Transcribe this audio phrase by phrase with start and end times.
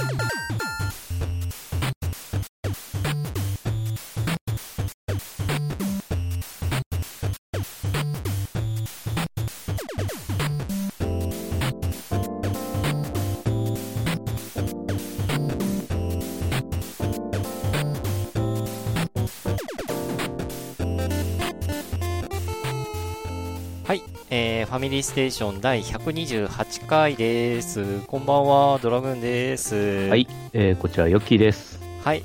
[0.00, 0.49] you
[24.32, 28.00] えー、ファミリーステーション第128回です。
[28.06, 30.08] こんばんは、ドラグーンです。
[30.08, 31.80] はい、えー、こちら、ヨッキーです。
[32.04, 32.22] はい。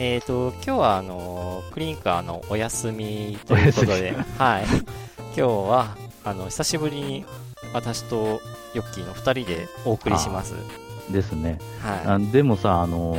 [0.00, 4.64] えっ、ー、と、今日は、あの、クリンカーのお休みということで、はい。
[4.64, 7.24] 今日は、あの、久しぶりに
[7.72, 8.40] 私と
[8.74, 10.54] ヨッキーの二人でお送りします。
[11.10, 11.58] ですね。
[11.80, 13.16] はあでもさ、あの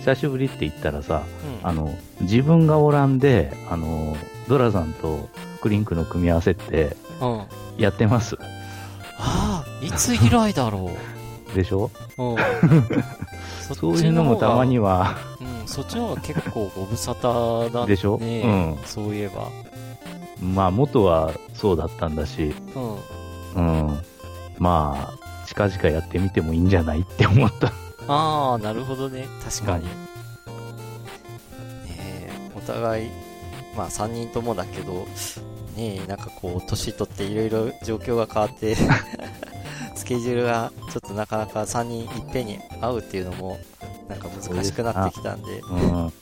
[0.00, 1.22] 久しぶりって言ったらさ、
[1.62, 4.16] うんあの、自分がおらんで、あの、
[4.48, 5.30] ドラさんと
[5.62, 7.13] クリンクの組み合わせってうん。
[7.78, 8.36] やってます。
[9.18, 10.90] ああ、いつ以来だろ
[11.54, 11.90] でしょ？
[12.18, 12.22] う。
[12.22, 12.36] うん。
[13.74, 14.98] そういうのもたまには。
[14.98, 17.86] は、うん、そっちの方が結構ご無沙汰だね。
[17.86, 18.16] でしょ？
[18.20, 19.48] うんそういえば。
[20.42, 22.54] まあ、元はそうだったんだし、
[23.54, 23.86] うん。
[23.86, 23.98] うん。
[24.58, 27.72] まあ、近々やってみてもいいんじゃないって思った。
[28.08, 29.26] ああ、なるほどね。
[29.42, 29.84] 確かに。
[29.84, 29.90] ね
[31.96, 33.10] え、お互い、
[33.76, 35.06] まあ3人ともだけど、
[35.76, 38.76] ねえ、なんかこう、年取っていろいろ状況が変わって、
[39.94, 43.58] スケジュールがちょっとなかなか3人いっぺんに会うっていうのも、
[44.08, 46.12] なんか難しくなってきたんで、うん。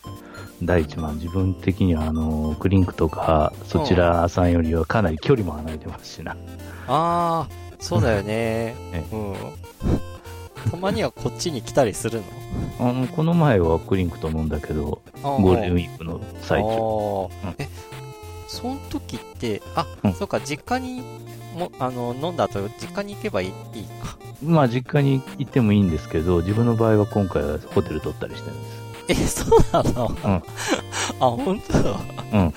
[0.62, 6.33] 第一、まあ自分的には、あの、クリンクとか、そちらさんよりはかなり距離も離れてますしな。
[6.86, 7.48] ああ、
[7.80, 9.05] そうだよね え。
[9.12, 9.34] うん。
[10.70, 12.23] たまにはこっちに来たりする
[12.78, 12.89] の？
[12.89, 17.28] あのこの前はクリンクと飲んだけど、ゴールデンウィークの最中。
[17.48, 17.69] うんえ、
[18.53, 21.03] その時って、あ、うんそうか、実家に
[21.56, 23.56] も、あの、飲んだ後、実家に行けばいいか。
[24.42, 28.62] まあ実家に行ってもいいんですけど、自分の場合は今回はホテル取ったりしてるん
[29.06, 29.42] です。
[29.42, 30.08] え、そうなの？
[30.08, 30.42] うんあ、
[31.20, 32.01] 本当だ。
[32.33, 32.41] うん。
[32.41, 32.52] も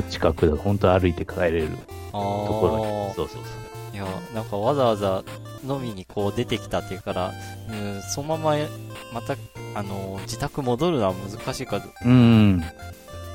[0.00, 0.56] う近くだ。
[0.56, 1.70] 本当歩いて帰れる
[2.08, 2.84] あところに。
[2.84, 3.94] ーそうそうそう。
[3.94, 5.22] いや、なんかわざわざ
[5.66, 7.32] 飲みにこう出てきたっていうから、
[7.70, 8.56] うん、そのまま、
[9.12, 9.36] また、
[9.74, 12.58] あの、自宅戻るのは難しいか、うーん。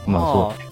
[0.08, 0.71] まあそそう。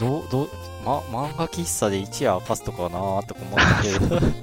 [0.00, 0.48] どう、どう、
[0.84, 4.20] ま、漫画喫茶で一夜明かすとかなーとか思ったけど。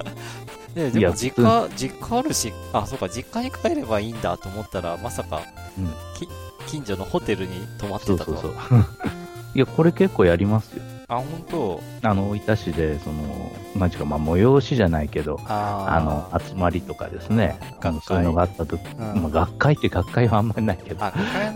[0.76, 5.42] ね、でも実家、実家あるし、あ、そうか、実家に帰ればいいんだと思ったら、まさか、
[5.78, 6.30] うんき
[6.68, 8.40] 近所のホテルに泊まってたとは。
[8.40, 8.86] そうそうそう。
[9.56, 10.84] いや、これ結構やりますよ。
[11.10, 11.82] あ、本当？
[12.04, 17.58] あの、大分市で、その、なんちゅうか、まあ、催しじゃないけど、あの、集まりとかですね。
[18.04, 21.14] そういうのがあったとまあ、学会って学会はあんまりないけど、あ、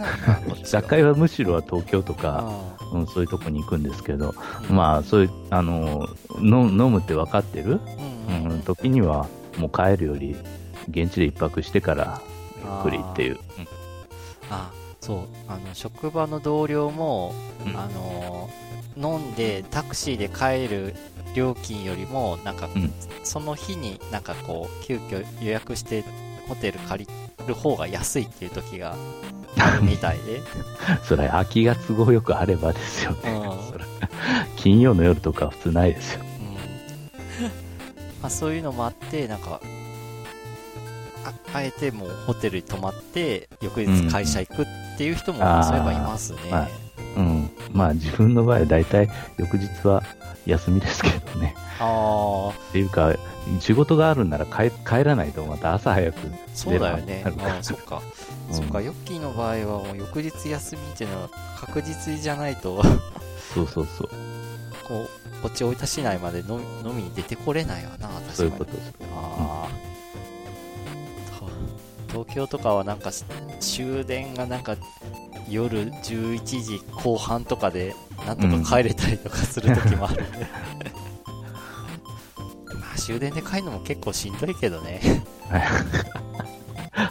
[0.63, 6.07] 学会はむしろは東京とか、あうん、そういうとこに行くんですけど、ーまあ、そういう、あの、
[6.37, 7.81] の飲むって分かってる、
[8.29, 10.37] うん、時には、もう帰るより、
[10.89, 12.21] 現地で一泊してから、
[12.57, 13.37] ゆっくりっていう。
[14.49, 14.69] あ、
[15.01, 17.33] そう、あの、職場の同僚も、
[17.65, 20.93] うんあのー飲んでタクシーで帰る
[21.33, 22.91] 料金よりも、なんか、うん
[23.23, 26.03] その日になんかこう、急遽予約して
[26.49, 28.95] ホテル借りる方が安いっていう時が
[29.57, 30.41] ある みたいで。
[31.07, 33.31] それ、空きが都合よくあればですよね。
[33.31, 33.85] うんそれ
[34.57, 36.19] 金曜の夜とかは普通ないですよ。
[36.23, 36.25] う
[37.43, 37.47] ん
[38.21, 39.61] まあ、そういうのもあって、なんか、
[41.25, 44.65] ああえてもうホテルに泊まって、翌日会社行くっ
[44.97, 46.39] ていう人もうんそういえばいますね。
[46.51, 47.49] あーうん。
[47.73, 50.03] まあ、自分の場合は大体、翌日は
[50.45, 51.55] 休みですけどね。
[51.79, 53.13] ああ、っていうか、
[53.59, 56.17] 仕事があるんなら帰帰らないとまた朝早く
[56.53, 57.23] そうだよね。
[57.39, 58.01] ああ、そっか。
[58.49, 62.83] うんそっか、ヨッキーの場合はもう翌日休みっていうのは確実じゃないと、
[63.53, 64.09] そうそうそう。
[64.85, 66.59] こう、こっち大分市内まで飲
[66.93, 68.33] みに出てこれないわな、確かに。
[68.33, 68.93] そういうことです。
[69.15, 69.90] ああ、と
[72.11, 73.23] 東京とかはなんかし
[73.59, 74.75] 終電がなんか
[75.49, 77.95] 夜11時後半とかで
[78.25, 80.39] なんとか帰れたりとかする時もあるんで、
[82.75, 85.01] まあ終電で帰るのも結構しんどいけどね、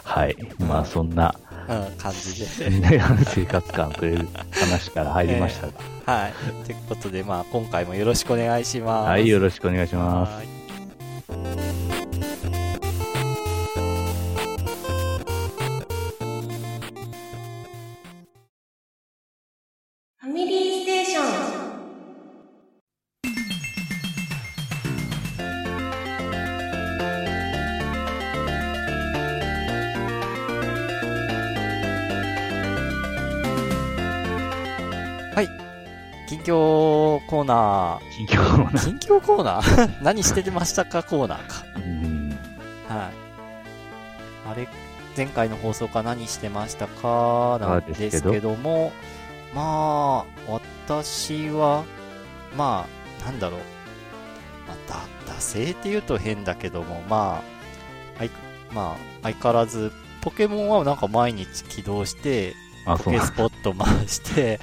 [0.03, 0.35] はい。
[0.59, 1.33] まあ、そんな、
[1.67, 2.69] うん、感じで。
[2.69, 5.73] ね、生活感くれる話から入りましたが。
[6.05, 6.33] はい。
[6.65, 9.07] ということで、まあ今回もよろしくお願いします。
[9.07, 11.90] はい、よろしくお願いします。
[39.17, 39.91] 況コーナー？
[40.03, 41.63] 何してましたかコーナーか。
[41.75, 42.29] うん。
[42.89, 43.11] はい。
[44.51, 44.67] あれ、
[45.15, 47.57] 前回の放送か何してましたか？
[47.59, 48.91] なんでですすけどけども、
[49.53, 51.83] まあ、私は、
[52.57, 52.85] ま
[53.21, 53.59] あ、なんだろう。
[54.67, 54.77] まあ、
[55.27, 57.41] だ、惰性って言うと変だけども、ま
[58.15, 58.31] あ、相
[58.73, 59.91] まあ、相変わらず、
[60.21, 62.53] ポケモンはなんか毎日起動して、
[62.85, 64.59] あ、ポケスポット回して、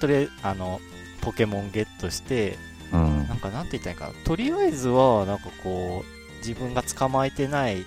[0.00, 0.80] とりあえず、あの、
[1.20, 2.58] ポケモンゲットして、
[2.94, 4.24] うんなんかなんて言ったらいいかな。
[4.24, 7.84] とりあえずは、なんかこう、自分が捕まえてない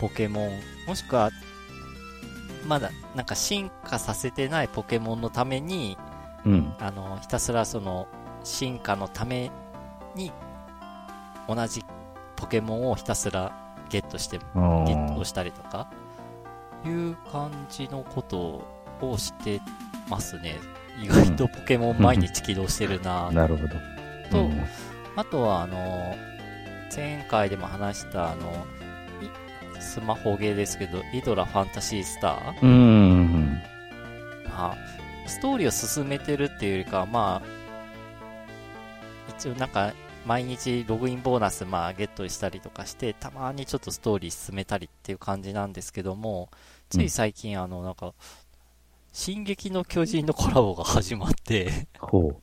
[0.00, 1.30] ポケモン、もしくは、
[2.66, 5.96] まだ、なんか進化させてないポケモンのために、
[6.44, 6.74] うん。
[6.80, 8.08] あの、ひたすらその、
[8.42, 9.50] 進化のため
[10.14, 10.32] に、
[11.48, 11.84] 同じ
[12.36, 13.52] ポケモンをひたすら
[13.90, 15.88] ゲットして、ゲットしたりとか、
[16.84, 18.66] いう感じのこと
[19.00, 19.60] をして
[20.08, 20.56] ますね。
[21.00, 23.97] 意外とポケモン毎日起動してるな なるほど。
[24.30, 24.64] とうん。
[25.16, 26.16] あとは、あの、
[26.94, 28.66] 前回でも話した、あの、
[29.22, 33.60] いスマホゲーですけど、イドラファンタシースター、うん。
[34.44, 34.76] まあ、
[35.26, 37.48] ストーリーを進めてるっていうよりかは、まあ、
[39.38, 39.92] 一応なんか、
[40.26, 46.50] 毎日ログインボーナス、まあ、ゲットしたりとかして、たまにちょっとストーリー進めたりっていう感じなんですけども、
[46.90, 48.12] つい最近、あの、なんか、
[49.12, 52.40] 進撃の巨人のコラボが始まって、ほ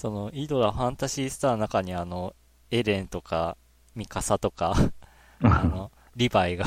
[0.00, 2.34] その、イドラファンタシースターの中にあの、
[2.70, 3.58] エレンとか、
[3.94, 4.74] ミカサとか、
[5.42, 5.44] う。
[5.46, 6.64] あの、リヴァイが、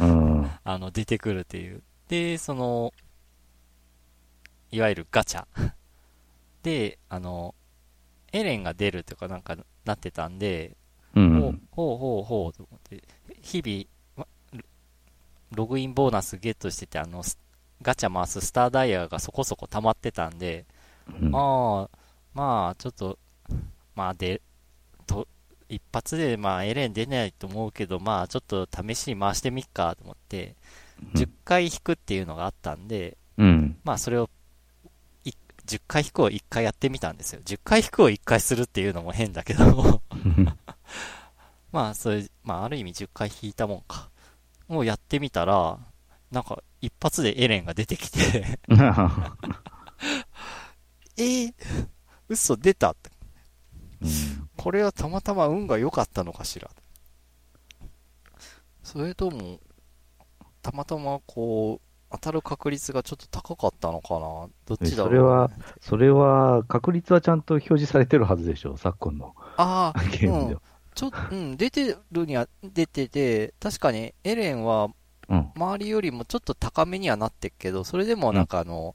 [0.00, 0.50] うん。
[0.62, 1.82] あの、出てくるっていう。
[2.08, 2.92] で、その、
[4.70, 5.46] いわゆるガチャ。
[6.62, 7.54] で、あの、
[8.32, 9.56] エレンが出るとかなんか
[9.86, 10.76] なってたんで、
[11.14, 11.20] う。
[11.20, 13.02] ほうんほうほうほうと思って、
[13.40, 14.26] 日々、ま
[15.52, 17.38] ログインボーナスゲットしてて、あの、ス
[17.80, 20.66] ガチャ回すスターダイヤがそこそこ溜まってたんで、
[21.18, 22.03] うんまあ、
[22.34, 23.18] まあ、ちょっと、
[23.94, 24.42] まあ、で、
[25.06, 25.28] と、
[25.68, 30.56] 一発で、まあ、エレン出ないと思うけど、まあ、ちょっと試しに回してみっかと思って、
[31.14, 33.76] 10回引くっていうのがあったんで、うん。
[33.84, 34.28] まあ、それを、
[35.24, 35.30] い
[35.66, 37.40] 10回引くを1回やってみたんですよ。
[37.44, 40.02] 10回引くを1回するっていうのも変だけど、
[41.72, 44.10] まあ、それ、まあ、ある意味10回引いたもんか。
[44.68, 45.78] もうやってみたら、
[46.30, 48.58] なんか、一発でエレンが出てきて、
[51.16, 51.22] え？
[51.22, 51.54] ー、
[52.28, 53.10] 嘘出たって。
[54.02, 56.70] うんこれはたまたま運が良かったのかしら。
[58.82, 59.58] それとも、
[60.62, 65.50] たまたまこう、当たる確率がちょっと高かったのかなどっちだろう、それは、
[65.80, 70.62] それは、確率はちゃんと表示されてるはずでしょ、昨今のああ、ゲームでは。
[70.94, 74.88] ちょっと、うん、出てるには出てて、確かにエレンは
[75.28, 75.50] うん。
[75.56, 78.94] 周りよりもちょっと高めにはなってっけど、それでもなんかあの、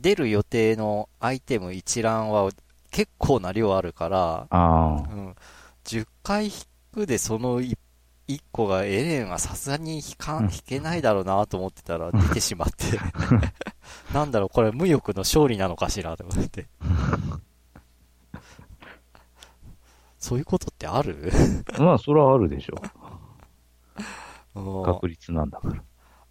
[0.00, 2.50] 出る予定のアイテム一覧は
[2.90, 5.34] 結構な量あるから、あうん、
[5.84, 6.52] 10回引
[6.92, 7.76] くでその1
[8.52, 12.98] 個がエレンはさすがに引か引けないだろうなと思ってたら出てしまって、
[14.14, 16.66] なんだろう、これ無欲の勝利なのかしらと思って。
[20.18, 21.32] そういうことってある？
[21.78, 21.80] あ。
[21.82, 22.82] まあ、それはあるでしょ
[24.54, 24.84] うんう。
[24.84, 25.82] 確率なんだから。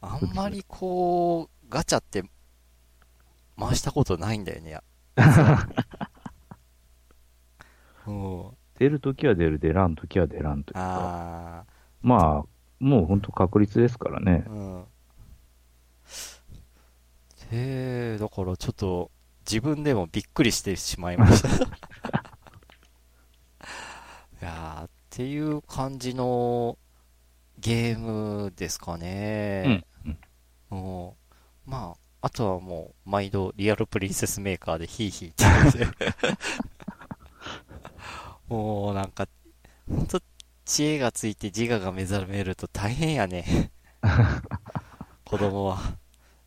[0.01, 2.23] あんまりこう、ガチャって
[3.59, 4.79] 回したことないんだよね。
[8.07, 11.59] うん、出るときは出る、出らんときは出らんというか。
[11.59, 11.65] あ
[12.01, 12.45] まあ、
[12.79, 14.51] もう本当確率ですからねー、。
[14.51, 14.85] うん。
[17.51, 19.11] へえ、だからちょっと
[19.45, 21.49] 自分でもびっくりしてしまいました。
[24.41, 26.77] いやーっていう感じの
[27.57, 29.83] ゲームですかね。
[30.01, 30.07] うん。
[30.07, 30.11] う
[31.11, 31.13] ん
[31.65, 35.87] まあ、あとはもう、毎度、リアルプリンセスメーカーでヒーヒーって。
[38.47, 39.27] もう、なんか、
[39.89, 40.21] ほんと、
[40.65, 43.71] 知恵がついて自我が目覚めると大変やね。
[45.25, 45.97] 子供は。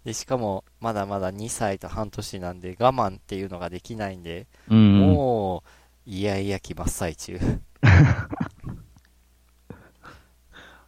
[0.05, 5.01] で、しかも、まだまだ2歳と半年なんで、我慢っていうのができないんで、うん。
[5.01, 5.65] も
[6.07, 7.39] う、いやいや期真っ最中。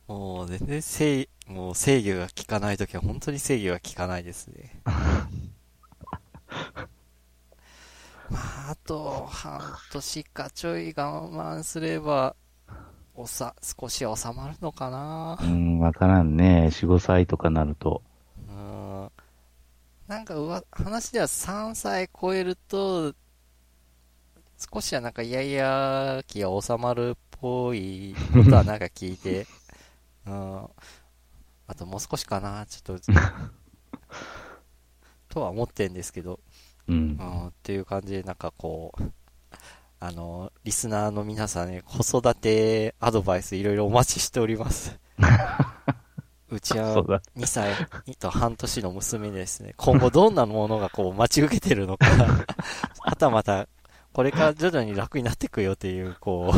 [0.06, 4.80] もう全然制、もう制御が効かないときは本当に制御が効かないですね。
[8.30, 9.60] まあ、あと半
[9.92, 12.36] 年かちょい我慢すれば、
[13.14, 16.68] おさ、少し収まるのかなうん、わからんね。
[16.72, 18.02] 4、5歳とかなると。
[18.48, 19.10] うん。
[20.08, 23.14] なんかうわ、話では3歳超えると、
[24.72, 29.46] 少しはなんかイヤイヤ期が収まるっぽいことはなんか聞いて、
[30.26, 30.68] うん。
[31.66, 33.04] あともう少しかな、ちょっと、
[35.28, 36.40] とは思ってんですけど、
[36.88, 37.22] うんう。
[37.22, 39.02] ん、っていう感じでなんかこう、
[40.00, 44.98] あの、リスナーの皆さんね、子育てアドバイスいろいろお待ちしております。
[46.50, 47.22] うちはそうだ。
[47.36, 47.72] 2歳
[48.18, 52.06] と半年の娘ですね、今後どんなものがこう待ち受けてるのか、
[53.00, 53.66] はたまた、
[54.12, 56.54] これから徐々に楽になっていくよっていう、こ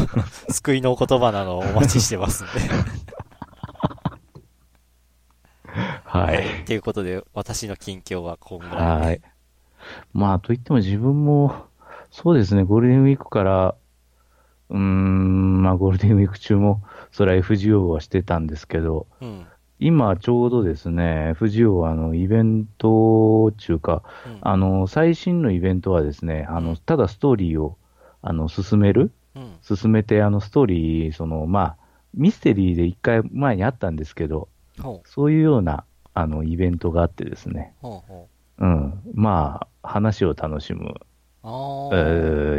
[0.49, 2.53] う、救いのお言葉なのをお待ちしてますんで。
[6.05, 6.65] はい。
[6.65, 8.83] ということで、私の近況はこんぐらいで。
[9.07, 9.21] はい。
[10.13, 11.67] まあ、といっても自分も、
[12.11, 13.75] そうですね、ゴールデンウィークから、
[14.71, 19.47] うーん、まあ、ゴールデンウィーク中も、それは FGO はしてたんですけど、うん。
[19.79, 24.39] 今ちょうどですね、FGO はあの、イベント中か、うん。
[24.41, 27.77] あの、最新のイベントはですね、あの、うんただストーリーを、
[28.23, 29.57] あの、進めるうん。
[29.63, 31.77] 進めて、あの、ストーリー、その、まあ、
[32.15, 34.49] ミステリーで一回前にあったんですけど。
[35.05, 38.29] そういうような、あの、イベントがあってですね、ほ
[38.59, 40.95] うん、まあ、話を楽しむ、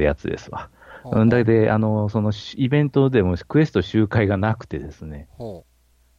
[0.02, 0.70] やつですわ。
[1.30, 5.66] だけど、あの、その、しイベントでもクエスト周回がなくてですね、ほ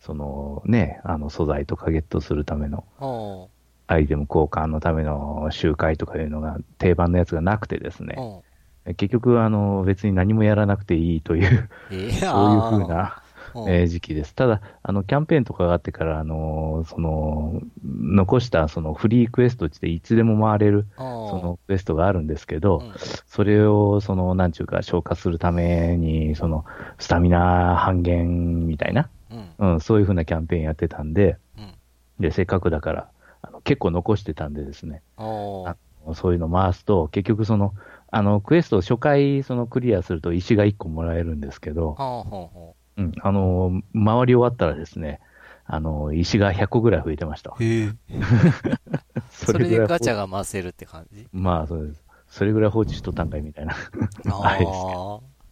[0.01, 2.85] そのね、あの、素材とかゲットするための、
[3.87, 8.07] アイテム交換のための周回とかいうのが、定番のやつがなくてですう。
[8.07, 8.45] ね、ほ
[8.97, 11.95] 結局、あの、別に何もやらなくていいという、う。
[11.95, 13.28] いやそういう風な、ほう
[13.69, 14.35] えー時期です。
[14.35, 22.93] ただ、あの、キャンペーンとかがあってから、あの、その、残したそのフリークエストっていつでも回れる、そのクエストがあるんですけど、うん
[23.27, 26.65] それを、その、なんちゅうか、消化するために、その、
[26.99, 29.75] スタミナ半減みたいな、うん。
[29.75, 31.75] うん、そういう風なキャンペーンやってたんで、うん。
[32.19, 33.09] で、せっかくだから、
[33.43, 35.03] あの結構残してたんでですね。
[35.17, 35.77] あ
[36.15, 37.75] そういうの回すと、結局その、
[38.11, 45.21] あの、クエストを初回、そのクリアすると石が1個もらえるんですけど、ほうん、あの、回り終わったらですね、
[45.67, 47.55] あの、石が100個ぐらい増えてました。
[49.31, 50.27] それでガチャが。
[50.27, 51.27] が回せるって感じ？
[51.33, 52.03] まあ、そうです。
[52.29, 53.75] それぐらい放置しとったんかいみたいな。
[54.43, 54.79] あ れです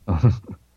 [0.06, 0.20] あ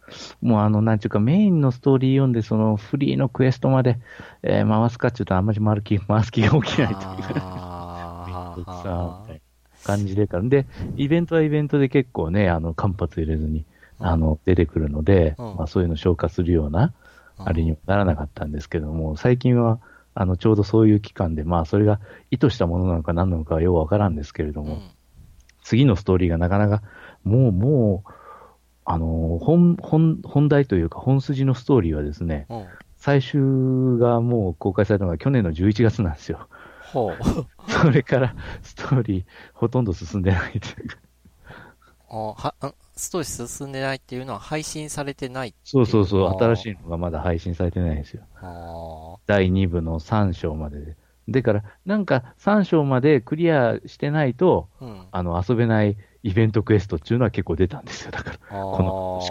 [0.42, 4.00] もうあの、なんちゅうか、メインのストーリー読んで、そのフリーのクエストまで、
[4.44, 9.42] えー回すかっちゅうとあんまり回る気、回す気が起きないというか、あめんどくさみたいな
[9.84, 10.44] 感じでから。
[10.44, 13.66] で、イベントはイベントで結構ね、あの、間髪入れずに、
[14.00, 16.94] あの、出てくるので、うんまあそういうの消化するような、
[17.38, 19.80] あれにはならなかったんですけども、最近は、
[20.14, 22.00] あの、ちょうどそういう期間で、まあ、それが
[22.32, 24.82] 意図したものなのか何なのかはようわからんですけれども、うん
[25.70, 26.82] 次のストーリーがなかなか、
[27.24, 28.12] もう、もう、
[28.86, 32.66] あの、本、本、本題というか、本筋のストーリーはですね、うん。
[32.98, 33.40] 最終
[34.00, 36.48] がもう公開されたのが去年の11月なんですよ。
[36.92, 37.18] ほう。
[37.72, 40.98] それから、ストーリー、ほとんど進んでないというか。
[42.10, 45.56] あはあストーリー進んでないっていうのは配信されてない。
[45.64, 48.24] そうそうそう、新しいのがまだ配信されてないんですよ。
[48.42, 50.98] あ第2部の3章までで。
[51.30, 54.86] でから、なんか3章までクリアしてないと、あ。
[54.86, 55.08] うん。
[55.12, 58.12] あの、遊べないイベントクエストっていうのは結構出たんですよ。
[58.12, 58.38] だから。
[58.50, 59.22] この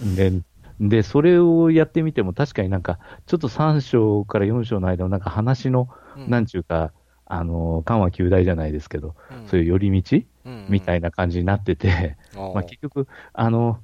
[0.16, 0.32] で、
[0.80, 6.92] で、それをやってみても確かになんか、ちょっと3章から4章の間のなんか話の、なんちゅうか、
[7.26, 9.14] あの、緩和球大じゃないですけど、
[9.46, 11.00] そういう寄り道みたいな。
[11.00, 13.78] な感じになってて、うんまあ結局、あの、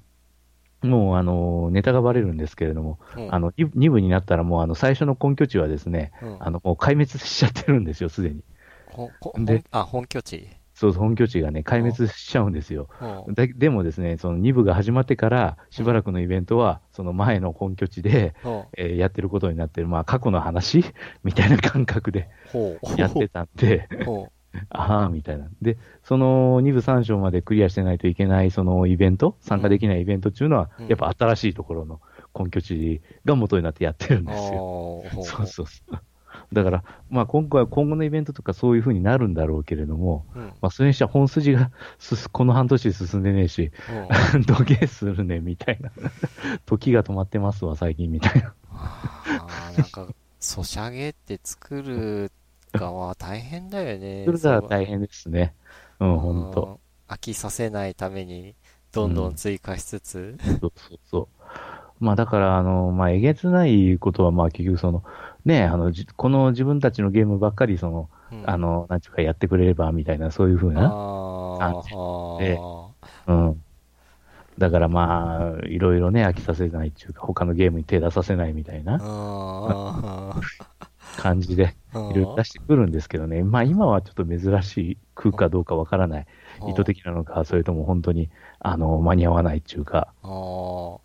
[0.83, 8.43] もうあの、ネタがバレるんですけれども、うんあの、2部になったらもうあの、最初の根拠地はですね、うんあの、もう壊滅しちゃってるんですよ、すでに。
[9.45, 10.49] であ、本拠地？
[10.75, 12.89] そう本拠地がね、壊滅しちゃうんですよ。
[13.27, 20.85] うんだでもですね、その2部が始まってから、しばらくのイベントは、その前の本拠地で、うんえーやってることになってる、まあ、過去の話？
[21.25, 22.29] みたいな感覚で。
[22.99, 24.29] やってたんで、ほ
[24.71, 25.49] ああ、みたいな。
[25.63, 32.01] で、その2部3章までクリアしてないといけない、そのイベント、参加できないイベントっていうのは、うんやっぱ新しいところの
[32.39, 34.27] 根拠地が元になってやってるんう。
[34.27, 35.03] ですよ。
[35.23, 35.97] そうそうそう。
[36.53, 40.43] だから、まあ今回は今後のイベントとかそういう風になるんだろうけれども、うん。
[40.61, 43.73] まあそれにしては本筋が すこの半年進んでねえし、
[44.35, 45.91] うん土下するね、みたいな。
[46.67, 48.55] 時が止まってますわ、最近みたいな。
[48.71, 52.31] あーなんか、ソシャゲって作る
[52.79, 54.25] 側大変だよね。
[54.27, 55.55] それじゃそう大変ですね。
[56.01, 56.63] うん、ほんと。
[56.63, 56.77] うん
[57.09, 58.55] 飽きさせないために、
[58.93, 60.37] どんどん追加しつつ。
[60.61, 61.45] そうそうそう。
[62.01, 65.03] まあだから、あの、まあえげつないことは、まあ結局その、
[65.45, 70.81] ね、あの、じこの自分たちのゲームばっかり、その、うんあの、なんちゅうかやってくれれば、みたいな、そういうふうな。
[71.59, 71.91] 感じ
[72.45, 72.89] であ
[73.29, 73.63] うん。
[74.59, 80.41] だからまあ、いろいろね、飽きさせないっていうか、他のゲームに手出させないみたいーなあ
[81.17, 82.11] 感じで、ー。
[82.11, 83.43] いろいろ出してくるんですけどね。
[83.43, 86.27] まあ今はちょっと珍しい空かどうかわからない。
[86.69, 88.31] 意図的なのか、それとも本当に、
[88.61, 91.01] あの、間に合わないっていうか、と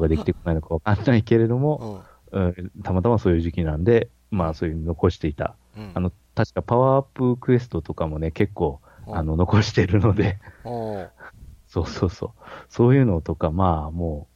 [0.00, 5.56] かできてこないのかわかんないけれども、うんうん、たまたまそういう時期なんで、まあそういうの残していた。
[5.76, 10.38] うんあの、確かパワーアップクエストとかもね、結構、うんあの、残してるので、
[11.68, 12.30] そうそうそう。
[12.68, 14.28] そういうのとか、まあも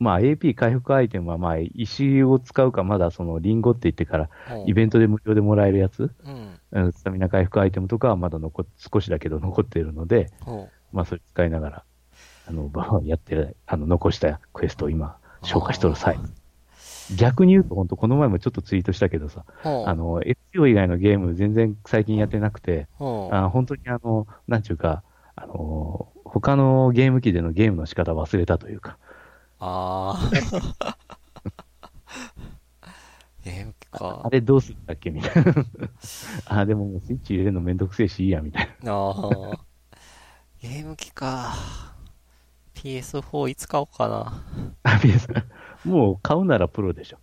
[0.00, 4.30] まあ AP 回復アイテムはまあ石を使うかまだそのリンゴって言ってから
[4.66, 6.10] イベントで無料でもらえるやつ、
[6.72, 10.30] うん、スタミナ回復アイテムとかはまだ残少しだけど残っているので、
[10.92, 11.84] まあそれ使いながら、
[12.48, 12.70] あの、
[13.04, 16.18] やってる、あの、残したクエストを今、消化しとる際。
[17.16, 25.02] 逆に言うと、本当この前もちょっとツイートしたけどさ、あの、FCO 以外のゲーム全然最近やってなくて、あ本当にあの、なんちゅうか、
[25.36, 28.98] あの、他のゲーム機でのゲームの仕方忘れたというか。
[29.60, 30.30] ああ。
[33.44, 34.22] ゲーム機か。
[34.24, 35.54] あれどうするんだっけみたいな。
[36.46, 38.92] あ、でももうスイッチ入れるのめんどくせえしいいや、みたいな。
[38.92, 39.66] ああ。
[40.60, 41.54] ゲーム機か。
[42.74, 44.44] PS4 いつ買おうかな。
[44.82, 45.44] あ、PS、
[45.84, 47.18] もう買うならプロでしょ。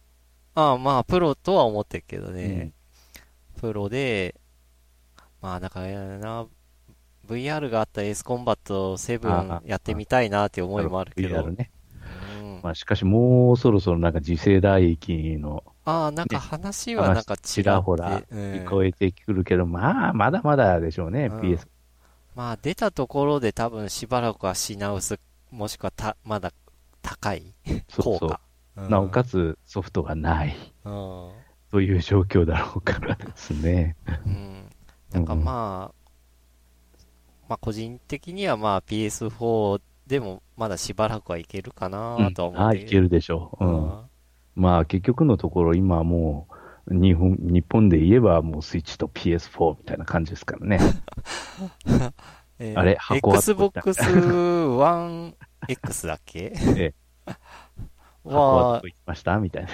[0.56, 2.74] ああ、まあ、プロとは思ってるけどね。
[3.56, 4.36] うん、プロで、
[5.42, 6.48] まあ、だからな、
[7.28, 11.36] VR があった S コンバット7やってみたいなって思いもあるけど。
[11.36, 11.72] VR ね。
[12.68, 21.68] うん、まあ、しかしもうそろそろなんか次世代機の、ああ、なんか話はなんかちらほら聞こえてくるけど、うん、まあ、まだまだでしょうね、うん、PS。
[22.36, 25.20] まあ、出たところで多分しばらくは品薄
[25.50, 26.52] もしくはた、まだ
[27.02, 27.54] 高い
[27.98, 28.40] 効果。
[28.90, 30.56] なおかつソフトがない。
[30.86, 31.32] うん、
[31.72, 33.96] という状況だろうからですね。
[34.26, 34.70] うん。
[35.12, 36.10] なんかまあ、
[37.50, 43.66] まあ個人的にはまあ PS4 でもまだしばらくはいけるかなと思って、うん、いけるでしょう。
[43.66, 43.92] うん。
[44.56, 46.48] まあ結局のところ今も
[46.88, 50.80] う日本、日本で言えばもうスイッチと PS4 みたいな感じですからね。
[52.60, 55.36] えー、あれ箱は ?Xbox One
[55.68, 56.54] X だっけ？
[56.78, 56.94] え
[57.28, 57.34] え。
[58.24, 59.38] は、言いました？
[59.40, 59.68] みたい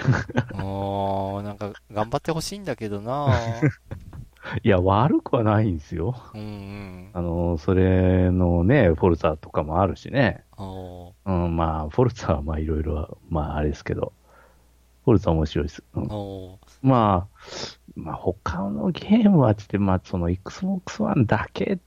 [0.52, 0.58] な。
[0.62, 3.34] もう、なんか、頑張ってほしいんだけどな
[4.62, 6.14] いや、悪くはないんですよ。
[6.34, 10.44] うん、うん、あの、それのね、フォルツァとかもあるしね。
[10.58, 14.12] うん、まあ、フォルツァはまあ、いろいろ、まあ、あれですけど。
[15.04, 15.82] フォルツァ面白いです。
[15.94, 16.08] うん、
[16.82, 17.44] まあ、
[17.94, 21.78] まあ、他のゲームはつって、まあ、その Xbox One だけっ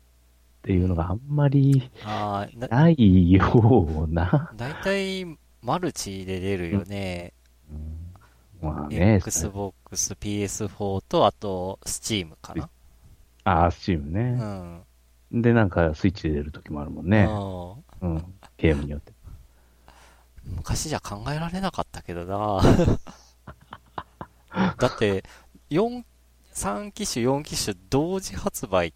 [0.62, 4.52] ていうのがあんまりないような。
[4.56, 5.26] だいたい
[5.63, 7.34] マルチで出るよね。
[7.72, 7.97] うん、
[8.62, 9.15] まあね。
[9.15, 12.70] Xbox、PS4 と、あと、Steam かな。
[13.43, 14.38] ああ、Steam ね。
[15.32, 15.41] うん。
[15.41, 17.28] で、なんか、スイッチで出る時もあるもんね。
[18.02, 18.34] うん。
[18.58, 19.13] ゲームによって。
[20.46, 22.62] 昔じゃ考えられなかったけどな
[24.80, 25.24] だって、
[25.70, 26.04] 4、
[26.54, 28.93] 3機種、4機種同時発売っ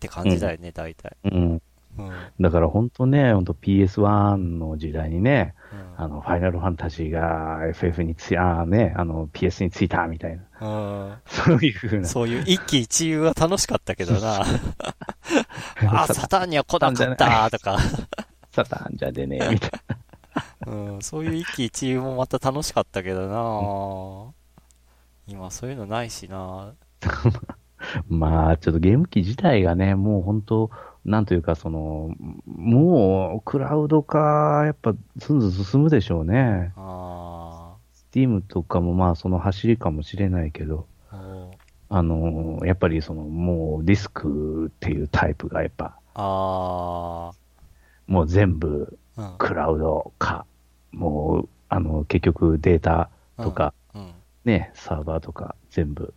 [0.00, 1.16] て感じだよね、大体。
[1.24, 1.62] うん。
[1.98, 5.55] うん、だから本当ね、本当 PS1 の時代にね、うん、
[5.96, 10.44] あの、ファイナルファンタジーが FF につい、あね、あの、PS についたみたいな。
[10.60, 12.08] うん、そういうふうな。
[12.08, 14.42] そういう一喜一憂は楽しかったけどな。
[15.88, 17.78] あ、サタンには来なかったとか。
[18.50, 19.96] サタンじゃでねみたいな。
[20.66, 24.32] うん、そういう一喜一憂もまた楽しかったけどな、
[25.26, 26.72] 今そういうのないしな
[28.08, 30.70] まあ、ちょっとゲーム機自体がね、もう本当、
[31.06, 32.10] なんというか、その、
[32.46, 36.72] もう、クラウド化、やっぱ、ずんずん進むでしょうね。
[36.76, 37.76] ああ。
[37.92, 40.88] スティームとかもまあ、その走りかもしれないけど、
[41.88, 47.32] あの、やっぱりその、もう、ディスクっていうタイプがやっぱ、ああ。
[48.08, 48.98] もう全部、
[49.38, 50.44] クラウド化。
[50.92, 54.12] うん、もう、あの、結局データとか、うんうん、
[54.44, 56.12] ね、サーバーとか全部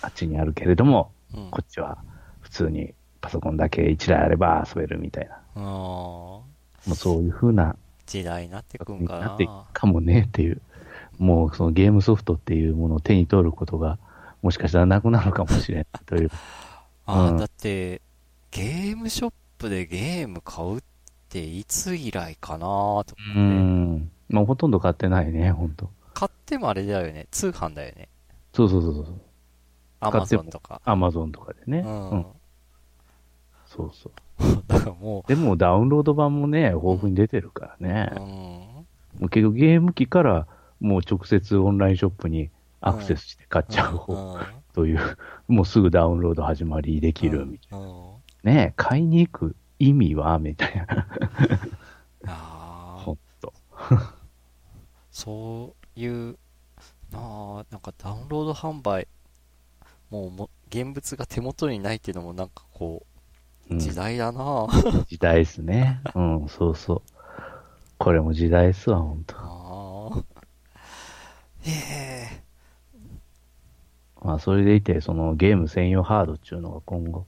[0.00, 1.98] あっちにあるけれども、うん、こっちは
[2.40, 5.62] 普通にパソコンだけ1台あれば遊べるみたいな。
[5.62, 6.44] も
[6.88, 9.26] うそういう風な時代になってくんかな。
[9.28, 10.60] なっていくかもねっていう。
[11.18, 13.98] もうそのゲームソフトっていうものを手に取ることが、
[14.42, 16.30] もしかしたらなくなるかもしれないという。
[17.06, 18.00] ああ、うん、だって、
[18.50, 20.82] ゲームショップでゲーム買うっ
[21.28, 23.14] ていつ以来かなと思って。
[23.34, 24.10] うん。
[24.28, 25.90] まあほとんど買ってないね、ほんと。
[26.14, 27.26] 買ってもあれだよね。
[27.30, 28.08] 通販だよね。
[28.52, 29.20] そうそうそうそう。
[30.00, 30.80] アマゾンとか。
[30.84, 31.80] アマゾンとかでね。
[31.80, 32.10] うん。
[32.10, 32.26] うん、
[33.70, 34.12] そうそう。
[34.66, 35.28] だからもう。
[35.28, 38.12] でもダウンロード版もね、豊富に出てるからね。
[38.16, 38.22] うん。
[38.24, 38.86] も
[39.22, 40.46] う結局ゲーム機から
[40.80, 44.40] もう直接オンラインショップにアクセスして買っちゃう方、
[44.72, 45.00] という、
[45.46, 47.86] もうすぐダウンロード始まりできるみたいな。
[48.42, 51.06] ね買いに行く意味はみたいな。
[52.26, 53.02] ああ。
[53.04, 53.52] ほんと。
[55.12, 56.38] そういう、
[57.12, 59.06] ああ、なんかダウンロード販売、
[60.10, 63.09] もうも現物が手元にないっていうのもなんかこう、
[63.78, 66.00] 時代だな、うん、時代ですね。
[66.14, 67.02] うん、そうそう。
[67.98, 69.36] これも時代っすわ、ほんと。
[69.38, 70.24] ああ。
[71.66, 71.70] え
[72.36, 72.42] え
[74.22, 77.26] まあ、それでいて、そのゲーム専用ハードっていうのが今後、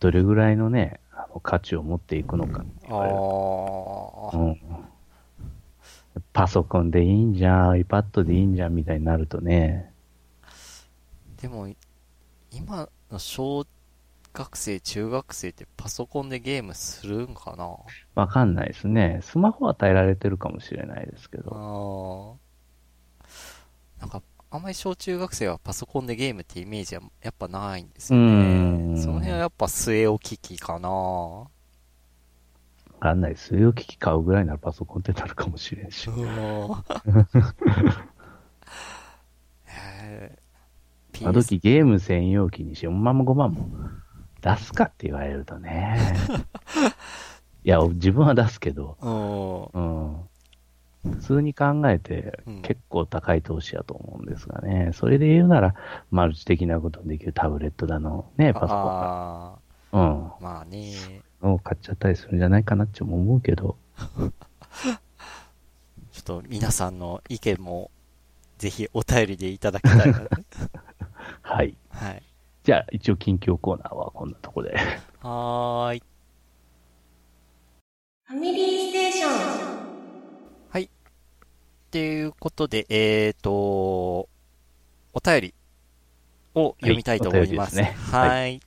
[0.00, 4.38] どれぐらいのね、あの価値を持っていくのかああ。
[4.38, 4.60] うん。
[6.32, 9.92] パソコンでいいんじゃん、iPad でいいんじゃんみたいになるとね。
[11.40, 11.68] でも、
[12.50, 13.66] 今の小
[14.32, 17.76] 学生、中学生ってパソコンでゲームするんかな？
[18.14, 19.20] わかんないですね。
[19.22, 22.38] スマホは与えられてるかもしれないですけど。
[23.20, 24.00] ああ。
[24.00, 28.94] なんか、あんまり小中学生はパソコンでゲームってイメージはやっぱないんですようね。
[28.94, 31.48] んその辺はやっぱ据え置き機かなわ
[33.00, 33.34] かんない。
[33.34, 36.08] 据え置き機買うぐらいならパソコンってなるかもしれんし。
[41.24, 43.68] あの時ゲーム専用機に4万も5万も
[44.42, 45.98] 出すかって言われるとね。
[47.64, 50.12] いや、自分は出すけど、うん。
[51.04, 51.12] うん。
[51.12, 54.90] 普通に考えてうん結構高い投資やと思うんですがね。
[54.92, 55.74] それで言うなら、
[56.10, 58.80] マルチ的なことできるタブレットだの、ね、パソコンだ。
[59.52, 59.58] あ
[59.92, 60.26] うん。
[60.26, 61.22] あ、まあね。
[61.40, 63.76] を買っちゃったりするんじゃないかなっても思うけど。
[66.12, 67.90] ちょっと皆さんの意見も、
[68.58, 70.22] ぜひお便りでいただきたいな。
[71.42, 71.76] はい。
[71.90, 72.22] はい。
[72.64, 74.76] じゃあ、一応近況コーナーはこんなとこで。
[75.20, 76.02] はーい。
[78.24, 79.82] ファミリーステーション。
[81.92, 84.28] っていうことで、えーと、お
[85.22, 85.54] 便り
[86.54, 87.76] を読みたいと思います。
[87.76, 88.54] はいねはい。
[88.54, 88.60] は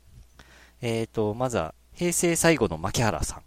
[0.83, 3.41] えーと、まずは、平成最後の牧原さん。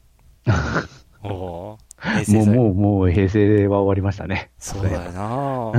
[1.22, 1.78] おも
[2.26, 2.46] う。
[2.46, 4.50] もう、もう平成は終わりましたね。
[4.58, 5.72] そうだよな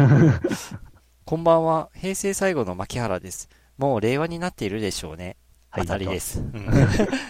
[1.26, 3.50] こんばんは、平成最後の牧原です。
[3.80, 5.38] もう令和になっているでしょうね。
[5.70, 6.40] はい 当たりです。
[6.42, 6.70] うん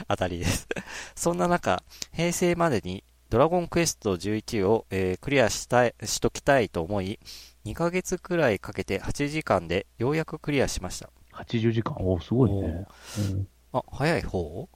[0.08, 0.68] 当たりです。
[1.16, 7.20] そんな中、平成までにドラゴンクエスト11を、えークリアしたい、しときたいと思い、
[7.66, 11.12] 2ヶ月くらいかけて8時間でようやくクリアしました。
[11.34, 11.96] 80時間？
[12.00, 12.88] おーすごいね。
[13.20, 14.68] うんあ、早い方？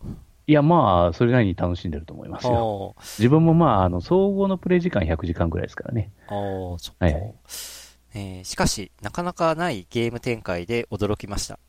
[0.46, 2.94] いや、まあ、それなりに楽しんでると思いますよ。
[2.98, 6.12] あ自分もまあ、あの、総合のプレイ時間100時間ぐらいですからね。
[6.28, 6.38] あ、あ
[6.76, 7.06] あ、そっか。
[7.06, 7.34] はいはい
[8.14, 11.60] えーしかし、なかなかないゲーム展開で驚きました。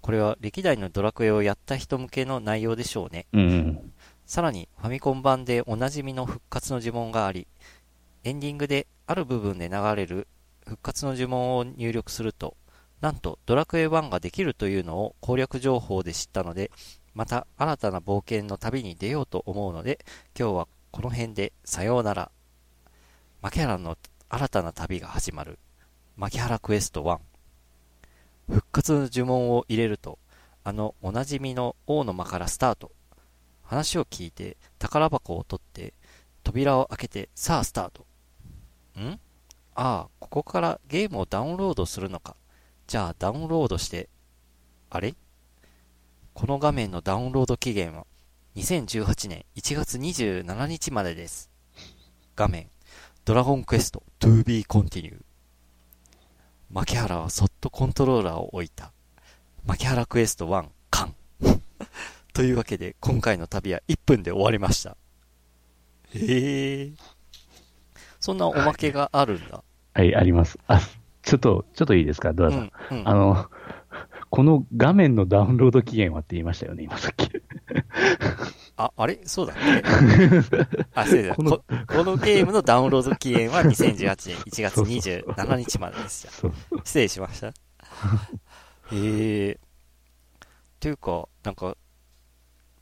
[0.00, 3.26] これは歴代のドラクエをやった人向けの内容でしょうね。
[3.32, 3.92] うんうん。
[4.26, 7.46] さらに、ファミコン版でおなじみの復活の呪文があり、
[8.22, 10.28] エンディングである部分で流れる
[10.66, 12.56] 復活の呪文を入力すると、
[13.00, 16.70] なんとドラクエ1ができるというのを攻略情報で知ったので、
[17.14, 20.04] また新たな冒険の旅に出ようと思うので、
[20.38, 22.30] 今日はこの辺でさようなら。
[23.40, 23.96] 牧原の
[24.28, 25.58] 新たな旅が始まる。
[26.16, 27.18] 牧原クエスト1。
[28.48, 30.18] 復活の呪文を入れると、
[30.62, 32.92] あのおなじみの王の間からスタート。
[33.62, 35.94] 話を聞いて宝箱を取って
[36.44, 38.06] 扉を開けてさあスタート。
[39.00, 39.18] ん？
[39.74, 42.36] ああ、ここからゲームをダウンロードするのか。
[42.86, 44.08] じゃあダウンロードして、
[44.90, 45.16] あれ？
[46.32, 48.06] この画面のダウンロード期限は
[48.54, 51.50] 2018年1月27日までです。
[52.36, 52.68] 画面、
[53.24, 55.23] ドラゴンクエスト to be continue。
[56.74, 58.90] 牧原はそっとコントローラーを置いた。
[59.64, 61.14] 牧原クエスト1完。
[62.34, 64.96] というわけで、今回の旅は1分で終わりました。
[66.14, 66.90] へえ。
[68.18, 69.62] そんなおまけがあるんだ。
[69.94, 70.58] はい、あります。
[70.66, 70.80] あ、
[71.22, 72.72] ちょっと、ちょっといいですか、ドラさん。
[72.90, 73.08] うん、うん。
[73.08, 73.50] あの、
[74.30, 77.30] この画面のダウンロード期限はって言いましたよね、今さっき。
[78.76, 79.20] あ、あれ？
[79.24, 79.82] そうだっけ？
[80.94, 81.64] あ、そうだこのこ。
[81.86, 86.26] このゲームのダウンロード期限は2018年1月27日までです。
[86.30, 86.52] そう。
[86.84, 87.48] 失礼しました。
[88.92, 89.58] へえ。
[90.80, 91.76] というか、なんか、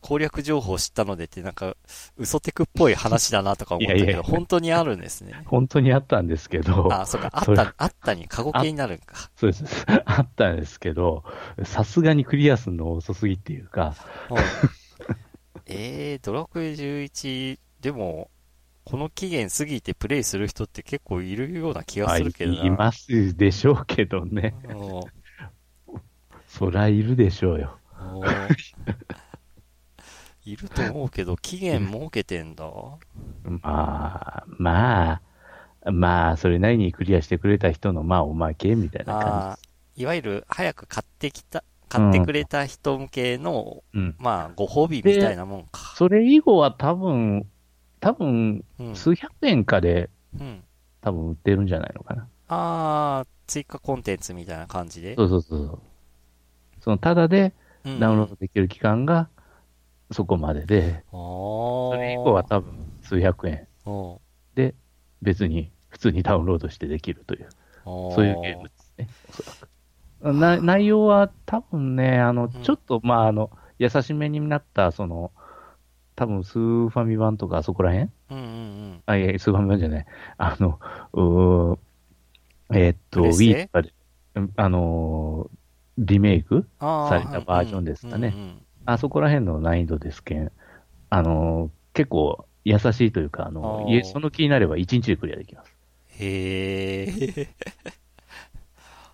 [0.00, 1.76] 攻略情報知ったのでって、なんか、
[2.16, 5.42] 嘘テクっぽい話だなとか思ったけど、いやいや本当にあるんですね。
[5.46, 9.30] 本当にあったんですけど、あ、そうか、あった、あったに過去形になるんか。
[9.36, 9.64] そうです。
[10.04, 11.22] あったんですけど、
[11.62, 13.94] さすがにクリアするの遅すぎっていうか、
[14.30, 14.36] う ん
[15.66, 18.30] えー、ドラクエ11、でも、
[18.84, 22.64] この期限過ぎてプレイする人って結構いるような気がするけどな。
[22.64, 24.54] いますでしょうけどね。
[24.68, 25.22] うん
[26.52, 27.78] そらいるでしょうよ。
[27.98, 28.22] お
[30.44, 32.66] いると思うけど、期限設けてんだ。
[33.44, 35.12] まあ、ま
[35.84, 43.98] あ、まあ、それなりにクリアしてくれた人の、まあ、おまけみたいな感あーいわゆる早く買ってきた、買ってくれた人向けの、じ。
[43.98, 44.14] うん。
[44.18, 45.94] まあ、ご褒美みたいなもんか。
[45.96, 47.46] それ以後は多分、
[48.00, 48.96] 多分、うん。
[48.96, 50.62] 数百円かでうん。
[51.00, 52.28] 多分売ってるんじゃないのかな。
[52.48, 55.16] あー、追加コンテンツみたいな感じで？
[55.16, 55.78] そうそうそう
[56.80, 57.52] その、ただで
[57.84, 59.28] うんダウンロードできる期間が
[60.12, 64.20] そこまでで、そそれ以降は多分数百円分、
[64.54, 64.74] で
[65.22, 67.48] 別に普通にダウンロードしてできるという、
[67.84, 69.61] そそういうゲームですね、おそらく。
[70.22, 75.32] な内容は多分ね、あの、んちょっと、まあ、あの、優しめになった、その、
[76.14, 78.10] 多分スーファミ版とかあそこら辺？
[78.30, 78.48] うんうんう
[78.94, 79.02] ん。
[79.06, 80.06] あ、いや、スーファミ版じゃない。
[80.36, 80.78] あの、
[81.14, 81.78] うー
[82.74, 83.92] えーっと、プレステ？Wii とかで、
[84.36, 85.56] うんあのー
[85.98, 90.50] リメイクされたバージョンですかねうんうんあそこら辺の難易度ですけん、
[91.10, 95.72] あのー結構優しいというか、あのあーその気になれば1日でクリアできます。
[96.18, 97.06] へ
[97.36, 97.48] え。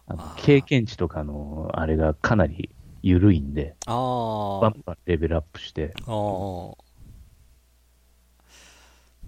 [0.08, 2.70] あの経験値とかの、あれがかなり
[3.02, 4.60] 緩いんで、ああ。
[4.60, 6.74] バンバンレベルアップして、ああ。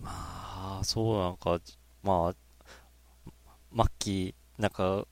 [0.03, 1.61] まあ、そうなんか、
[2.03, 3.31] まあ、
[3.71, 5.07] マッキー、なんか、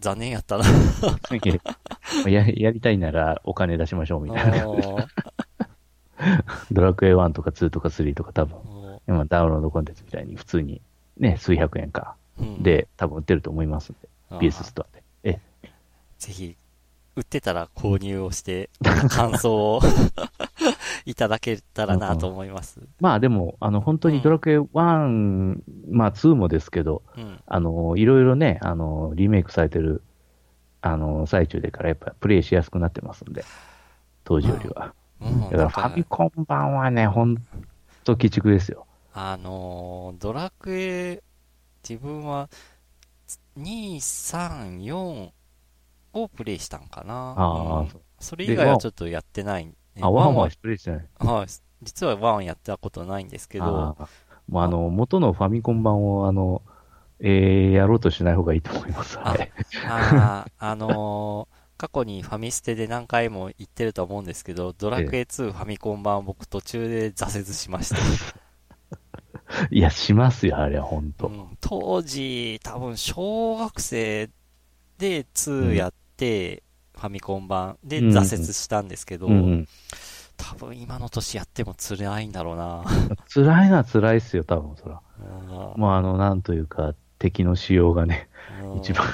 [0.00, 0.64] 残念やったな。
[2.28, 4.64] ややりたいならお金出しましょうみたいな。
[4.64, 5.08] あ
[6.70, 10.80] ドラクエ1とか2とか3とか多分、ー今ダウンロードコンテンツみたいに普通に
[11.18, 12.16] ね、数百円か。
[12.38, 15.02] うんで、多分売ってると思いますんで、あー PS ストアで。
[15.24, 15.40] え、
[16.18, 16.56] ぜひ、
[17.16, 18.70] 売ってたら購入をして、
[19.10, 19.80] 感想を
[21.06, 22.80] いただけたらなと思います。
[23.00, 27.40] まあでも、あの、本当にドラクエ1、まあ2もですけど、うん。
[27.46, 30.02] あの、いろいろね、あの、リメイクされてる、
[30.82, 33.44] あの、最中でからやっぱプレイしやすくなってますんで、
[34.24, 34.92] 当時よりは。
[35.20, 37.36] うんだからファミコン版はね、ほん
[38.04, 38.86] と鬼畜ですよ。
[39.14, 41.22] あのードラクエ、
[41.88, 42.50] 自分は、
[43.58, 45.30] 2、3、4
[46.12, 47.34] をプレイしたんかな。
[47.36, 47.88] ああ、うん
[48.18, 49.74] それ以外はちょっとやってない、ね。
[50.00, 51.08] あ、ワンはプレイしてない。
[51.18, 51.46] はい。
[51.82, 54.08] 実はワンやったことないんですけど、あー
[54.48, 56.62] もうあの、元のファミコン版を、あの、
[57.20, 59.18] えー、やろうとしない方がいいと思います。
[59.18, 59.36] あ
[59.86, 67.96] あ、あのー 過去にファミステで何回も言ってると思うんですけど、ドラクエ2ファミコン版僕途中で挫折しました。
[69.70, 71.28] いや、しますよ、あれは、ほんと。
[71.28, 74.30] うん当時、多分小学生
[74.98, 76.62] で2やって、
[76.94, 79.68] ファミコン版でうんうん挫折したんですけど、うんうん。
[80.36, 82.84] 多分今の年やっても辛いんだろうな。
[83.32, 85.00] 辛いのは辛いっすよ、多分、そら。
[85.18, 88.28] うんもうあの、なんというか、敵の仕様がね、
[88.62, 89.06] うん一番。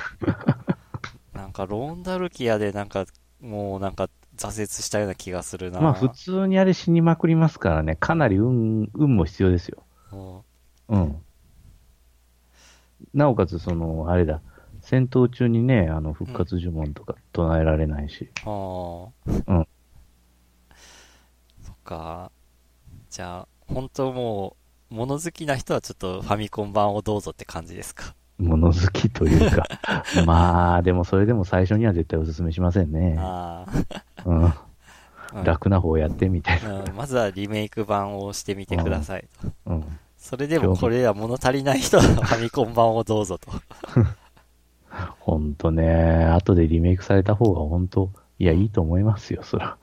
[1.34, 3.06] なんかロンダルキアでなんか、
[3.40, 5.80] もうなんか挫折したような気がするな。
[5.80, 9.82] まあ、普通にあれ死にまくりますからね、かなり運、運も必要ですよ。
[10.12, 10.42] うん
[10.88, 11.22] うん。
[13.14, 14.40] なおかつ、その、あれだ、
[14.81, 18.31] 戦闘中にね、あの、復活呪文とか唱えられないし。
[18.44, 19.33] ああ。
[19.46, 19.68] うん。
[21.62, 22.31] そっか。
[23.11, 24.57] じゃあ、本当も
[24.90, 28.14] う、物好きな人はちょっとファミコン版をどうぞって感じですか？
[28.38, 29.64] 物好きというか。
[30.27, 33.16] まあ、でもそれでも最初には絶対お勧めしませんね。
[33.18, 33.66] あ
[34.27, 34.44] うん。
[34.44, 34.46] あ。
[34.46, 34.55] うん
[35.44, 36.80] 楽な方やってみたいな。
[36.80, 39.24] うんまずはリメイク版をしてみてください。
[39.66, 39.84] うん。
[40.18, 43.50] それでもこれでは物足りない人はファミコン版をどうぞと。
[45.20, 49.76] ほんとね、後でリメイクされた方が本当いや、いいと思いますよ、そら。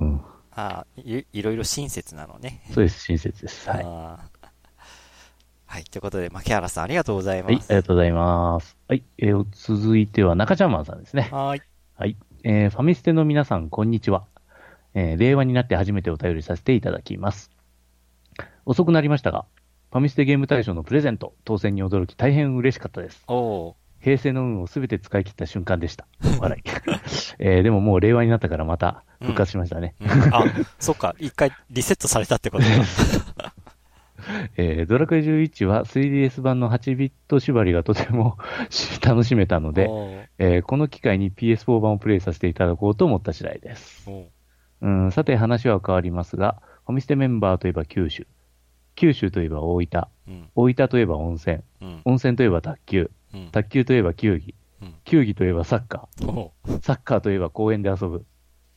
[0.00, 0.20] うん。
[0.56, 2.62] ああ、いいろいろ親切なのね。
[2.72, 3.68] そうです、親切です。
[3.70, 3.84] はい。
[3.84, 4.18] は
[5.80, 5.84] い。
[5.84, 7.68] ということで、牧原さんありがとうございはい、あます。
[7.70, 8.76] りがとうございます。
[8.88, 11.28] はい、えー続いては中ちゃんマンさんですね。
[11.32, 11.62] はーい。
[11.96, 12.16] はい。
[12.42, 14.24] えーファミステの皆さん、こんにちは。
[14.94, 17.50] えー令和になって初めてお便りさせていただきます。
[18.64, 19.44] 遅くなりましたが、
[19.90, 23.22] ファミステゲーム大賞のプレゼント、当選に驚き大変嬉しかったです。
[24.00, 26.06] 平成の運をすべて使い切った瞬間でした。
[26.38, 26.62] 笑い。
[27.38, 29.94] えーでももう令和になったからまた復活しましたね。
[30.00, 30.44] ー、うんあ、
[30.78, 31.14] そっか。
[31.18, 33.54] 一回リセットされたってことか。
[34.56, 38.38] えードラクエ11は 3DS 版の8ビット縛りがとても
[39.04, 39.88] 楽しめたので、
[40.38, 44.10] えーこの機会に PS4 版をプレイさせていただこうと思った次第です。
[44.80, 48.26] うん、さて話は変わりますが、ファミステメンバーといえば九州。
[48.94, 50.02] 九州といえば大分。
[50.28, 50.48] うん。
[50.54, 51.58] 大分といえば温泉。
[51.80, 52.02] うん。
[52.04, 53.10] 温泉といえば卓球。
[53.32, 53.50] うん。
[53.50, 54.54] 卓球といえば球技。
[54.82, 56.82] うん球技といえばサッカおーー。
[56.82, 58.26] サッカーといえば公園で遊ぶ。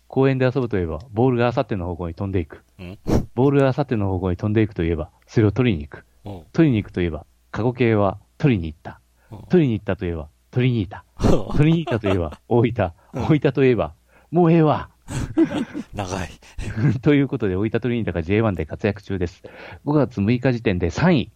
[0.07, 2.63] 公園で遊ぶといえば、ボールがあさっての方向に飛んでいく。
[2.79, 2.99] うん。
[3.36, 6.05] ボールがあさっての方向に飛んでいくといえば、それを取りに行く。
[6.53, 9.01] 取りに行くといえば、過去形は取りに行った。
[9.49, 11.03] 取りに行ったといえば、取りに行った。
[11.57, 12.93] 取りに行ったといえば、大分。
[13.13, 13.93] うん大分といえば、
[14.31, 14.89] もうええわ。
[15.93, 16.30] 長い。
[17.02, 19.43] ということで、大分トリニータが J1 で活躍中です。
[19.86, 21.32] 5月6日時点で3位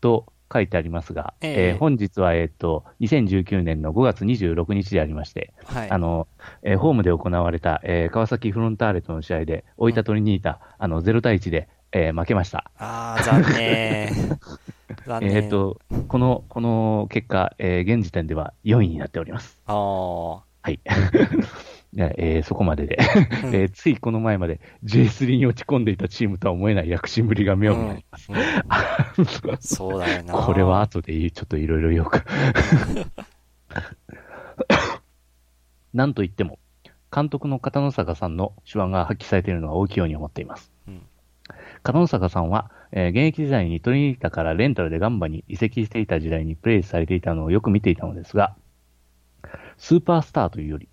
[0.00, 5.90] と書いてありますが、えええー本日は、えっ、と、2019年の5月26日でありまして、はい。
[5.90, 6.26] あの、
[6.62, 12.70] えーホームで行われた、えー川崎フロンターレとの試合で、大分トリニータ、あの、0対1で、えー負けました。
[12.78, 14.08] ああ、残念。
[15.06, 15.32] 残念。
[15.36, 19.60] えっ、と、この、この結果、えー現時点では4位になっております。
[19.66, 20.34] ああ。
[20.62, 20.80] はい。
[21.92, 22.98] でえーそこまでで、
[23.44, 28.30] うん えーついこの前まで J3 に落ち込んでいたチームとは思えない躍進ぶりが妙になります。
[28.32, 28.36] うん
[29.60, 30.34] そうだよな。
[30.34, 32.24] これは後でちょっといろいろ言おうか。
[35.92, 36.58] なんといっても、
[37.12, 40.72] 監督の片野坂さんの手腕が発揮されているのは大きいように思っています。
[40.86, 41.02] うん
[41.82, 48.54] 片野坂さんは、えー現役時代にトリニータからレンタルでガンバに移籍していた時代にプレイされていたのをよく見ていたのですが、
[49.78, 50.88] スーパースターというより、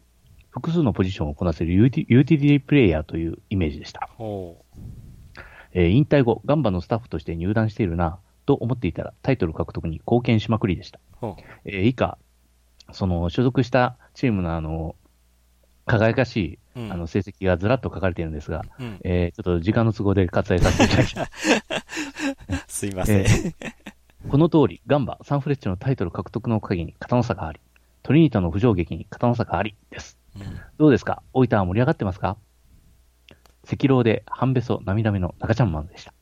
[0.57, 4.07] 複数のポジションをこなせるユーティユーティリティプレイヤーというイメージでした。
[4.17, 4.63] ほ
[5.73, 10.99] えー引退後、ガンバのスタッフとして入団しているな、と思っていたらタイトル獲得に貢献しまくりでした。
[11.65, 12.17] えー以下、
[12.91, 14.95] その所属したチームのあの、
[15.85, 16.59] 輝かしい。
[16.91, 18.99] あの、成績がずらっと書かれているんですが、うん。
[19.03, 21.31] えーちょっと時間の都合で割愛させていただきます。
[22.79, 23.25] すいません。
[24.29, 27.59] この通り、ガンバ、サンフレッチェのタイトル獲得の陰に片の差があり、
[28.03, 30.17] トリニータの浮上劇に片の差がありです。
[30.39, 31.23] うんどうですか？
[31.34, 32.38] 大分は盛り上がってますか？
[33.69, 36.13] 赤狼で半べそ涙目の中ちゃんマンでした。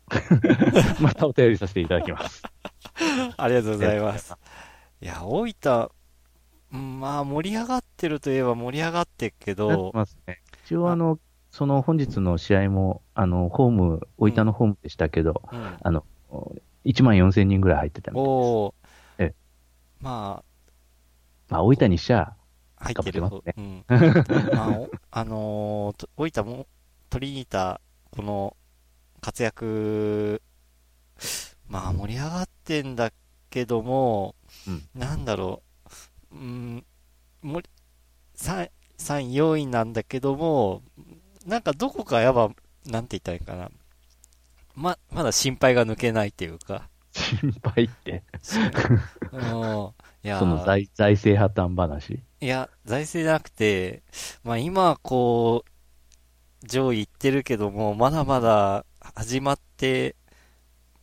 [1.02, 2.42] またお便りさせていただきます。
[3.38, 4.34] ありがとうございます。
[5.02, 5.90] いや、大分、
[6.74, 9.92] うんまあ、盛り上がってるといえば盛り上がってるけど、
[10.28, 10.42] ね。
[10.66, 11.20] 一応あの、
[11.52, 15.78] その本日の試合も、あの、ホーム、大分のホームでしたけど、うん。
[15.82, 16.04] あの、
[16.86, 18.34] 1万4000人ぐらい入ってたみたいです。
[18.34, 19.36] おーええ
[20.02, 20.44] ま
[21.50, 22.36] まあ、大分にしちゃ、あ、
[22.86, 24.54] 入ってる方、頑張ってうん。
[24.56, 26.68] まあ、おあのーと大分も、
[27.10, 28.56] トリニータ、この、
[29.22, 30.42] 活躍、
[31.68, 33.12] まあ、盛り上がってんだ
[33.50, 34.36] けども、
[34.68, 35.64] うんなんだろ
[36.32, 36.86] う、うん、
[37.42, 37.70] もり、
[38.36, 40.84] 3、3、4位なんだけども、
[41.46, 42.50] なんかどこかやっぱ、
[42.86, 43.72] なんて言ったらいいかな。
[44.76, 46.90] ま、まだ心配が抜けないっていうか。
[47.12, 48.24] 心配って、
[49.32, 49.40] うん。
[50.24, 52.20] いやーその財財政破綻話。
[52.46, 54.04] いや、財政じゃなくて、
[54.44, 60.16] まあ今、こう、上位行ってるけども、まだまだ始まって、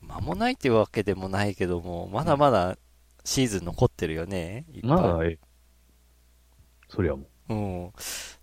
[0.02, 2.78] 間もないっていうわけでもないけども、まだまだ
[3.24, 4.66] シーズン残ってるよね。
[4.72, 5.36] いっぱいまあ、え
[6.88, 7.54] そりゃもう。
[7.54, 7.92] うん。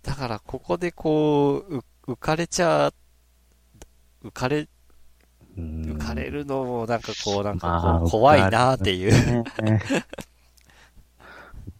[0.02, 2.92] だから、ここでこう、う浮かれちゃ、
[4.22, 4.68] 浮かれ、
[5.56, 9.44] うん浮かれるのも、なんかこう、なんかこう、まあ怖いなっていう。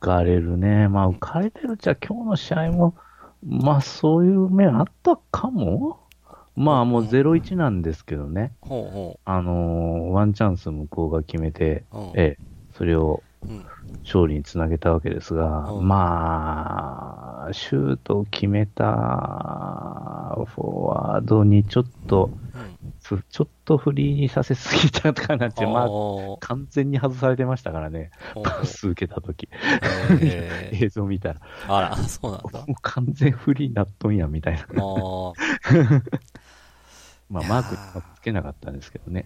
[0.01, 0.89] かれるね。
[0.89, 2.97] まあ、浮かれてるっちゃ今日の試合も、
[3.47, 5.99] まあ、そういう面あったかも？
[6.57, 8.53] まあ、もう0-1なんですけどね。
[8.61, 11.85] ほうほあのーワンチャンス向こうが決めて。
[12.17, 12.39] ええ、
[12.77, 13.30] それをうん。
[14.05, 15.89] 勝利につなげたわけですが、うん。
[15.89, 18.85] まあ、シュートを決めた
[20.47, 22.71] フォワードにちょっと、うん。
[23.03, 25.89] ふちょっとフリーにさせすぎたかなって、まあ、
[26.41, 28.11] 完全に外されてましたからね、
[28.45, 29.49] パス受けたとき、
[30.21, 30.85] えー。
[30.87, 32.61] 映像見たら、あら、そうなんだ。
[32.61, 34.65] もう完全フリーになっとんや、みたいな。
[37.31, 39.25] まあ、マークつけなかったんですけどね。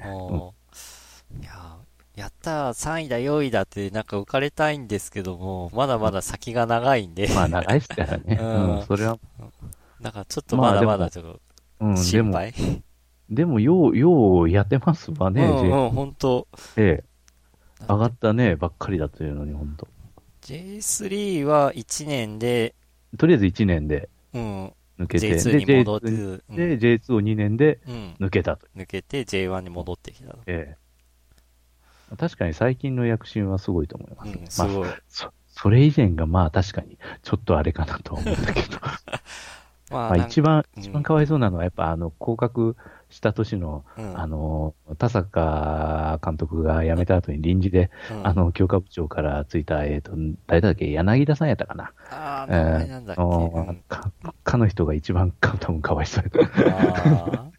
[1.40, 1.73] いや、
[2.16, 8.38] やったー、3位だ、4位だって、なんか浮かれたいんですけども、まだまだ先が長いんで、まあ、長いですからね。
[8.40, 8.76] うん。
[8.76, 9.18] うん、それは、
[10.00, 11.38] だからちょっとまだまだちょっうん、と
[11.80, 12.54] でも、心配。
[13.30, 16.46] でも、よう、ようやってますわね、うんうん、本当。
[16.76, 17.04] ええ。
[17.88, 19.88] 上がったね、ばっかりだというのに、本当。
[20.42, 22.74] J3 は1年で、
[23.18, 28.66] とりあえず1年でうん、抜けて、J2 に戻って、で、うん、J2 で J2 を2年でうん、抜けたと。
[28.76, 30.38] 抜けて J1 に戻ってきたの。
[30.46, 30.83] ええ
[32.16, 34.38] 確かに最近の躍進はすごいと思います。
[34.38, 34.88] うん、すまあ、ごい。
[35.08, 38.78] そ、それ以前がまあ確かに、ちょっとあれかなとは思ったけど。
[39.90, 42.76] ま まあ一番、うん一番かわいそうなのはやっぱあの、降格
[43.10, 50.12] した年の、うん、あの、田坂監督が辞めた後に臨時で、うん、あの、強化部長からついた、えっ、と、
[50.48, 51.92] 誰だっけ、柳田さんやったかな。
[52.10, 53.22] あー、え名前なんだっけ。
[53.22, 54.10] ーうんか、
[54.42, 57.54] かの人が一番か、多分かわいそうやあー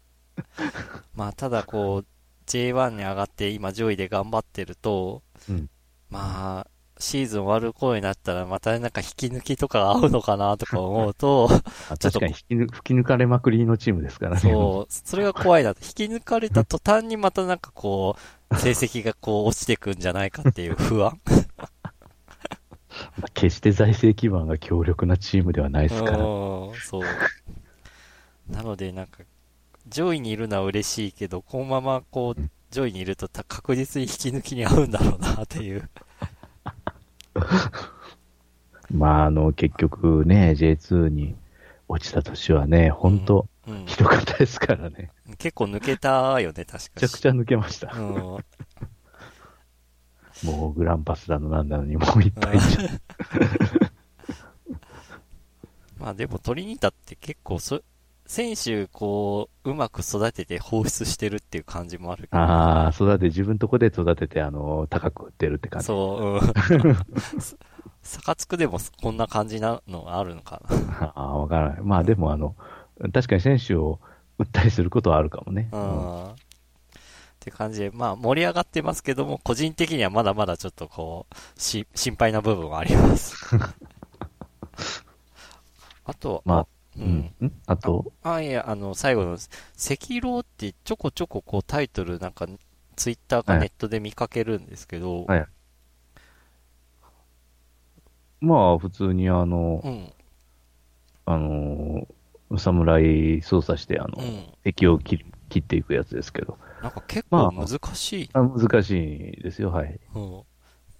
[1.14, 2.06] まあ、ただこう、
[2.46, 5.68] J1 に上がって今上位で頑張ってると、うん
[6.10, 6.66] まあ、
[6.98, 11.48] シーズン終わる頃になったらまたなんか引き抜きとかが合うのかなとか思うと、
[11.90, 14.40] あちょっと確かに引き抜吹き抜かれまくりのチームですからね。
[14.40, 15.80] そう、それが怖いなと。
[15.82, 18.16] 引き抜かれた途端にまたなんかこ
[18.50, 21.20] う、成績がこう落ちてくんじゃないかっていう不安。
[23.18, 26.18] まあ決して財政基盤が強力なチームではないですから。
[26.18, 26.24] うん、
[26.76, 27.02] そう。
[28.48, 29.18] なのでなんか、
[29.88, 35.88] 上位にいるのは嬉しいけど、このままこう、上位にいるとた確実に引き抜きに合うんだろうなっていう。
[38.90, 41.36] まあ、あの、結局ね、J2 に
[41.88, 43.86] 落ちた年はね、本当うん。
[43.86, 45.10] ひどかったですからね。
[45.38, 47.92] 結構抜けたよね、確かめちゃくちゃ抜けました。
[47.96, 48.44] うん。
[50.44, 52.88] もうグランパスだのなんだのにもういっぱいいっちゃう。
[55.98, 57.80] まあでもトリニータって結構そ、
[58.26, 62.38] 選手こう、うまく育てて放出してるっていう感じもあるけど。
[62.38, 65.86] ああ、育て、自分とこで育てて、あの、高く売ってるって感じ。
[65.86, 66.96] そう、うん。
[68.02, 71.12] サカツクでもこんな感じなのあるのかな。
[71.14, 71.80] ああ、わからない。
[71.82, 72.54] まあでもあの、
[73.12, 74.00] 確かに選手を
[74.38, 75.68] 売ったりすることはあるかもね。
[75.72, 76.24] うん。
[76.30, 76.34] っ
[77.40, 83.36] て感じで、まあ盛り上がってますけども、個人的にはまだまだちょっとこう、し、心配な部分はあります。
[86.04, 86.66] あと、まあ、
[86.98, 87.32] ううん？
[87.66, 89.40] あと、あ、いや、あの、最後の、赤
[90.10, 92.46] 狼ってちょこちょここうタイトルなんか、
[92.96, 95.46] ツイッターかはいネットで見かけるんですけど、はい
[98.40, 100.12] まあ、普通にあの、うん、
[101.24, 104.46] あのー、侍操作して、あの、うん。
[104.62, 106.58] 敵を切り切っていくやつですけど。
[106.82, 108.30] なんか結まあ構難しい。
[108.32, 108.90] あ難し
[109.38, 109.98] いですよ、はい。
[110.14, 110.42] うん。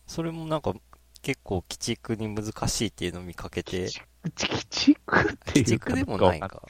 [0.06, 0.74] それもなんか
[1.22, 4.00] 結構鬼畜に難しいっていうのを見かけて、チ
[4.34, 5.22] チキチクっ
[5.52, 6.62] ていう鬼畜でもないか。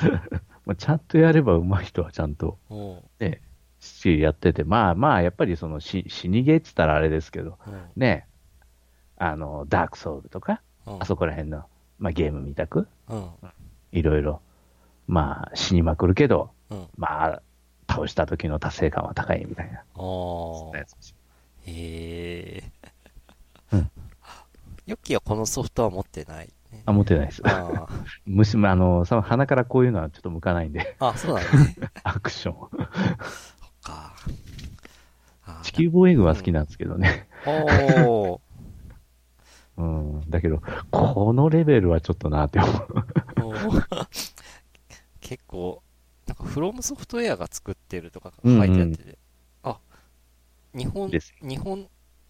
[0.66, 3.02] まあ、ちゃんとやれば上手い人はちゃんと、うん。
[3.18, 3.40] ね、
[3.80, 8.26] しっちりやってて、まあまあ、やっぱりそのし死にゲーって言ったらあれですけど、うんね、
[9.16, 11.64] あの、ダークソウルとか、うんあそこら辺の、
[11.98, 13.30] まあゲームみたく、うん。
[13.92, 14.40] いろいろ、
[15.06, 16.88] まあ死にまくるけど、うん。
[16.96, 17.42] まあ、
[17.88, 20.84] 倒した時の達成感は高いみたいな、ああそんなや。
[20.86, 21.14] つ
[21.66, 22.72] へえ。
[23.72, 23.90] うん
[24.86, 26.82] ヨッキーはこのソフトは持ってない、ね。
[26.86, 27.42] あ、持ってないです。
[27.44, 27.86] あ
[28.26, 31.08] む あの、さ鼻からこういうのはちょっと向かないんで、あ。
[31.08, 31.76] あ、そうなんね。
[32.02, 32.54] アクション。
[32.54, 32.70] そっ
[33.82, 34.14] か。
[35.44, 37.28] あ地球防衛軍は好きなんですけどね。
[37.46, 38.40] おー。
[39.78, 40.30] うん。
[40.30, 43.56] だけど、このレベルはちょっとなって思う。
[45.20, 45.82] 結構、
[46.26, 49.18] なんかフロムソフトウェアが作ってるとか書いてあってて、
[49.62, 49.78] あ、
[50.74, 51.88] 日本です、日本、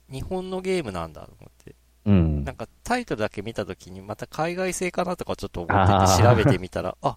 [0.08, 1.74] 日本のゲームなんだと思って。
[2.06, 2.52] うんな。
[2.52, 7.16] んかタイトルだけ見たときにまた海外製かなとかちょっと思ってて調べてみたら、あ、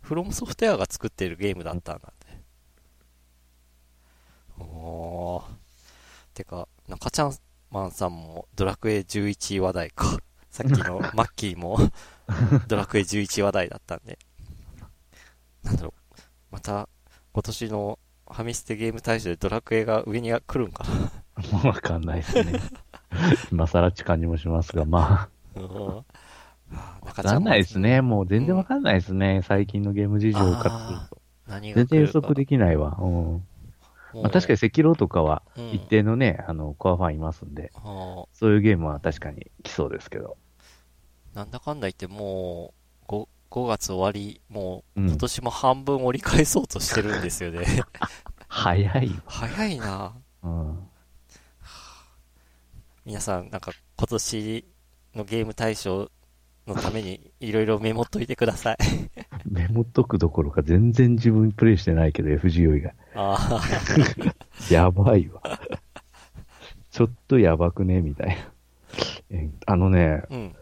[0.00, 2.26] フロムソフトウェアが作ってるゲームだったんだって。
[4.58, 5.42] おー。
[6.34, 7.36] てか、中ちゃん
[7.70, 10.18] マンさんもドラクエ11話題か。
[10.50, 11.78] さっきのマッキーも
[12.68, 14.18] ドラクエ11話題だったんで。
[15.62, 16.14] なんだろう。
[16.50, 16.88] また
[17.32, 21.12] 今年のファミステゲーム大賞でドラクエが上に来るんかな。
[21.52, 22.60] もうわかんないですね。
[23.52, 26.04] 今更って感じもしますが、まうん
[26.72, 28.00] あ、わかんないですね。
[28.00, 29.42] もう全然わかんないですね。
[29.44, 31.22] 最近のゲーム事情からすると。
[31.46, 32.96] 何が全然予測できないわ。
[33.00, 33.44] うん。
[34.14, 40.36] まあ、確かに赤狼とかはうん一定のね、あの、コアファンいますんで、はそういうゲームは確かに来そうですけど。
[41.34, 42.72] あなんだかんだ言っても
[43.06, 47.64] う 5, 5月終わり、もううん今年も半分折り返そうとしてるんですよね。
[48.48, 49.14] 早いわ。
[49.26, 50.12] 早いな
[50.42, 50.88] うん。
[53.06, 54.64] 皆さん、なんか今年
[55.14, 56.10] のゲーム大賞
[56.66, 58.78] のためにいろいろメモっといてください。
[59.48, 62.94] メモっとくどころか全然自分プレイしてないけど、FGO 以外。
[63.14, 63.62] あ
[64.72, 65.40] やばいわ。
[66.90, 68.34] ちょっとやばくねみたいな。
[69.30, 70.56] えあのね、あ、うん。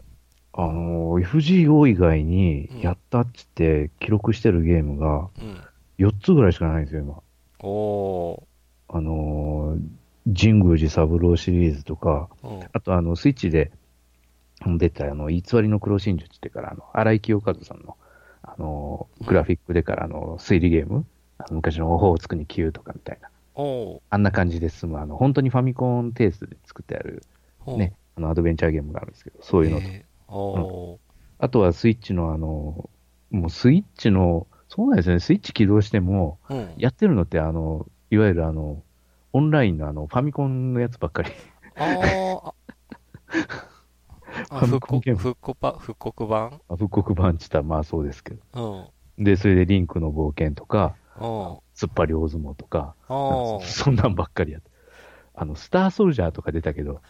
[0.53, 5.57] あのー、FGO 以外にうんやったっつって記録してるゲームがうん。
[5.97, 7.23] 4つぐらいしかないんですよ、今。
[7.67, 8.43] お
[8.87, 9.79] あのー、
[10.33, 12.47] 神宮寺三郎シリーズとか、ー。
[12.47, 12.63] うん。
[12.73, 13.71] あとあの、スイッチで
[14.65, 17.97] 出たあの、偽りの黒真術ってから、あの、荒井清和さんの、
[18.43, 21.05] あのー、グラフィックでからあの、推理ゲーム
[21.37, 23.29] あの昔のオホーツクに9とかみたいな。
[24.09, 27.23] あんな感じで進む、あの、本当にファミコンテイストで作ってある
[27.67, 29.83] ね、あの、アドベンチャーゲームがあるんですけど、そういうのと。
[29.87, 30.97] えーおー。
[31.37, 32.89] あとはスイッチのあの、
[33.29, 36.73] もうスイッチの、そうなんですよね、スイッチ起動しても、うん。
[36.77, 38.81] やってるのってあの、いわゆるあの、
[39.35, 41.29] オンラインのあの、ファミコンのやつばっかり。
[41.75, 42.53] あー
[44.49, 44.59] あ。
[44.61, 45.73] 復刻、復刻版？
[45.73, 46.61] 復刻版？
[46.69, 48.89] 復刻版って言ったらまあそうですけど。
[49.17, 49.23] うん。
[49.25, 51.23] で、それでリンクの冒険とか、うん。
[51.75, 54.71] 突っ張り大相撲とか、あーそんなんばっかりやって。
[55.33, 57.01] あの、スターソルジャーとか出たけど、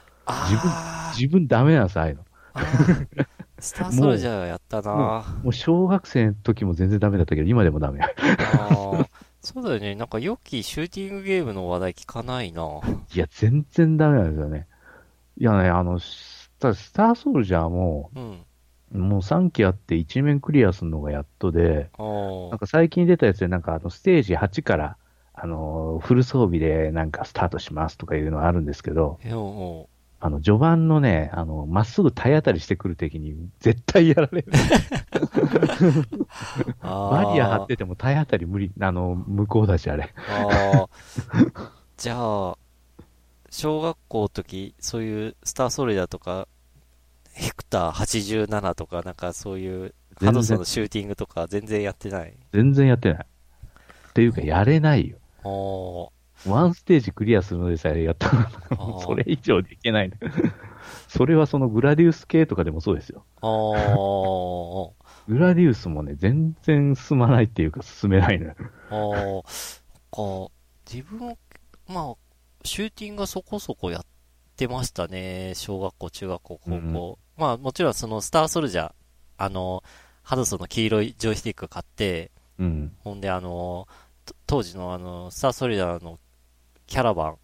[0.49, 0.71] 自分
[1.15, 2.25] 自分ダメなんです、ああいうの。
[3.59, 8.01] スターソルジャーやったなもう小学生の時も全然ダメだったけど、今でもダメ。
[8.01, 9.07] あー
[9.45, 9.95] そうだよね。
[9.95, 12.63] なんか、ヨッキーシューティングゲームの話題聞かないな
[13.13, 14.67] いや、全然ダメなんですよね。
[15.37, 18.45] いやね、あの、スタスターソルジャーも、うん。
[18.91, 24.97] もう3期あって1面クリアするのがやっとで、なんか最近出たやつで、なんかあの、ステージ8から、
[25.33, 29.19] あの、フル装備でなんかスタートしますとかいうのはあるんですけど、
[30.19, 34.47] あの、序盤のね、あの、まっすぐ体当たりしてくる敵に絶対やられる。
[36.81, 40.13] あバリア張ーってても体当たり無理、あの、向こうだし、あれ。
[40.27, 42.57] あーじゃあ、
[43.49, 46.47] 小学校の時、そういうスターソルジャーとか、
[47.33, 52.33] ヘクター87とか、なんかそういう、ハドソンのシューティングとか全然やってない。
[52.53, 53.25] 全然やってない。
[54.09, 55.17] っていうか、やれないよ。
[55.43, 56.11] お
[56.47, 60.15] ワンステージクリアするのでさえやったら、もう それ以上できないの。
[61.07, 63.25] それはそのグラディウス系とかでもそうですよ。
[65.27, 68.55] グラディウスもね、全然進まないっていうか進めないのよ。
[68.91, 70.51] ああ、か、
[70.91, 71.37] 自分、
[71.87, 72.15] まあ、
[72.63, 74.05] シューティングがそこそこやっ
[74.55, 75.53] てましたね。
[75.55, 76.75] 小学校、中学校、高校。
[76.75, 78.91] うんまあ、もちろんその、スターソルジャー、
[79.37, 79.83] あの、
[80.23, 82.95] ハドソンの黄色いジョイスティック買って、うん。
[82.99, 83.87] ほんで、あの、
[84.25, 86.19] と当時のあの、スターソルジャーの
[86.87, 87.35] キャラバン、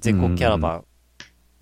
[0.00, 0.84] 全国キャラバン、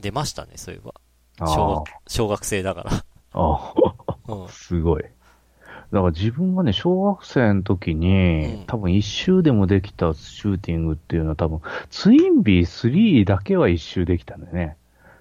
[0.01, 0.95] 出ましたね、そういえば。
[1.39, 3.05] あ小あ学小学生だから。
[4.49, 5.03] すごい。
[5.03, 11.61] だから自分がね、小学生の時に、うん多分一周でもできたシューティングっていうのは多分、
[11.91, 14.77] ツインビー3だけは一周できたんだよね。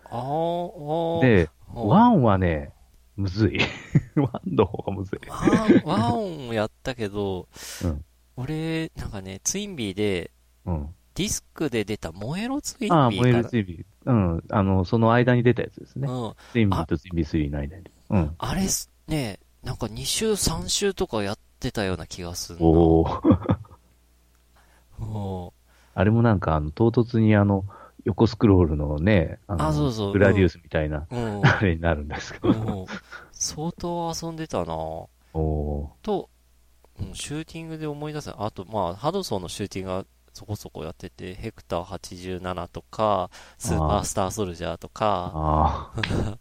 [0.06, 1.22] あーあー。
[1.22, 2.72] で、はね、
[3.18, 3.60] むずい。
[4.16, 5.20] ワンの方がむずい。
[5.86, 7.48] ワン、ワンをやったけど、
[7.84, 8.06] うん
[8.38, 10.32] 俺、なんかね、ツインビーで、
[10.66, 10.96] うん。
[11.16, 13.02] ディスクで出た燃えろツインビーかな。
[13.04, 14.12] ああ、燃えるツインビー。
[14.12, 14.44] うん。
[14.50, 16.08] あの、その間に出たやつですね。
[16.08, 16.34] うん。
[16.52, 17.84] ツインビーとツインビー3の間に。
[18.10, 18.36] うん。
[18.38, 22.66] あれす、ね、なんか2週、3週とかやってたような気がするな。
[22.66, 23.58] おー。
[25.00, 25.52] うん
[25.94, 27.66] あれもなんか、あの、唐突にあの、
[28.06, 31.46] 横スクロールのね、あのあそうそうグラディウスみたいな、うん。
[31.46, 32.52] あれになるんですけど。
[32.52, 32.86] うん
[33.34, 35.88] 相当遊んでたなおー。
[36.04, 36.30] と、
[37.00, 38.32] うん、シューティングで思い出す。
[38.38, 45.92] あと、まあ、ハドソンのシューティングがそこそこやってて、ヘクター87とか、スーパースターソルジャーとか、あ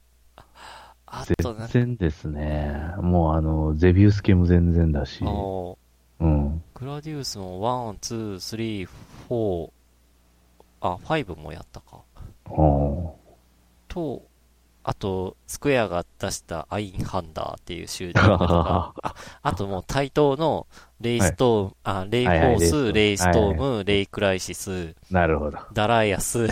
[1.13, 2.95] あ全然ですね。
[2.99, 5.25] もうあの、ゼビウス系も全然だし。
[5.25, 6.63] うん。
[6.75, 7.61] グラディウスも
[7.95, 8.89] 1、2、3、
[9.29, 9.71] 4、
[10.81, 12.03] あ、5もやったか。
[13.89, 14.23] と、
[14.83, 20.67] あと、スクエアが出したアインハンダーっていうシューティングとか、 ああともうタイトーの
[21.01, 25.59] レイストーム、あ、レイフォース、はいはいレイストームレイクライシス、なるほど。
[25.73, 26.47] ダライアス、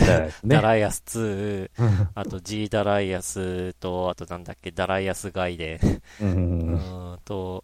[0.45, 1.69] ダライアス2、
[2.15, 5.79] あと G ダライアスと、あとなんだっけ、ダライアスガイデ
[6.21, 6.25] ン、う。
[6.25, 7.63] うんーんと、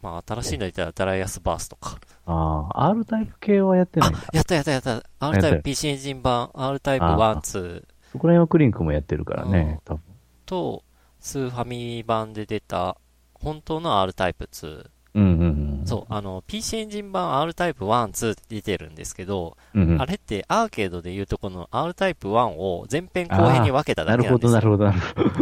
[0.00, 1.98] まあ新しいの言ったらダライアスバースとか。
[2.24, 4.18] ああ、R タイプ系はやってないんだ。
[4.32, 5.02] やったやったやった。
[5.20, 10.02] R タイプ PC エンジン版、R タイプあ1、2そこら辺はクリンクもやってるからね、多分。
[10.46, 10.84] と、
[11.20, 12.96] スーファミ版で出た、
[13.34, 14.93] 本当の R タイプ2。
[15.14, 15.40] うんうん
[15.80, 15.86] うん。
[15.86, 20.02] そう、あの、PC エンジン版 R タイプ1、2って出てるんですけど、うんうん。
[20.02, 24.50] あれってアーケードで言うとこの R タイプ1を前編後編に分けただけなんですよ。
[24.50, 25.34] なるほど、なるほど。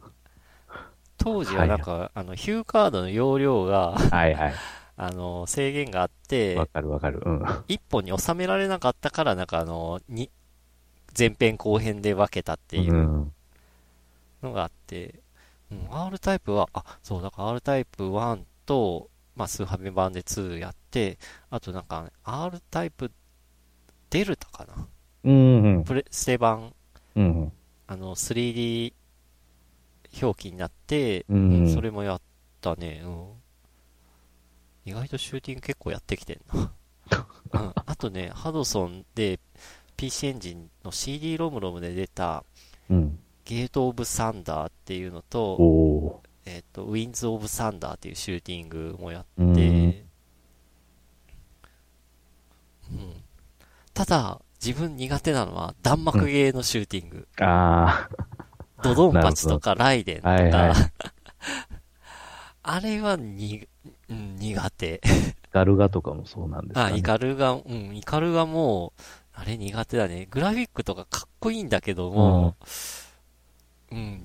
[1.18, 4.54] 当時はなんか、あの、ヒューカードの容量が、はいはい。
[4.96, 7.20] あの、制限があってわ、かるわかる。
[7.24, 7.42] うん。
[7.66, 10.30] 一本に収められなかったから、なんかあの、に、
[11.18, 13.32] 前編後編で分けたっていううん
[14.42, 15.20] のがあって、
[15.72, 21.18] うん、R タイプは、あ、そう、だから R タイプ1と、まあ、スーファミ版で2やって、
[21.50, 23.10] あとなんか、ね、R タイプ
[24.10, 24.88] デルタかな？
[25.24, 25.84] うんうん。
[25.84, 26.72] プレステ版、
[27.16, 27.52] うんうん。
[27.86, 28.92] あの、3D
[30.22, 32.20] 表記になって、うんうんそれもやっ
[32.60, 33.26] たね、うん。
[34.84, 36.72] 意外とシューティング結構やってきてんな。
[37.52, 39.40] うん、あとね、ハドソンで
[39.96, 42.44] PC エンジンの CD ロムロムで出た
[42.88, 43.18] うん。
[43.44, 46.22] ゲート・オブ・サンダーっていうのと。
[46.46, 50.04] えっ、と、ウィンズ・オブ・サンダーっていうシューティングもやって、うんうん
[53.94, 57.28] ただ、自分苦手なのは弾幕ゲーのシューティング。
[57.40, 58.08] あ
[58.82, 60.72] ドドンパチとかライデンとか、はいはい
[62.66, 63.68] あれはに、
[64.08, 65.00] うん、苦手。
[65.04, 65.08] あ、
[65.52, 66.96] ガルガとかもそうなんですかあ、ね。
[66.96, 69.02] イカルガ、うん、イカルガもう、
[69.34, 70.26] あれ苦手だね。
[70.30, 72.66] グラフィックとかかっこいいんだけども、うん、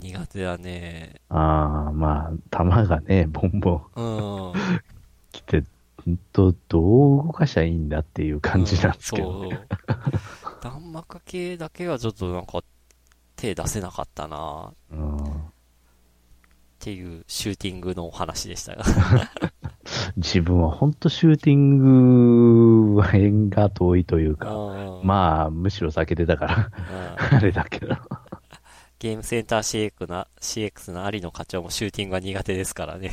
[0.01, 1.15] 苦手だね。
[1.29, 4.81] ああ、まあ、弾がね、ボンボンうん。
[5.31, 5.63] 来て、
[6.03, 9.59] ほんと、どう動かしゃいいんだっていう感じなんですけど、うんね。
[9.87, 10.57] そう。
[10.61, 12.61] 弾幕系だけはちょっとなんか
[13.35, 15.19] 手出せなかったなっうん
[16.79, 18.83] ていうシューティングのお話でしたが。
[20.17, 26.71] 自分は本当シューティングは縁が遠いというか、うんまあ、むしろ避けてたから、
[27.31, 27.95] うん あれだけど。
[28.99, 33.11] ゲームセンター CX な CX の有野課長もシューティングが苦手ですからね。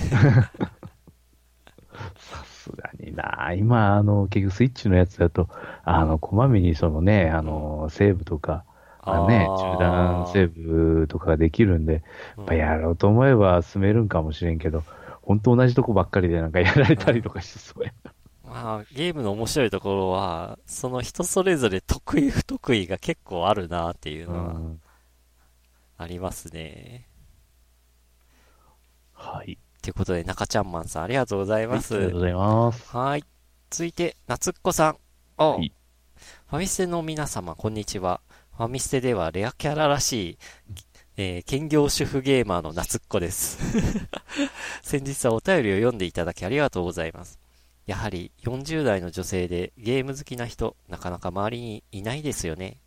[2.17, 3.55] さすがにな。
[3.57, 5.49] 今、あの、結局スイッチのやつだと、
[5.85, 8.65] あの、こまめにそのね、あの、セーブとか、
[9.29, 12.03] ね、中断セーブとかができるんで、
[12.37, 14.83] やっぱやろうと思えば進めるんかもしれんけど、
[15.23, 17.93] 本当同じとこばっかりでなんかやられたりとかしそうや。
[18.43, 24.81] まあ、ゲームの面白いところは、その人それぞれ得意不得意が結構あるなっていううのはん。
[25.99, 27.09] ありますね。
[29.13, 29.59] はい。
[29.83, 31.95] ということで、中ちゃんマンさんありがとうございまありす。
[31.95, 32.97] がとうございます。
[32.97, 33.25] はい。
[33.71, 34.99] 続いて、夏っ子さん。
[35.39, 35.73] お、はい
[36.49, 38.21] ファミステの皆様、こんにちは。
[38.57, 40.39] ファミステではレアキャラらしい、
[41.17, 43.59] えー、兼業主婦ゲーマーの夏っ子です。
[44.83, 47.39] 先日はお便りを読んでいただきありがとうございます。
[47.87, 52.81] やはり40代の女性でゲーム好きな人、なかなか周りにいないですよね。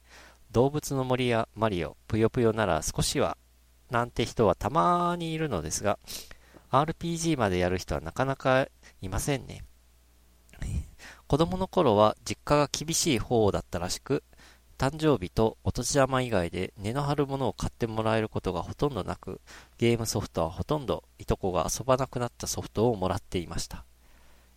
[0.51, 3.37] 動物の森やマリオ、ぷよぷよなら少しは、
[3.89, 5.99] なんて人はたまーにいるのですが、
[6.71, 8.67] RPG までやる人はなかなか
[9.01, 9.63] いませんね。
[11.27, 14.23] 子供の頃は実家が厳しい方だったらしく、
[14.79, 19.39] 誕生日とお年玉以外で値の張るものを買ってもらえることがほとんどなく、
[19.77, 23.85] ゲームソフトはほとんどいとこが遊ばなくなったソフトをもらっていました。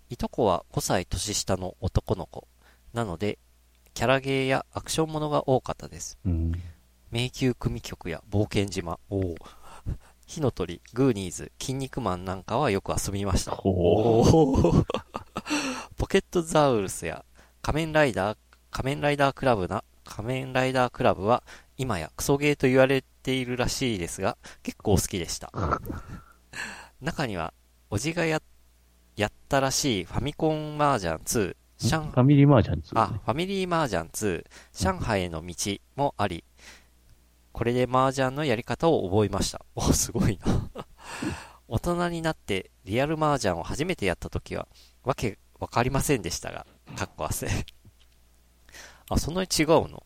[0.08, 2.48] いとこは5歳年下の男の子。
[2.94, 3.38] なので、
[3.94, 6.18] キャラゲーやアクションものが多かったです。
[6.24, 6.52] うん。
[7.10, 9.34] 迷宮組曲や冒険島、おお
[10.26, 13.52] 火の鳥、グーニーズ、筋肉マンなんかはよく遊びました。
[13.62, 13.66] ポ
[16.08, 17.24] ケットザウルスや
[17.60, 18.38] 仮面ライダー、
[18.70, 21.42] 仮面ライダークラブな、仮面ライダークラブは
[21.76, 25.52] 今やクソゲーと言われているらしいですが、結構好きでした。
[27.02, 27.52] 中には、
[27.90, 28.40] おじがや、
[29.16, 35.54] やったらしいファミコンマージャン2、シャンファミリーマージャン2、あ、ファミリーマージャン2、上海への道
[35.96, 36.44] もあり、
[37.50, 39.60] これでマージャンのやり方を覚えました。
[39.74, 40.70] お、すごいな。
[41.66, 44.68] 大人になってリアルマージャンを初めてやった時は、
[45.02, 46.66] わけわかりませんでしたが、
[46.96, 47.48] かっこ汗。
[49.10, 50.04] あ、そんなに違うの？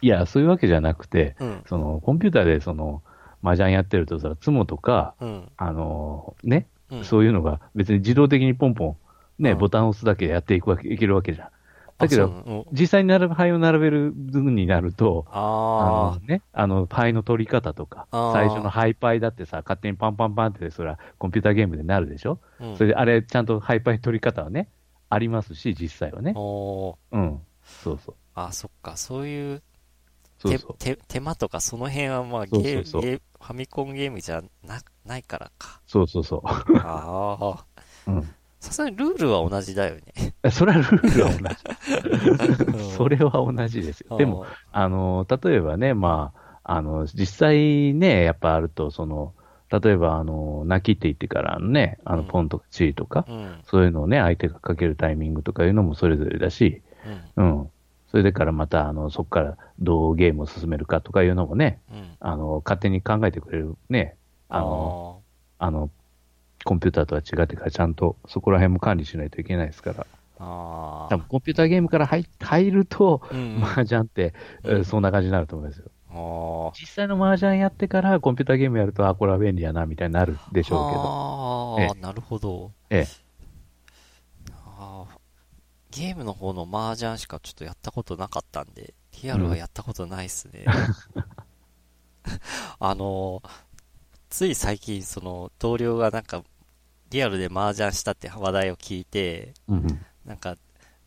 [0.00, 3.02] いや、そういうわけじゃなくて、うん、その、コンピューターでその、
[3.42, 7.04] 麻雀やってるとさ、ツモとか、うん、あのね、うん。
[7.04, 8.96] そういうのが別に自動的にポンポン、
[9.38, 11.48] ね、うんボタンを押すだけでやっていくわけ、いけるわけじゃん。
[11.98, 24.68] だけど実際に並ぶ、牌を並べる分になると、ああのね、あの、牌の取り方とか、最初のハイパイだってさ、勝手にパンパンパンって、それはコンピューターゲームでなるでしょ、ー、うんそれであれ、ちゃんとハイパイ取り方はね、
[25.10, 26.34] ありますし、実際はね。
[26.36, 27.40] おーうん。
[27.64, 28.14] そうそう。
[28.34, 29.62] あ、そっか、そういう
[30.38, 30.76] 手そうそう。
[30.78, 35.80] 手手間とかその辺はまあゲーそうそうそうファミコンゲームじゃなないからか。
[35.86, 36.42] そうそうそう。
[36.76, 37.64] ああ。
[38.06, 38.34] うん。
[38.60, 40.34] さすがにルールは同じだよね。
[40.50, 42.90] それはルールは同うんじ。
[42.96, 44.16] それは同じですよ。
[44.16, 46.32] でも、、あの、例えばね、ま
[46.64, 49.32] あ、あの、実際ね、やっぱあると、その、
[49.70, 56.82] 例えば、あの、泣きって言ってからのね、あの、うんポンとかチーとか、うん、そういうのをね、相手がかけるタイミングとかいうのもそれぞれだし、
[57.36, 57.70] うん、うん。
[58.10, 62.16] それでからまた、あの、そこからどうゲームを進めるかとかいうのもね、うん。
[62.20, 64.16] あの、勝手に考えてくれるね、
[64.48, 65.20] あの、
[65.58, 65.90] あの、
[66.64, 70.06] コンピューターとは違ってからちゃんとそこら辺も管理しないといけないですから。
[70.40, 73.56] あー多分コンピューターゲームから入入ると、あー。
[73.56, 74.34] うん、麻雀って、
[74.64, 75.90] えーそんな感じになると思いますよ。
[76.10, 81.02] あー実際の麻雀やってからコンピューターゲームやると、あ、これは便利やな、みたいになるでしょうけど。
[81.02, 82.72] ああ、なるほど。
[82.90, 83.06] ええ
[84.76, 85.18] あー
[85.90, 90.64] ゲームの方の麻雀しかちょっとやったことなかったんで、リアルはやったことないっすね。
[92.78, 93.42] あの、
[94.30, 96.42] つい最近、その、同僚がなんか、
[97.10, 100.00] リアルで麻雀したって話題を聞いて、うんうん。
[100.24, 100.56] なんか、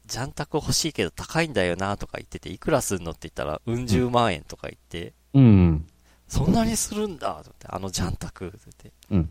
[0.05, 5.87] ジャンタク欲しいけど高いんだよなとか言ってて、いくらすんのって言ったら、うん十万円とか言って、うんうん。
[6.27, 8.91] そんなにするんだと思って、あのジャンタクって言って。
[9.11, 9.29] うん。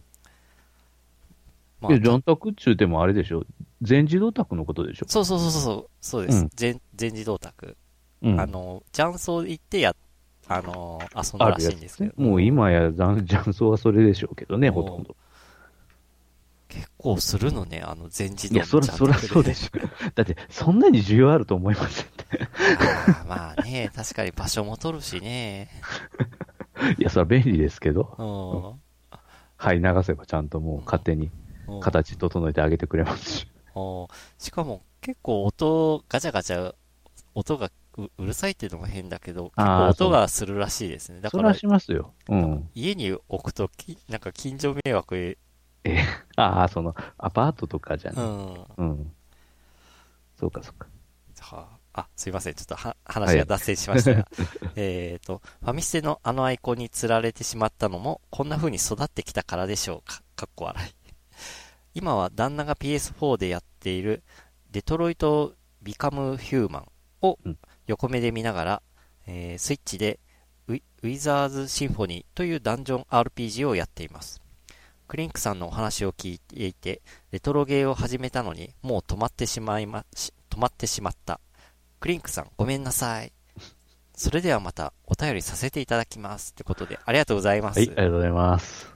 [1.81, 3.45] まあジャンタクっちゅうてもあれでしょ。
[3.83, 5.07] 全自動卓のことでしょ。
[5.09, 6.39] そうそうそうそう、そうです。
[6.39, 7.77] うん全全自動卓。
[8.23, 8.41] うん。
[8.41, 9.95] あの、雀荘行ってや、
[10.53, 12.13] あの、遊んだらしいんですけど。
[12.17, 15.15] もう今や雀雀荘はそれでしょうけどね、ほとんど。
[16.69, 19.79] 結構するのね、あの全自動いや、そら、そらそうでしょ。
[20.15, 22.25] だって、そんなに需要あると思いませんって。
[22.39, 25.69] あーまあね、確かに場所も取るしね。
[26.99, 28.81] いや、それは便利ですけど。
[29.13, 29.17] うん。
[29.57, 31.31] はい、流せばちゃんともう勝手に
[31.69, 33.47] うん形整えてあげてくれますし。
[33.77, 34.07] うん
[34.39, 36.75] しかも結構音、ガチャガチャ、
[37.35, 37.71] 音が
[38.05, 41.21] ううるさいっていうのも変だけど、結構音がするらしいですね。
[41.21, 42.13] だからしますよ。
[42.29, 42.71] うん。
[42.75, 45.39] 家に置くとき、なんか近所迷惑、
[46.37, 48.21] ああ、その、アパートとかじゃね。
[48.21, 48.65] うん。
[48.77, 49.13] うん。
[50.39, 50.87] そうか、そうか。
[51.41, 52.55] はあ、あ、すいません。
[52.55, 54.29] ちょっとは話が脱線しましたが。
[54.77, 60.23] えっと、ファミステのあのアイコンに釣られてしまったのも、こんな風に育ってきたからでしょうか。
[60.37, 60.95] かっこ笑い。
[61.95, 64.23] 今は旦那が PS4 でやっている、
[64.71, 66.89] デトロイト・ビカム・ヒューマン
[67.23, 67.59] をうん
[67.91, 68.83] 横目で見ながら、
[69.27, 70.21] えースイッチで
[70.69, 74.41] ウィウィザーズ・シンフォニーというダンジョン RPG をやっています。
[75.09, 81.41] クリンクさんのお話を聞いていて、レトロゲーを始めたのに、もう止まってしまいま、し止まってしまった。
[81.99, 83.33] クリンクさん、ごめんなさい。
[84.15, 86.53] それではまたお便りさせていただきます。
[86.53, 87.81] ってことで、ありがとうございます。
[87.81, 88.95] はい、ありがとうございます。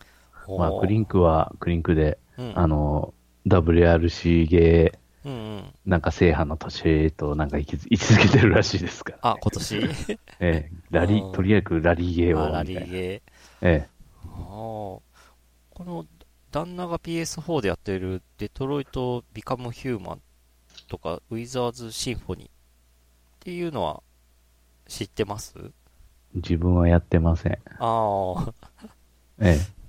[0.56, 3.12] まあ、クリンンクはクリンクで、ク、うん、あの、
[3.48, 5.74] WRC ゲーうんうん。
[5.86, 9.18] なんか制覇の年となんか位置づけてるらしいですから。
[9.22, 9.78] あ、今年？
[9.78, 12.62] ええ、ラリあーとりあえずラリーゲーをあラ。
[12.62, 13.22] リーゲー。
[13.62, 13.88] ええ。
[14.26, 15.02] こ
[15.78, 16.06] の、
[16.50, 20.22] 旦那が PS4 でやってるデトロイト・ビカム・ヒューマン
[20.88, 22.50] とか、ウィザーズ・シンフォニーっ
[23.40, 24.02] ていうのは
[24.86, 25.54] 知ってます？
[26.34, 27.58] 自分はやってません。
[27.78, 28.52] ああ。
[29.40, 29.83] ええ。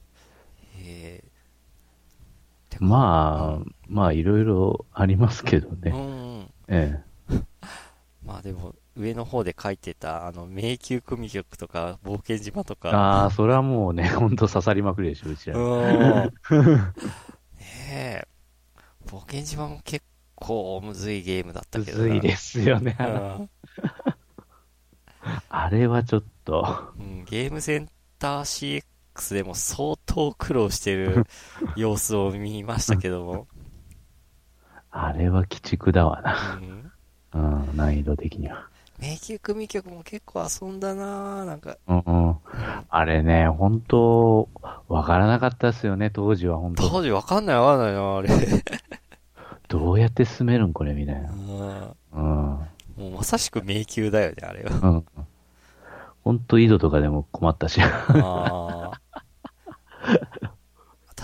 [2.75, 5.91] えー、まあ、まあ、いろいろありますけどうね。
[5.91, 6.49] ん。
[6.67, 6.99] え
[8.25, 12.81] まあでも、上の方で書いてた、あの、迷宮組曲とか、冒険島とえ。
[12.83, 12.89] か。
[12.91, 15.57] ああ、それはもうね、 ほんと刺さりまくりでしょ、うちら。
[15.57, 16.33] うん。
[17.59, 18.27] ねえ。
[19.05, 20.03] 冒険島も結
[20.33, 22.03] 構むずいゲームだったむけどな。
[22.05, 22.95] ずいですよね。
[22.99, 23.03] う
[23.43, 23.49] ん
[25.49, 28.45] あれはちょっと、うん、ゲームセンター
[29.15, 31.25] CX でも相当苦労してる
[31.75, 33.47] 様子を見ましたけども。
[34.91, 36.59] あれは鬼畜だわな。
[37.33, 38.67] うん、うん、難易度的には。
[38.97, 41.77] 迷宮組曲も結構遊んだなぁなんか。
[41.87, 42.37] うんうん。
[42.89, 44.47] あれね、本当
[44.87, 48.29] わからなかったですよね、当時は本当当時わかんないわかんないなあれ。
[49.67, 51.29] どうやって進めるんこれみたいな。
[51.29, 52.21] うんうん。
[52.21, 54.79] もうまさしく迷宮だよね、あれは。
[54.81, 55.05] うん。
[56.23, 57.81] 本当井戸とかでも困ったし。
[57.81, 59.04] あー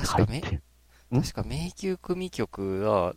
[0.01, 0.41] 確かめ、
[1.11, 3.15] 確か迷宮組曲は、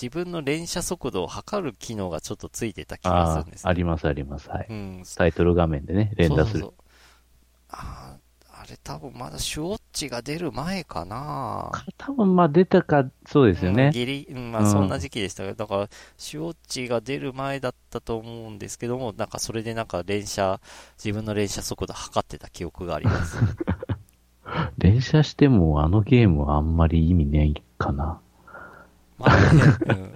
[0.00, 4.48] 自分の連射速度を測る機能がちょっとついてた気がすあるんですあ、ありますあります。
[4.48, 4.66] はい。
[4.68, 5.02] うん。
[5.16, 6.60] タイトル画面でね、連打する。
[6.60, 6.72] そうそう
[7.70, 8.28] あー
[8.60, 13.90] あれ多分まだシュウォッチが出る前かな多分まあ出たか、そうですようんね。
[13.92, 20.60] ギリ、うんまうんあそんな時期でしたけど、だから、シュウォッチが出る前だったと思うんですけども、なんかそれでなんか連射、
[21.02, 23.38] 自分の連射速度測ってた記憶があります。
[24.78, 28.20] 連射してもあのゲームはあんまり意味ないかな。
[29.18, 30.14] まあね、うん。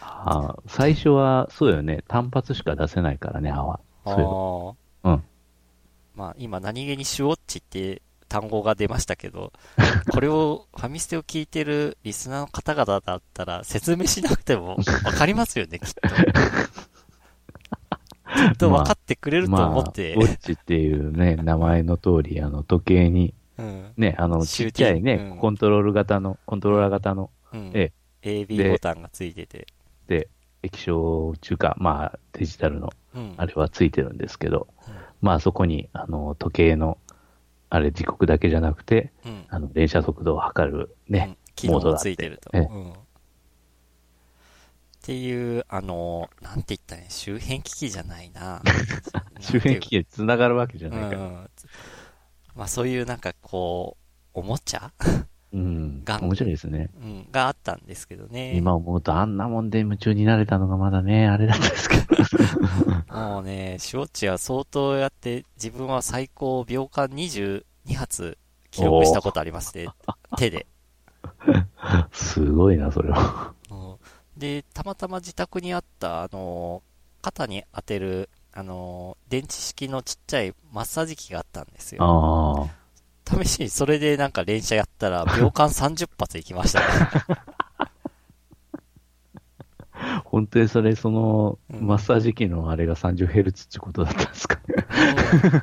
[0.00, 4.74] あ最初は、そうよね、単発しか出せないからね、ああ。
[5.04, 5.22] うん。
[6.14, 9.52] まあ今何気にシュウォッチって単語が出ましたけど、
[10.10, 16.00] これを、 ファミステを聞いてるリスナーの方々だったら説明しなくてもわかりますよね、きっと。
[18.34, 20.14] きっと分かってくれると思って。
[20.16, 23.92] まあ、ウォッチっていうね、名前の通り、あの、時計に、うん。
[23.96, 27.70] ね、あの、ちっちゃいね、うんコントロール型の、コントローラー型の、うん。
[27.74, 29.66] え AB ボタンがついてて。
[30.08, 30.28] で、
[30.62, 33.34] 液晶中か、まあ、デジタルの、うん。
[33.36, 36.98] あれはついてるんですけど、うんまあ、そこに、あの、時計の、
[37.70, 39.44] あれ、時刻だけじゃなくて、うん。
[39.48, 41.36] あの、連射速度を測る、ね、うん。
[41.54, 42.50] 機能がついてると。
[42.52, 42.92] モードうん。
[45.04, 48.62] っていう、あの、なんて言ったらいい周辺機器じゃないな。
[49.38, 51.22] 周辺機器に繋がるわけじゃうないから。
[51.24, 51.50] ん。
[52.54, 53.98] まあそういうなんかこ
[54.34, 54.90] う、おもちゃ？
[55.52, 56.04] うん。
[56.04, 56.88] が面白いですね。
[56.96, 58.56] うん、があったんですけどね。
[58.56, 62.04] 今思うと、あんなもんで夢中になれたのがまだね、あれだったんですけど。
[63.14, 67.62] もうね、シュウォッチは相当やって、自分は最高秒間22
[67.94, 68.38] 発
[68.70, 69.86] 記録したことありますね。
[70.38, 70.66] 手で。
[72.12, 73.53] すごいな、それは。
[74.34, 76.82] うんで、たまたま自宅にあった、あの、
[77.22, 82.04] 肩に当てる、あの、電池式のちっちゃいマッサージ機があったんですよ。
[82.04, 82.70] ああ。
[83.42, 86.86] 試しにそれでなんか連射やったら、秒間30発いきましたね。
[90.24, 94.56] 本当にそれ、その、うんマッサージ機のあれが 30Hz ってことだったんですか？
[94.66, 94.74] ね。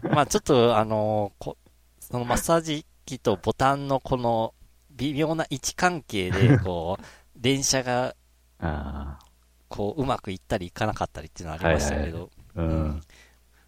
[0.03, 1.57] うんまあちょっと、あのこ、
[1.99, 4.53] そのマッサージ機とボタンのこの
[4.91, 7.03] 微妙な位置関係で、こう、
[7.41, 8.15] 連射が、
[8.61, 9.19] あ
[9.67, 12.61] こう、うまくいったりいかなかったりっていうのはありましたけど、あ。
[12.61, 13.01] うん。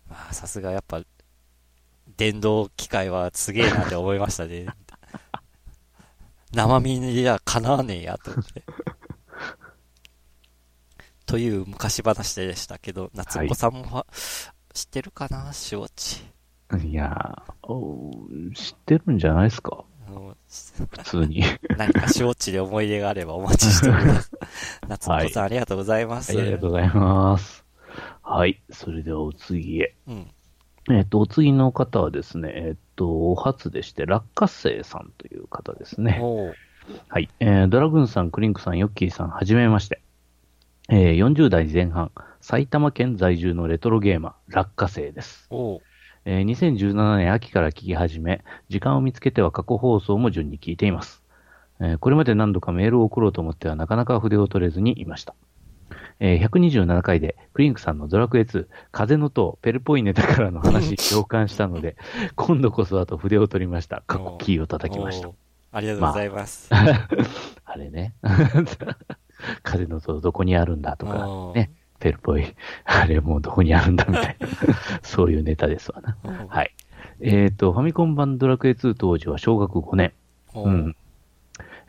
[0.09, 1.01] まあさすがやっぱ、
[2.17, 4.67] 電動機械はすげえなって思いましたね。
[6.53, 8.63] 生身にはかなわねえやと思って。
[11.25, 14.05] という昔話でしたけど、夏子さんもは、
[14.73, 16.33] 知ってるかなシュウォッチ。
[16.85, 18.11] いやーお
[18.55, 19.83] 知ってるんじゃないですかあ
[20.13, 20.37] の
[20.91, 21.43] 普通に。
[21.77, 24.31] 何かシュウォッチで思い出があればお待ちしております。
[24.87, 26.35] 夏子さん、ありがとうございます。
[26.35, 27.65] はい、ありがとうございます。
[28.21, 28.61] はい。
[28.71, 29.95] それではお次へ。
[30.07, 30.27] うん。
[30.91, 36.21] えっ、と、お次の方はですね、えっ、と、お初でして、落花生さんという方ですね。
[37.07, 37.29] はい。
[37.39, 40.01] えードラグーンさん、クリンクさん、ヨッキーさん、はじめまして。
[40.89, 42.11] えー40代前半、
[42.41, 45.47] 埼玉県在住のレトロゲーマー、落花生です。
[45.49, 45.81] おう
[46.25, 51.21] えー2017年秋から聞き始め、時間を見つけては過去放送も順に聞いています。
[51.79, 55.35] えーこれまで何度かメールを送ろうと思ってはなかなか筆を取れずにいました。
[56.19, 61.97] えー127回でクリンクさんのドラクエ2、風の塔、ペルポイネタからの話に 共感したので、
[62.35, 64.03] 今度こそだと筆を取りました。
[64.07, 65.29] 過去キーを叩きました
[65.73, 66.69] ありがとうございます。
[66.71, 68.13] あれね。
[69.63, 71.71] 風の塔どこにあるんだとか、うんね、
[72.03, 74.47] ペルポイ、 あれもうどこにあるんだみたいな、
[75.01, 76.17] そういうネタですわな。
[76.25, 76.71] うんはい。
[77.21, 80.11] えっ、と、ファミコン版ドラクエ2当時は小学5年。
[80.47, 80.95] ほううん。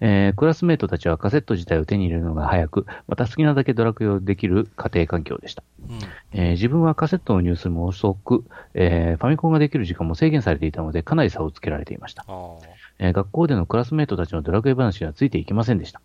[0.01, 5.65] えークラスメートたちはカセット自体を手に入れるのが早く、また好きなだけドラクエをできる家庭環境でした。
[5.89, 5.99] うん
[6.33, 8.45] えー自分はカセットの入手も遅く、
[8.75, 12.25] えーファミコンができる時間も制限されていたので、かなり差をつけられていました。
[13.01, 16.01] えー学校でのクラスメートたちのドラクエ話にはついていきませんでした。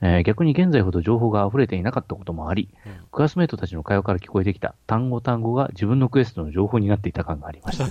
[0.00, 7.86] えー逆に現在ほど情報が溢れていなかったこともあり、うんクラスメートたちの会話から聞こえてきた単語単語が自分のクエストの情報になっていた感がありました。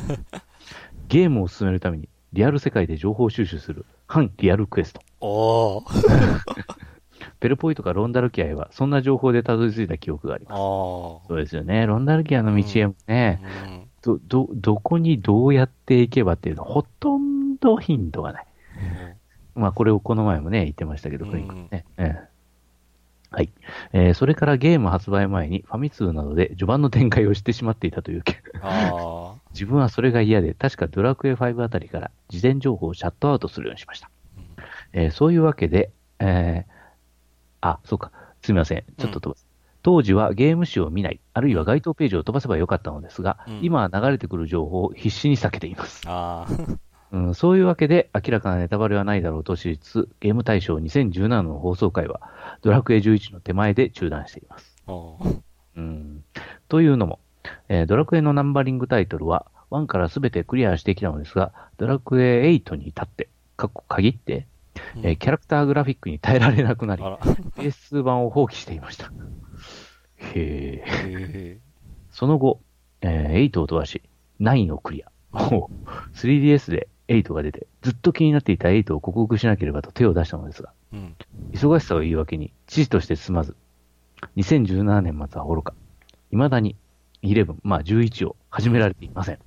[1.09, 5.01] ゲームを進めるためにリアル世界で情報収集する反リアルクエスト。
[5.21, 6.39] おー
[7.39, 10.59] ペルポイとかロンダルキアへはそんな情報でたどり着いた記憶がありあます。
[10.59, 11.85] ーそうですよね。
[11.85, 18.44] ロンダルキアの道へもね、うんど、ど、どこにどうやっていけばっていうのはほとんどヒントがない。
[19.55, 21.85] まあ、これをこの前もね、言ってましたけど、うんクリンクね。
[21.97, 22.35] ええ
[23.31, 23.49] はい。
[23.91, 28.37] えーそれからゲーム発売前にファミ通などで序盤の展開を知ってしまっていたという件。
[28.61, 34.09] あ 自分はそれが嫌で、確かドラクエ5あたりから事前情報をシャットアウトするようにしました。
[34.93, 36.75] えーそういうわけで、えー
[37.61, 38.11] あ、そうか。
[38.41, 38.83] すみません。
[38.97, 39.47] ちょっと飛ばす。
[39.81, 46.07] 当時はゲーム誌を見ない、あるいは該当ページを飛ばせばよかったのですが、うん今は流れてくる情報を必死に避けています。
[47.11, 52.21] うん、そういうわけで、明らかなネタバレはないだろうと知りつつ、ゲーム大賞2017の放送回は、
[52.61, 54.75] ドラクエ11の手前で中断しています。
[55.77, 56.23] うん、
[56.67, 57.19] というのも、
[57.69, 64.47] えードラクエのナンバリングタイトルは、1からすべてクリアしてきたのですが、ドラクエ8に至って、過去限って、
[65.03, 67.17] えーキャラクターグラフィックに耐えられなくなりあ、ら。
[67.19, 69.11] PS2 版を放棄していました。
[70.17, 70.83] へえ。
[70.85, 71.59] へ
[72.11, 72.61] その後、
[73.01, 74.01] えー8を飛ばし、
[74.39, 75.11] 9をクリア。
[75.33, 75.69] おう
[77.07, 81.15] 3DS で8が出て、ずっと気になっていた8を克服しなければと手を出したのですが、ーうん。
[81.53, 83.55] 忙しさを言い訳に、知事として進まず、
[84.35, 85.73] 2017年末は愚か。
[86.31, 86.75] 未だに
[87.23, 89.39] 11、まあ11を始められていません。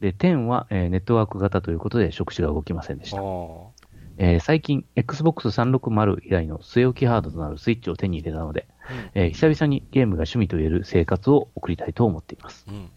[0.00, 3.22] で、10は、えーネットワーク型ということで触手が動きませんでした。
[3.22, 3.72] お
[4.16, 12.64] えー最近、Xbox 360以来の据え置きハードとなるスイッチを手に入れたので、ーえー久々にゲームが趣味と言える生活を送りたいと思っています。
[12.68, 12.74] うん。
[12.74, 12.90] うん。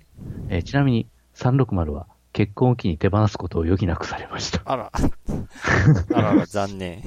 [0.50, 4.61] えーちなみに、360は結婚を機に手放すことを余儀なくされました。
[4.65, 4.91] あら。
[6.13, 7.01] あらら、残念。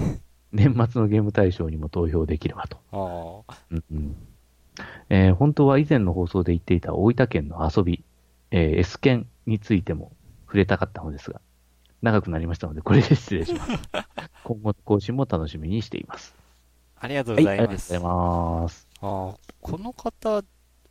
[0.53, 3.45] 年末のゲーム大賞にも投票できればと。
[3.49, 3.59] ああ。
[3.71, 4.17] うんうん
[5.09, 8.05] えー本当は以前の放送で言っていた大分県の遊び、
[8.51, 10.13] えー S 県についても
[10.47, 11.41] 触れたかったのですが、
[12.03, 13.73] 長くなりましたので、これで失礼します。
[14.45, 16.35] 今後の更新も楽しみにしています。
[16.97, 17.93] ありがとうはい、ありがとうごございます。
[17.93, 18.89] ざいます。
[19.01, 19.55] ああ。
[19.61, 20.39] この方、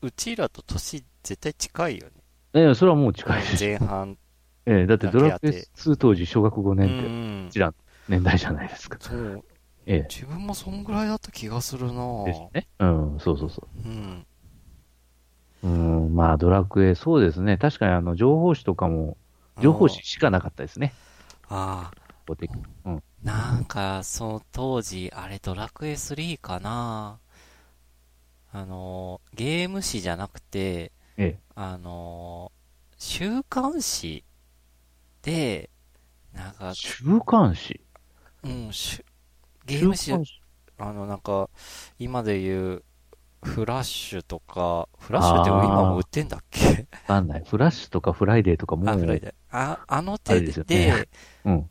[0.01, 2.13] うちらと年絶対近いよね。
[2.53, 3.63] えーそれはもう近いです。
[3.63, 4.17] 前半。
[4.65, 7.15] えーだってドラクエだけあって2当時小学5う年って、んこ
[7.49, 7.59] ち。
[7.59, 7.73] ら
[8.07, 8.99] 年代じゃないですか。
[8.99, 9.45] そう。
[9.85, 12.67] え自分もそんぐらいだった気がするなえですね。
[12.79, 12.85] う
[13.15, 14.25] ん、そうそうそうん。
[15.63, 15.67] う。
[15.67, 15.69] う
[16.09, 17.57] ん、まあドラクエ、そうですね。
[17.57, 19.17] 確かにあの、情報誌とかも、
[19.57, 20.97] 情報誌しかなかったですね。
[21.49, 22.13] ああ。
[22.85, 23.03] うん。
[23.23, 27.19] なんか、その当時、あれドラクエ3かな
[28.51, 31.43] あの、ゲーム誌じゃなくて、ええ。
[31.55, 32.51] あの、
[32.97, 34.25] 週刊誌
[35.23, 35.69] で、
[36.33, 37.81] なんか、週刊誌？
[38.43, 39.05] うん、しゅ
[39.65, 40.11] ゲーム誌
[40.77, 41.49] あの、なんか、
[41.97, 42.83] 今で言う、
[43.41, 46.65] フラッシュとか、フラッシュって今も売ってんだっけ？
[46.67, 47.43] わかんない。
[47.45, 49.33] フラッシュとかフライデーとかもう、あ、フライデー。
[49.51, 51.05] あ、あのあ手で、れでね
[51.45, 51.69] うん。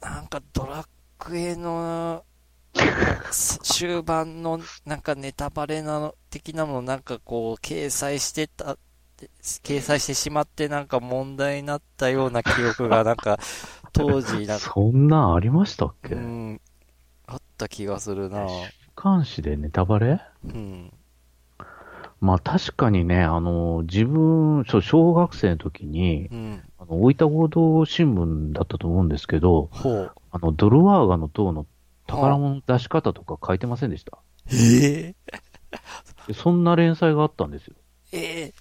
[0.00, 0.84] なんかドラ
[1.18, 2.24] クエの、
[3.30, 8.76] す 終盤のなんかネタバレなの、的なのなんかこう、掲載してた、
[9.42, 13.38] 掲載してしまってなんか問題になったような記憶がなんか、
[13.92, 16.60] 当時なんか、そんなんありましたっけ、うん、
[17.26, 20.92] あった気がするな週刊誌でネタバレうん。
[22.20, 26.62] まあ確かにね、あの、自分、そう小学生の時に、うん。
[26.78, 29.70] あの、大分合同新聞だったと思うんですけど、
[30.30, 31.66] あの、ドルワーガの塔の
[32.06, 34.18] 宝物出し方とか書いてませんでした
[34.52, 35.14] ええ
[36.26, 37.76] でそんな連載があったんですよ。
[38.12, 38.54] ええ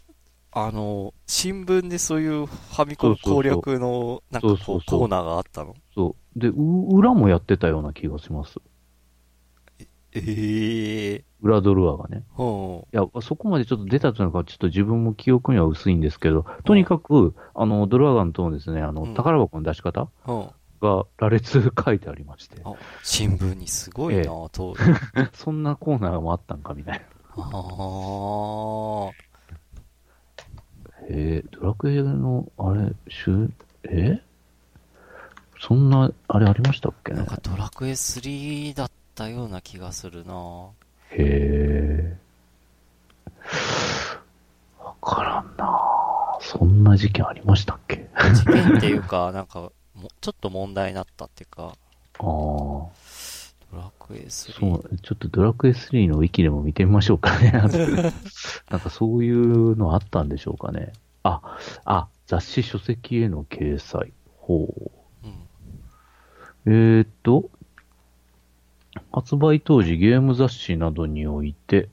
[0.51, 5.75] あの、新聞でそういうファミコン攻略の、なんかこう、そうそうそうコーナーがあったの？
[5.93, 6.39] そう。
[6.39, 8.59] で、う裏もやってたような気がします。
[10.13, 12.23] ええ裏ドルワーがね。
[12.37, 12.77] うん。
[12.79, 20.49] いや、そこまでちょっと出たというのか、ちょっと自分も記憶には薄いんですけど、とにかく、あの、ドルワーガの塔のですね、あの、うん宝箱の出し方うん。
[20.81, 22.73] が羅列書いてありまして、あ、
[23.03, 25.29] 新聞にすごいな、ええ。
[25.33, 27.43] そんなコーナーもあったんかみたいな。
[27.43, 29.28] ああ。
[31.09, 33.49] えー、ドラクエの、あれ、週、
[33.83, 34.21] え？
[35.59, 37.17] そんな、あれありましたっけね？
[37.17, 40.69] なんかドラクエ3だっったような気がするな。
[41.11, 42.17] へえ。
[44.81, 45.77] わからんな。
[46.39, 48.07] そんな事件ありましたっけ？
[48.13, 49.59] あ事件っていうか、なんか、
[49.93, 51.73] もちょっと問題になったっていうか、
[52.19, 52.87] あ。
[53.71, 54.51] ドラクエ3。
[54.53, 57.51] そう、ちょっとドラクエ3のウィキでも見てみましょうかね。
[58.69, 60.93] なんかそういうのあったんでしょうかね。
[61.23, 61.41] あ、
[61.85, 64.13] あ、雑誌書籍への掲載。
[64.37, 64.91] ほ
[65.23, 65.29] うん。
[65.31, 65.35] う。
[66.65, 67.49] えー、っと、
[69.11, 71.89] 発売当時ゲーム雑誌などにおいて、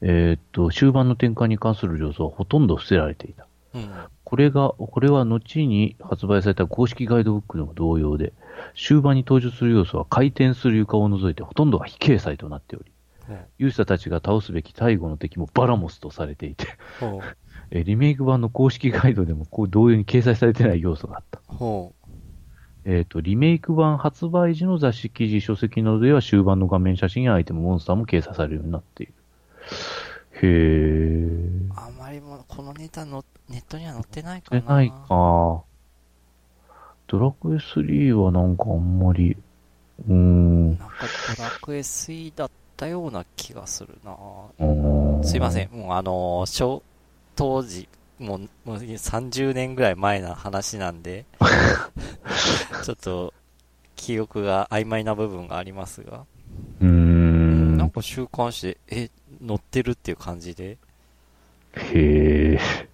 [0.00, 3.46] えー、っと、終盤の展開に関する情報はほとんど伏せられていた。
[3.74, 3.90] うん。
[4.24, 8.32] これが、これは後に発売された公式ガイドブックでも同様で、
[8.76, 12.92] 終盤に登場する要素は回転する床を除いてほとんどが非掲載となっており、
[17.00, 17.22] ほうほ
[17.70, 21.40] えーリメイク版の公式ガイドでもこう同様に掲載されてない要素があった。
[22.86, 29.14] えっ、と、リメイク版発売時の雑誌記事、書籍などでは終盤の画面写真やアイテム、モンスターも掲載されるようになっている。
[30.42, 31.72] へーう。。
[31.76, 34.60] あんまりもう、このネタの、ネットには載ってないかな。
[34.60, 35.64] 出ないか。
[37.06, 39.36] ドラクエ3はなんかあんまり、
[40.08, 40.78] うーん。
[40.78, 44.16] なんか、ドラクエ3だったような気がするな
[45.22, 45.70] すいません。
[45.70, 46.82] もうあのー小、
[47.36, 47.88] 当時、
[48.18, 51.26] もう、もう30年ぐらい前の話なんで、
[52.82, 53.34] ちょっと、
[53.96, 56.24] 記憶が曖昧な部分がありますが、
[56.80, 57.76] うーん。
[57.76, 59.10] なんか週刊誌で、え、
[59.46, 60.78] 載ってるっていう感じで、
[61.76, 62.88] へえ。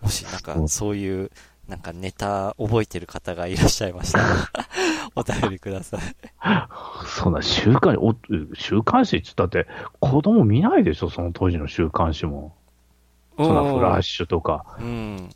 [0.00, 1.30] もしなんかそういう、
[1.70, 4.26] なんかネタ覚えてる方がいらっしゃいましたら、
[5.14, 6.00] お便りください。
[7.06, 7.96] そんな週刊
[8.54, 9.68] 週刊誌って言ったって、
[10.00, 12.56] 子供見ないでしょ、その当時の週刊誌も。
[13.36, 14.66] そんなフラッシュとか。
[14.80, 15.30] うん。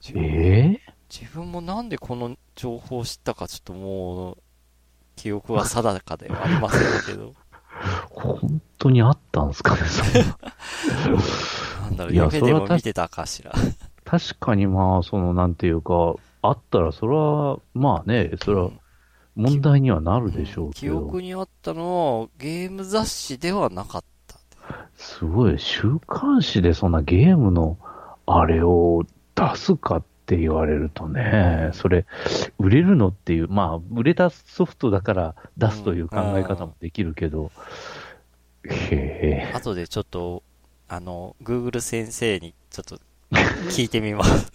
[0.00, 4.38] 自え分え自分もなんでこの情報を知ったかちょっともう、
[5.16, 7.34] 記憶は定かではありませんけど、
[8.10, 10.02] 本当にあったんすかね、そ
[11.10, 11.20] んな
[11.82, 13.52] なんだろう、夢でも見てたかしら。
[14.08, 18.70] 確かにまあ、その、なんていうか、あったら、それは、まあね、それは
[19.36, 24.40] 問題にはなるでしょう記けど、憶にあったのは、ゲーム雑誌ではなかった。
[24.96, 27.76] すごい、週刊誌でそんなゲームの
[28.24, 29.04] あれを
[29.34, 32.06] 出すかって言われるとね、それ、
[32.58, 37.50] 売れるのっていう、まあ、売れたソフトだから出すという考え方もできるけど、
[38.64, 40.42] へえ、後でちょっと、
[40.88, 42.98] あの、Google 先生にちょっと
[43.70, 44.50] 聞いてみます。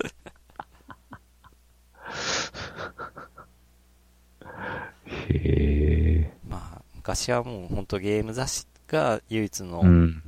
[5.05, 10.23] へえ、まあ、昔はもう本当ゲーム雑誌が唯一うのん。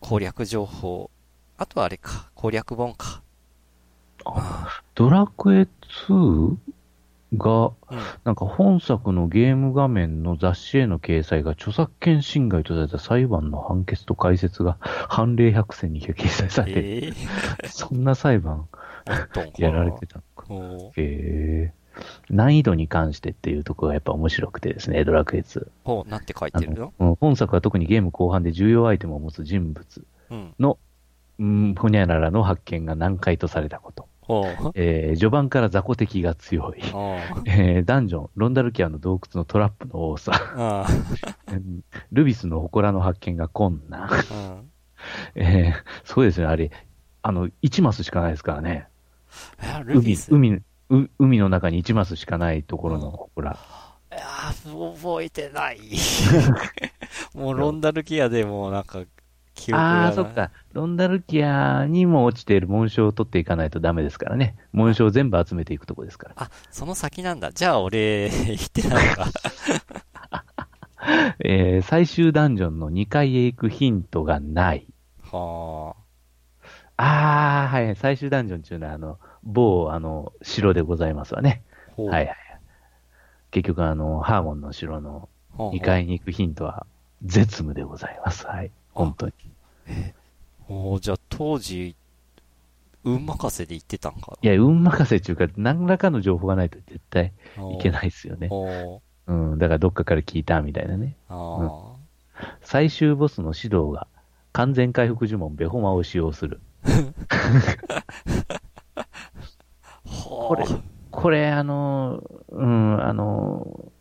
[0.00, 1.10] 攻略情報。
[1.58, 3.22] あとはあれか、攻略本か。
[4.24, 5.66] あドラクエ
[6.08, 6.56] 2
[7.36, 7.72] が、うん。
[8.24, 17.12] なんか本作のゲーム画面の雑誌への掲載が著作権侵害とされた裁判の判決と解説が判例百選に掲載されて、え
[17.62, 18.68] え そんな裁判
[19.58, 20.92] やられてたのか。
[20.96, 21.72] え。
[22.30, 25.66] 難易度に関してっていうところがやっぱ面白くてですね、ドラクエ2。
[25.84, 26.80] ほう、なんて書いあてるの？
[26.80, 30.54] のうん本作は特にゲーム後半で重要アイテムを持つ人物うん。
[30.58, 30.78] の、
[31.38, 34.08] うん、ほにゃららの発見が難解とされたこと。
[34.74, 36.82] えー序盤から雑魚敵が強い。
[37.44, 40.32] えーダンジョン、ロンダルキアの洞窟のトラップの多さ。
[42.12, 44.08] ルビスの祠の発見が困難。
[45.34, 45.72] えー
[46.04, 46.70] そうですね、あれ、
[47.22, 48.86] あの、1マスしかないですからね。
[49.62, 50.62] え、ルビ海ス。、海、う
[51.18, 53.52] 海の中に1マスしかないところの祠。
[53.52, 55.78] いやー覚えてない。
[57.34, 59.00] もうロンダルキアでもなんか、
[59.54, 60.04] 記憶が。
[60.04, 60.50] ああ、そっか。
[60.72, 64.56] ロンダルキアにも落ちている紋章を取っていかないとダメですからね。
[64.72, 66.34] 紋章を全部集めていくとこですから。
[66.36, 67.52] あ、その先なんだ。
[67.52, 69.26] じゃあ俺、言ってないのか。
[71.40, 74.86] えー最終ダンジョンの2階へ行くヒントがない。
[75.30, 75.96] は
[76.96, 77.96] ああ、はい。
[77.96, 81.62] 最終ダンジョンっていうのは、あの、某、あの、城でございますわね。
[81.96, 82.36] はいはい。
[83.50, 86.86] 結局、あの、ハーモンの城のほうほう2階に行くヒントは、
[87.24, 88.46] 絶務でございます。
[88.46, 88.70] はい。
[88.92, 89.32] 本当に。
[90.68, 91.96] おーじゃあ当時、
[93.04, 98.48] 運任せで行ってたんかいや、運任せっていうか、何らかの情報がないと絶対ないけないですよね。
[99.26, 99.58] うん。
[99.58, 101.16] だからどっかから聞いたみたいなね。
[101.28, 101.92] あー
[102.62, 104.06] 最終ボスの指導が、
[104.52, 106.60] 完全回復呪文ベホマを使用する。
[110.04, 110.64] ほ これ
[111.10, 113.91] これ、あの、うん、あの、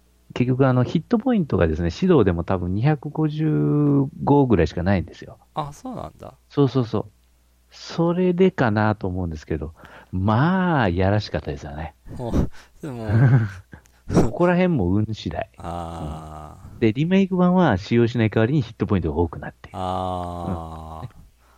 [0.42, 5.38] 結局あの、ヒットポイントがですね、指導でも多分255ぐらいしかないんですよ。
[5.54, 6.34] あ、そうなんだ。
[6.50, 7.06] そうそうそう。
[7.70, 9.74] それでかなと思うんですけど、
[10.12, 11.94] まあ、やらしかったですよね。
[12.82, 13.12] でも、
[14.14, 15.48] ここら辺も運次第。
[15.60, 19.78] あで、リメイク版は使用しない代わりにヒットポイントが多くなっていあ。
[19.78, 21.10] るああ。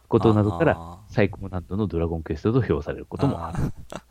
[0.09, 3.57] ことなどから、あ最高難度のドラゴンクエストと評されることもある。
[3.93, 4.01] あ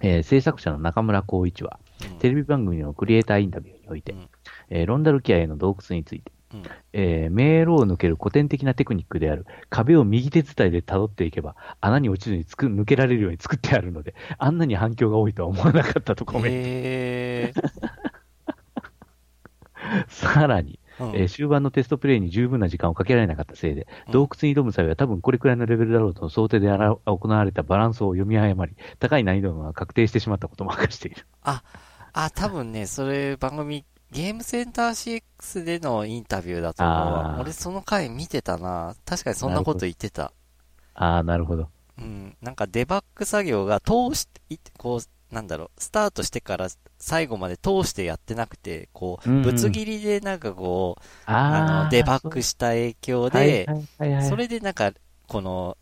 [0.00, 2.18] えー制作者の中村光一は、ーうん。
[2.18, 4.28] テレビ番組のクリエイターインタビューにおいて、うん。
[4.70, 6.62] えーロンダルキアへの洞窟について、うん。
[6.92, 17.62] えー迷路を抜ける古典的なテクニックである壁を右手伝いで辿っていけば穴に落ちずにつく抜けられるように作ってあるので、あんなに反響が多いとは思わなかったとコメント。
[20.08, 31.26] さらに、うんえー終盤のテストプレイに十分な時間をかけられなかったせいで、うん洞窟に挑む際は多分これくらいのレベルだろうとの想定で行われたバランスを読み誤り、高い難易度のが確定してしまったことも明かしている。
[31.42, 38.94] あ、多分ね、それ番組、ゲームセンター CX でのインタビューだと思う俺その回見てたな。
[39.04, 40.32] 確かにそんなこと言ってた。
[40.94, 41.68] ああ、なるほど。
[41.98, 42.36] うん。
[42.40, 45.00] なんかデバッグ作業が通して、いこう、
[45.30, 46.68] なんだろう、スタートしてから
[46.98, 54.92] 最後まで通してやってなくて、こう、うんうんぶつ切りでなんかこう、ああの、デバッグした影響はいで、はいはいはいそれでなんか、
[55.26, 55.76] この、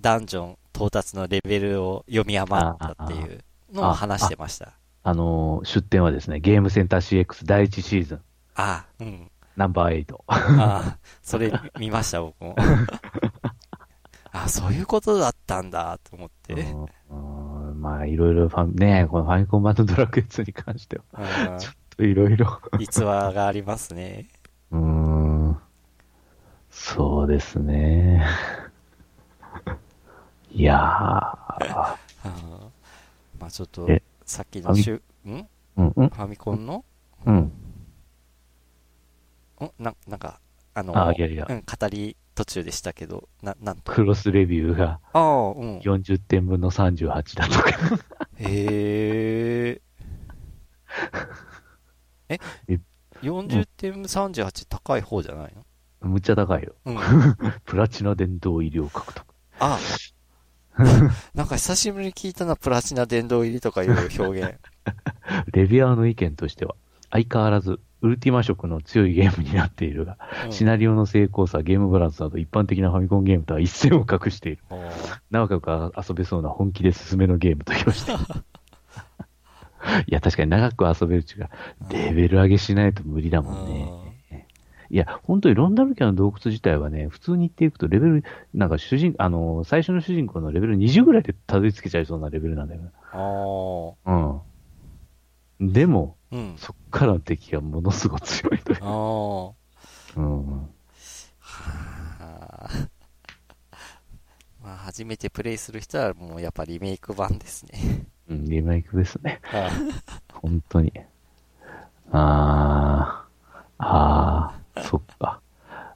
[0.00, 4.72] ダンジョン到達のレベルを読み余ったっていうのを話してました。
[5.02, 8.20] あのー出展はですね、ゲームセンター CX 第1シーズン、
[8.54, 9.30] あうん。
[9.56, 10.14] ナンバー8。
[10.16, 12.54] ああ、それ見ました、僕も。
[14.30, 16.54] あそういうことだったんだ、と思って。
[17.78, 21.04] まあ、いろいろファン、ねこのファミコン版のドラクエ2に関しては、
[21.98, 22.60] うんいろいろ。
[22.78, 24.28] 逸話がありますね。
[24.70, 25.58] うーん。
[26.70, 28.24] そうですね。
[30.52, 31.96] いやー。
[32.24, 32.32] うん
[33.40, 35.38] まあちょっとえ、さっきのしゅ、ん？
[35.38, 36.84] フうん、うん、ァミコンの？
[37.26, 37.36] うん。
[37.36, 37.52] ん
[39.78, 40.40] な、なんか、
[40.74, 43.90] あの、あいやいやうん、語り途中でしたけど、な、なんと。
[43.90, 45.22] クロスレビューがああ、
[45.56, 45.78] うん。
[45.80, 47.98] 40点分の38だとか。
[48.36, 49.80] へえ？
[52.28, 52.38] え？
[52.68, 52.78] え
[53.22, 55.52] ?40 点38高い方じゃない
[56.00, 56.08] の？
[56.08, 56.74] むっちゃ高いよ。
[56.84, 56.96] うん。
[57.66, 59.26] プラチナ伝導医療獲得。
[59.58, 59.76] あ、
[61.34, 63.90] なんか久しぶりに聞いたな、プラチナ殿堂入りとかいう
[64.22, 64.54] 表現。
[65.52, 66.76] レビュアーの意見としては、
[67.10, 74.62] 相変わらず、ウルティマ色の強いゲームになっているが、うんシナリオの成功さ、ゲームバランスなど一般的なファミコンゲームとは一線を画している。
[75.30, 78.20] 長く遊べそうな本気で進めのゲームと評している。
[80.06, 81.50] いや、確かに長く遊べるうちが、
[81.90, 84.08] レベル上げしないと無理だもんね。
[84.90, 88.24] いや、本当にロンダルキャの洞窟自体はね、普通に言っていくとレベル、
[88.54, 92.88] なんか主人、あの、最初の主人公のレベル20ぐらいでたどり着けちゃいそうなレベルなんだよね。
[93.12, 94.40] あーうん。
[95.60, 96.54] でも、うん。
[96.58, 98.78] そっからの敵がものすごく強いという。
[98.82, 98.86] あ
[100.20, 100.70] ん。
[102.20, 102.88] あー
[104.62, 108.06] まあ、初めてプレイする人はもうやっぱリメイク版ですね。
[108.28, 109.40] うん、リメイクですね。
[109.52, 109.70] あ
[110.32, 110.92] 本当に。
[112.12, 115.40] あー、あー、そっか。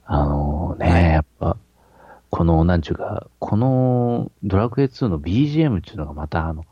[0.05, 1.57] あのね、はいやっぱ、
[2.29, 6.65] この、なんちゅうか、このドラクエ2の BGM っていうのがまた、あの、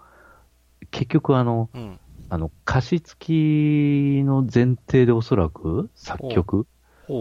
[0.90, 2.00] 結局あの、うん。
[2.32, 6.66] あの、歌詞付きの前提でおそらく作曲。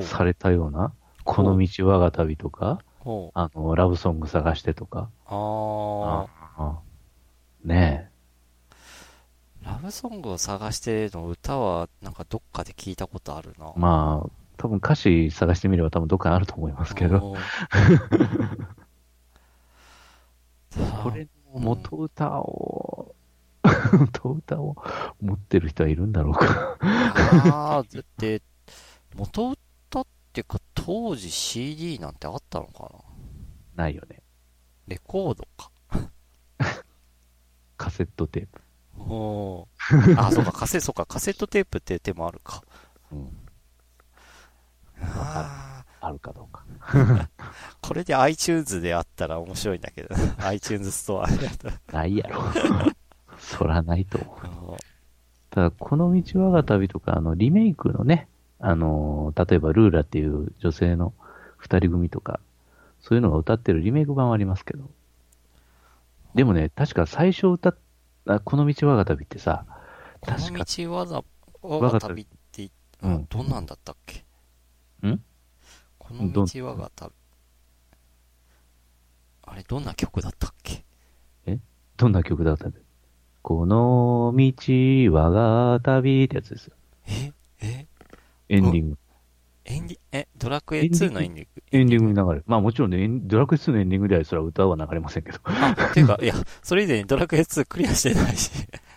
[0.02, 0.92] されたような、
[1.24, 2.78] この道我が旅とか。
[3.34, 6.28] あの、ラブソング探してとか、あー
[6.62, 6.78] あ
[7.64, 8.08] ね
[9.64, 13.66] ラブソングを探しての歌は、なんかどっかで聞いたことあるな。
[13.66, 17.34] え、まあ、多分歌詞探してみれば多分どっかにあると思いますけど。
[21.02, 23.16] これの元歌を、
[23.92, 24.76] 元歌を
[25.20, 26.76] 持ってる人はいるんだろうか。
[26.80, 28.42] ああ、だって、
[29.14, 32.91] 元歌っていうか、当時 CD なんてあったのか
[33.76, 33.84] な？
[33.84, 34.22] ないよね。
[34.87, 35.70] レコードか。
[37.76, 38.62] カセットテープ。
[38.99, 42.62] おーあ、そうか、カセ、そうか、カセットテープって手もあるか。
[43.12, 43.37] うん。
[45.03, 46.64] ああるかどうか。
[46.80, 47.28] ー
[47.80, 52.42] これで iTunes であったら面白いんだけど、iTunes ストアであったらないやろ。
[53.41, 54.18] そらないと。
[54.18, 54.76] 思う。
[55.50, 58.29] ただ、この道我が旅とか、あの、リメイクのね、
[58.61, 61.14] あのー例えばルーラっていう女性の
[61.57, 62.38] 二人組とか、
[63.00, 64.84] そういうのが歌ってるリメイク版はありますけど。
[66.34, 67.76] でもね、確か最初歌っ
[68.26, 69.64] あこの道我が旅ってさ、
[70.21, 71.25] こ確かの道わざ、
[71.62, 72.71] 我が旅って
[73.03, 74.18] うんうん、どんなんだったっけ？
[75.08, 75.21] ん？
[75.99, 77.12] この道我が旅。
[79.42, 80.84] あれ、どんな曲だったっけ？
[81.96, 82.79] どんな曲だったんだ
[83.42, 84.53] この道
[85.14, 86.75] 我が旅ってやつですよ。
[87.07, 87.33] え？
[87.62, 87.87] え？
[88.49, 88.99] エンディング。
[89.64, 91.62] エンディ、え、ドラクエ2のエンディング？
[91.72, 92.45] エンディングに流れる。
[92.46, 95.38] まあもちろんね、ドラクエ2のエンディングではそれは歌は流れませんけど。
[95.45, 98.50] あ、ていうか、いや、それ以前にドラクエ2クリアしてないし。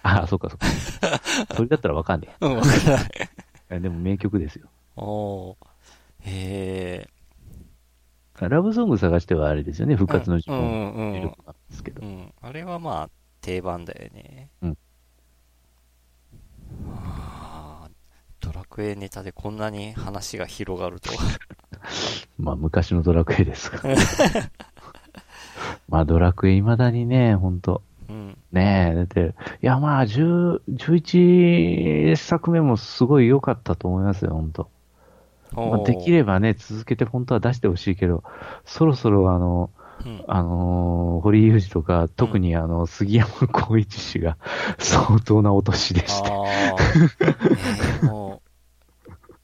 [0.04, 0.68] あ あ、そうかそうか。
[1.56, 3.10] それだったらわかんね うん、わからない。
[3.70, 3.80] え。
[3.80, 4.68] でも名曲ですよ。
[4.98, 5.56] おー。
[6.26, 7.10] へ
[8.42, 11.32] ラブソング探してはあれですよね、復活の時うん間うんうんなん
[11.70, 12.06] ですけどー。
[12.06, 12.08] う。
[12.10, 12.34] ん。
[12.42, 13.10] あれはまあ、
[13.44, 14.50] 定番だよね。
[14.62, 14.78] うん。
[18.40, 21.18] ドラクエネタでこんなに話が広がるとは。
[22.40, 23.82] まあ、昔のドラクエですが。
[25.88, 27.84] まあ、ドラクエ未だにね、ほんと。
[28.10, 28.38] うん。
[28.54, 34.70] ねえ、だって、いやまあ、10 11作目もすごい良かったと思いますよ、ほんと。
[35.54, 38.24] まあ、できればね、続けて本当は出してほしいけど、
[38.64, 39.70] そろそろあの、
[40.06, 40.24] うん。
[40.28, 44.38] あのー堀井雄二とか、特にあの、杉山浩一氏が
[44.78, 46.30] 相当なお年でして。
[46.30, 46.48] ああ。
[48.02, 48.40] えー、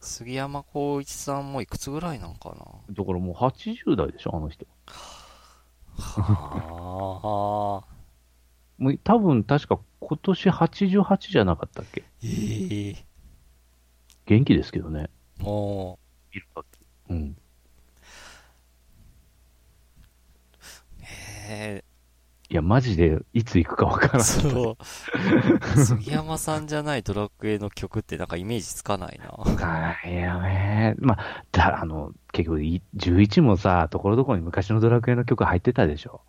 [0.02, 2.56] 杉山浩一さんもいくつぐらいなんかな？
[2.94, 4.66] だからもう80代でしょ、あの人。
[5.98, 7.96] はあ。
[8.78, 12.04] もう多分確か今年88じゃなかったっけ？
[12.24, 13.06] ええ
[14.26, 15.10] 元気ですけどね。
[15.40, 16.00] も
[16.34, 16.66] 見る限
[17.10, 17.38] りうん。
[22.52, 24.24] いや、マジでいつ行くかわからえない。
[24.24, 24.78] そ
[25.76, 25.80] う。
[25.86, 29.26] 杉山さんじゃないドラクエの曲ってなんかイメージつかないな。
[30.04, 30.96] いよね。
[30.98, 36.22] まあ、だ、あの、結局い、11もさ、ところどころに昔のドラクエの曲入ってたでしょ。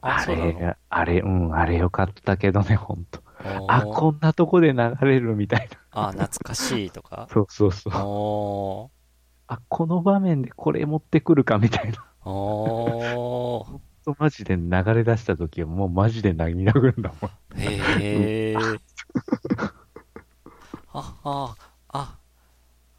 [0.00, 3.20] あれ、あれ、うん、あれよかったけどね、ほんと。
[3.68, 6.08] あ、こんなとこで流れるみたいな。
[6.08, 7.28] あ、懐かしいとか？
[7.32, 7.92] そうそうそう。
[7.94, 8.90] お
[9.46, 12.04] あ、この場面でこれ持ってくるかみたいな。
[12.24, 12.30] ー。
[12.30, 17.30] おとマジで流れ出した時はもうマジで涙ぐるんだもん。
[17.60, 18.80] へえ。
[20.92, 21.56] あ、あ、
[21.88, 22.18] あ、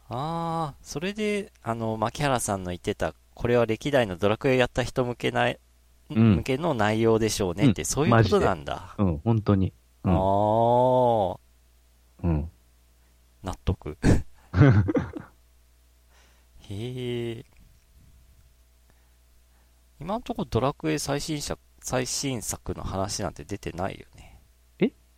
[0.09, 5.47] あーそれで、あの、牧原さんの言ってた、これは歴代のドラクエやった人向けな、
[6.11, 8.95] うん向けの内容でしょうねって、うんそういうことなんだ。
[8.97, 9.73] うん、本当に。
[10.03, 10.13] うん。
[10.13, 10.15] あ
[11.35, 11.39] あ、
[12.23, 12.49] うん。
[13.43, 13.97] 納得。
[16.69, 17.18] へえ。
[20.09, 24.39] 今のところドラクエ最新作、最新作の話なんて出てないよね。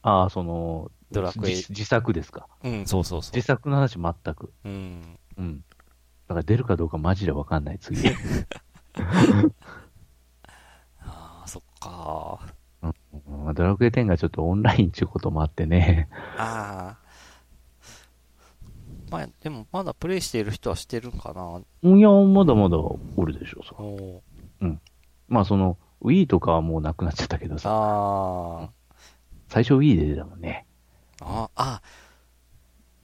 [0.01, 2.49] ああ、その、ドラクエ自自作ですか？
[2.61, 3.47] うん、そうそうそう自。
[3.47, 4.51] 作の話全く。
[4.65, 5.17] うん。
[5.37, 5.63] うん。
[6.27, 8.01] だから出るかどうかマジでわかんない、次。
[10.99, 12.39] ああ、そっか。
[12.81, 12.93] うん
[13.53, 16.09] ドラクエ10がちょっとオンラインっていうこともあってね。
[16.37, 17.01] ああ。
[19.09, 21.61] まあ、でもまだプレイしている人はしてるんかな。
[21.83, 24.21] いや、まだまだおるでしょ、そ
[24.61, 24.77] お
[25.27, 28.69] まあ、その、Wii とかはもうなくなっちゃったけどさ、あ
[29.49, 30.65] 最初 Wii で出たもんね。
[31.21, 31.49] あ。
[31.55, 31.81] あ、あ、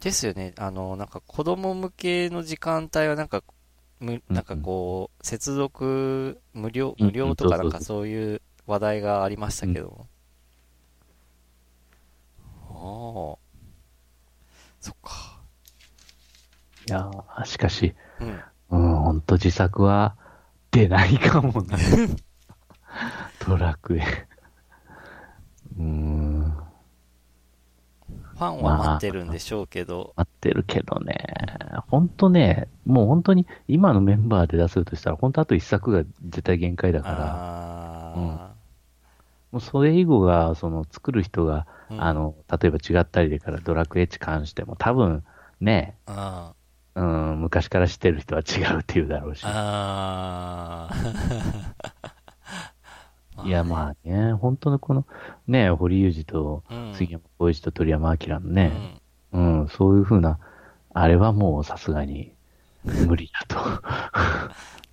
[0.02, 0.54] ですよね。
[0.58, 3.44] あの、なんか子供向けの時間帯はなんか、
[4.00, 10.08] むなんかこう、接続無料、うん無料とかうんなんかそういう話題がありましたけど。
[12.70, 13.38] ああ。
[14.80, 15.42] そっか。
[16.88, 18.42] いやーしかし、うん。
[18.70, 20.16] うん、ほんと自作は
[20.72, 21.77] 出ないかもな。
[23.48, 24.03] ドラクエ。
[25.77, 26.57] うーん、
[28.10, 30.14] ファンは待ってるんでしょうけど。
[30.15, 31.15] 待ってるけどね。
[31.88, 37.18] ほんとね、もう本当に今のメンバーで出せるとしたら、本当あと一作が絶対限界だから、
[38.15, 38.53] あ
[39.52, 41.94] もうそれ以後が、その作る人が、あ。
[41.94, 45.23] うんあ、の、例えば違ったりでからドラクエに関しても多分
[45.61, 46.53] ね、あ
[46.98, 47.02] う
[47.36, 49.44] ん、昔から知ってる人は違うっていうだろうし。
[49.45, 50.90] あ。
[53.36, 55.06] あいや、まあね、本当のこの、
[55.48, 58.99] ね、堀裕二とうん杉山浩一と鳥山明のうね、
[59.32, 60.40] んうん、そういうふうな、
[60.91, 62.34] あれはもうさすがに
[62.84, 63.84] 無理だと。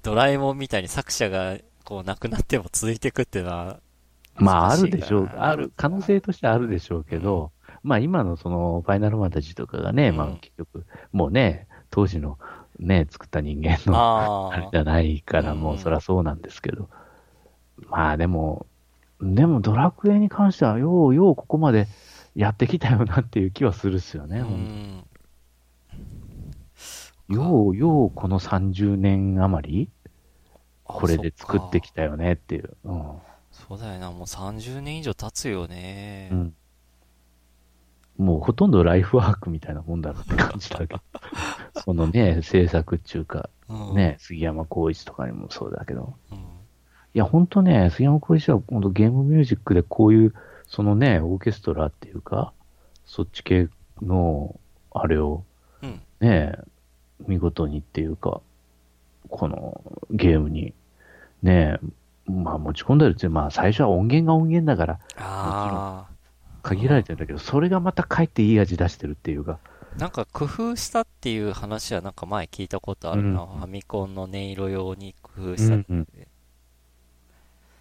[0.02, 3.81] ドラえもんみたいに作者がこう亡くなっても続いていくっていうのは、
[4.36, 5.31] まあ、あるでしょう。
[5.39, 7.51] ある、可能性としてはあるでしょうけど、
[7.82, 12.41] まあ今のその、ファイナルファンタジーとかがね、うんまあ結局、もうね、当時の
[12.81, 16.89] ね、作った人間の、ああれじゃないから、うんもうそりゃそうなんですけど。
[17.89, 18.66] まあでも、
[19.21, 21.87] でもドラクエに関しては、ようようここまで
[22.35, 24.41] やってきたよなっていう気はするっすよね。
[24.41, 25.05] うほんん。
[27.29, 29.89] ようようこの30年余り、
[30.83, 31.97] これで作ってきた。
[31.97, 32.77] たよねっていう。
[32.83, 33.03] うん。
[33.53, 36.29] そうだよな、もう30年以上経つよね。
[36.33, 36.55] うん。
[38.16, 41.01] もうほとんどライフワークみたいなもんだろうって感じだけど。
[41.85, 46.15] そのね、制作っていうか、うんね、杉山浩一とかにもそうだけど。
[46.31, 46.39] うん。
[46.39, 46.41] い
[47.15, 50.35] や、ほんとね、杉山浩一は本当ゲームミュージックでこういう、
[50.66, 52.53] そのね、オーケストラっていうか、
[53.05, 53.69] そっち系
[54.01, 54.59] の、
[54.93, 55.45] あれを
[55.82, 56.01] うん。
[56.20, 56.57] ね、
[57.27, 58.41] 見事にっていうか、
[59.28, 59.81] この
[60.11, 60.73] ゲームに、
[61.43, 61.78] ね、
[62.27, 66.07] まあ持ち込んだりって、まあ最初は音源が音源だから、あ
[66.65, 69.61] 限られてるんだけど、それがまたかえっていい味出してるっていうか。
[69.99, 73.43] なんか工夫したっていう話はなんか前聞いたことあるな。
[73.43, 75.85] うんファミコンの音色用に工夫したって。
[75.91, 76.09] うんうん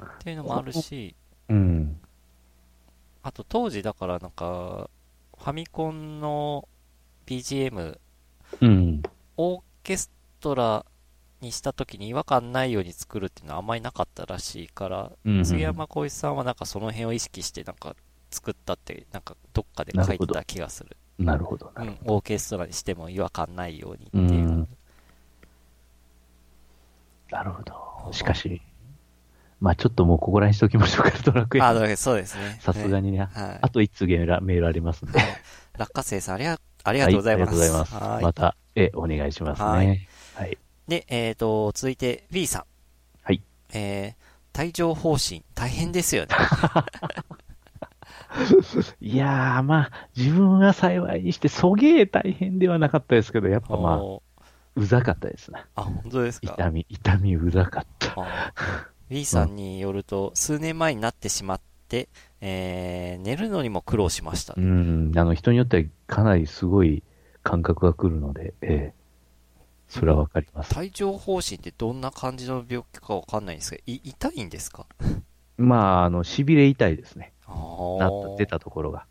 [0.04, 1.16] っていうのもあるし、
[1.48, 1.98] うん。
[3.22, 4.90] あと当時だからなんか、
[5.38, 6.68] ファミコンの
[7.26, 7.98] BGM、
[8.60, 9.02] うん。
[9.38, 10.12] オーケス
[10.42, 10.86] トラ
[11.42, 17.96] にした時に違和感ないように作るっていうのはあんまりなかったらしいから、うん杉山浩一さんはなんかその辺を意識してなんか
[18.34, 20.98] 作ったって、なんかどっかで書いてた気がする。
[21.20, 21.72] なるほど。
[21.76, 24.50] うん、オーケストラにしても違和感ないようにってういう。
[24.50, 24.68] ん。
[27.32, 28.12] なるほど。
[28.12, 28.62] しかし、
[29.60, 31.62] まあちょっともうここら辺にしときましょうか、 ドラクエ。
[31.62, 32.58] あ、そうですね。
[32.62, 33.20] さすがにね。
[33.20, 35.20] はいあと一通メールありますんで。
[35.78, 37.56] 落花生さん、ありが、ありがとうございます。
[37.56, 37.96] はい、ありがとうございます。
[37.96, 40.08] はいまた、え、お願いしますね。
[40.36, 40.58] ははい。
[40.88, 42.64] で、えっ、と、続いて B さん。
[43.24, 43.42] はい。
[43.74, 46.36] えー、帯状方針、大変ですよね。
[49.02, 54.00] いやー、まあ、自分は幸いにして、そげえ大変ではなかったですけど、やっぱまあ、
[54.76, 55.64] うざかったですね。
[55.76, 56.54] あ、本当ですか？
[56.58, 58.16] 痛み、痛みうざかった。
[59.10, 62.10] B さんによると、数年前になってしまって、
[62.42, 64.56] えー、寝るのにも苦労しました。
[64.58, 67.04] うん、あの、人によってはかなりすごい
[67.44, 69.04] 感覚が来るので、ええ
[69.90, 70.76] それはわかります。
[70.80, 74.88] 帯状疱疹ってどんな感じの病気かわかんないんですけど、い痛いんですか？
[75.58, 77.33] まあ、あの、痺れ痛いですね。
[77.54, 79.06] あなーった、出たところが。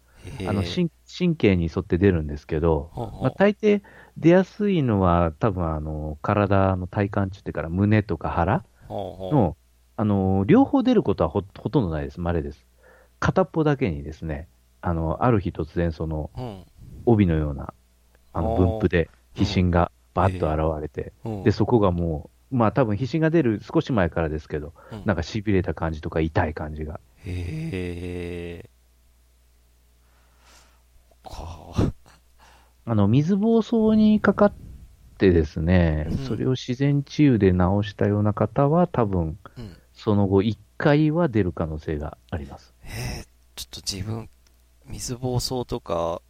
[0.46, 2.90] あの、神神経に沿って出るんですけど、
[3.20, 3.82] まあ、大抵
[4.16, 9.56] 出やすいのは、多分あの、体の体幹って言ってから胸とか腹の、
[9.96, 12.20] あの、両方出ることはほほとんどないです。
[12.20, 12.64] 稀です。
[13.20, 14.48] 片っぽだけにですね、
[14.80, 16.64] あの、ある日突然その、うん
[17.04, 17.74] 帯のような、
[18.32, 27.00] あの、分布で、皮疹がバッと現れて、うんで、そこがもう、まあ多分皮疹が出る少し前からですけど、うんなんか痺れた感じとか痛い感じが。
[27.24, 28.70] へえ。
[31.24, 31.92] か
[32.84, 34.54] あの、水疱瘡にかかっ
[35.18, 39.76] てですね、うんそれを自然治癒で治したような方は多分、うん。
[39.92, 42.74] その後1回は出る可能性があります。
[42.82, 43.24] へえ、
[43.54, 44.28] ちょっと自分、
[44.86, 46.22] 水疱瘡とか、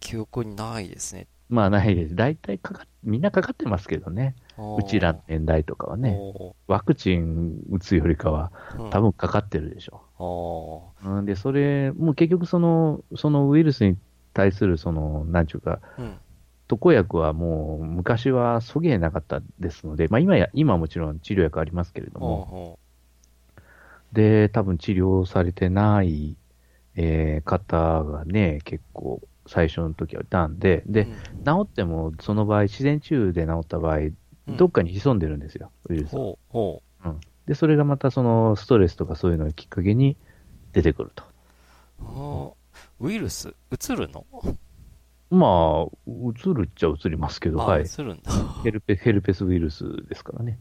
[0.00, 1.26] 記憶にないですね。
[1.48, 2.14] まあないです。
[2.14, 4.36] 大体かかっ、みんなかかってますけどね。
[4.78, 6.16] うちらの年代とかはね。
[6.18, 8.52] おワクチン打つよりかは
[8.90, 11.18] 多分かかってるでしょおう。
[11.18, 13.96] うん、で、それ、もう結局その、そのウイルスに
[14.34, 16.20] 対するその、なんちゅうか、ーうん。
[16.66, 22.78] 特効薬はもう昔はそげえなかったですので、まあ今や、今はもちろん治療薬ありますけれども、ほ
[24.12, 26.36] で、多分治療されてない、
[26.94, 34.14] えー方がね、結構最初の時はいたんで、で、ううん治ってもその場合、自然治癒で治った場合、うん
[34.56, 36.20] どっかに潜んでるんですよ、ウイルスは。
[36.20, 36.82] ほう、ほ
[37.46, 40.16] で、それがまたそのストレスとかそういうのをきっかけに
[40.72, 41.24] 出てくると。
[42.00, 42.50] あ
[43.00, 44.26] ウイルス、移るの？
[45.30, 47.82] まあ、移るっちゃ移りますけど、あ、はい。
[47.82, 48.32] 移るんだ。
[48.62, 50.58] ヘルペヘルペスウイルスですからね。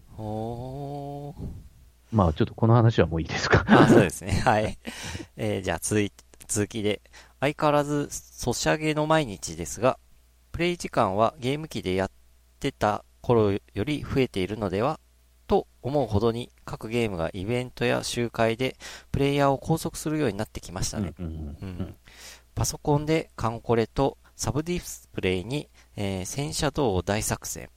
[2.12, 3.66] まあ、ちょっとこの話はもういいですか。
[3.68, 4.32] あ、そうですね。
[4.32, 4.78] はい。
[5.38, 7.02] えーじゃあ続いて、続きで、
[7.40, 10.00] 相変わらず、ソシャゲの毎日ですが、
[10.52, 12.12] プレイ時間はゲーム機でやっ
[12.60, 15.02] てた頃より増えているのでは
[15.48, 18.78] と思うほどに各ゲームがイベントや集会で
[19.12, 21.14] プレイヤーを拘束するようになってきましたね。
[21.20, 21.96] うん
[22.56, 27.70] パソコンで艦これとサブディスプレイに、えー戦車道大作戦。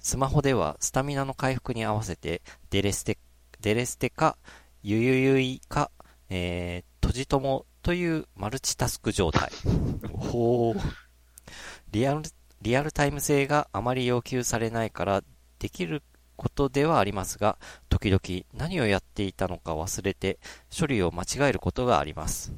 [0.00, 3.18] スマホではスタミナの回復に合わせてデレステ、
[3.60, 4.36] デレステか、
[4.82, 5.90] ゆゆゆいか、
[6.30, 9.50] えー、とじともというマルチタスク状態。
[10.12, 10.80] ほう。
[11.90, 12.22] リアル、
[12.62, 15.22] リアルタイム性があまり要求されないから
[15.58, 16.02] できる
[16.36, 17.58] ことではありますが、
[17.88, 20.38] 時々何をやっていたのか忘れて
[20.76, 22.52] 処理を間違えることがあります。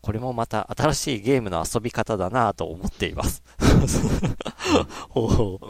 [0.00, 3.42] これもまた新しいゲームの遊び方だなぁと思っています。
[5.10, 5.66] ほう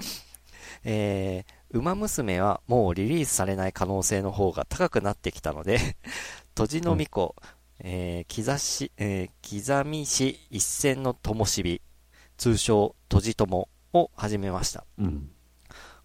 [0.84, 5.96] えー、馬娘はもうリリースされない可能性の方が高くなってきたので、
[6.54, 7.34] とじのみこ、
[7.80, 11.80] えー、刻し、えー、刻みし一戦のともしび、
[12.36, 14.84] 通称とじともを始めました。
[14.98, 15.30] うん。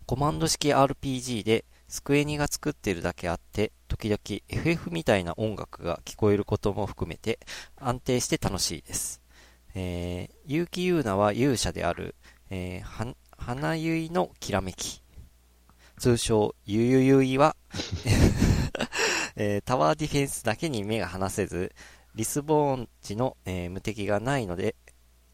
[0.06, 7.40] コマンド式 RPG で、スクエニが作っているだけあって、時々 FF みたいな音楽が聞こえることも含めて、
[7.78, 9.22] 安定して楽しいです。
[9.74, 12.16] えー、結城優奈は勇者である、
[12.50, 15.02] えー、は、花ゆいのきらめき。
[15.98, 17.56] 通称、ゆゆゆいは、
[19.36, 21.74] えータワーディフェンスだけに目が離せず、
[22.16, 24.76] リスボーン時の、えー無敵がないので、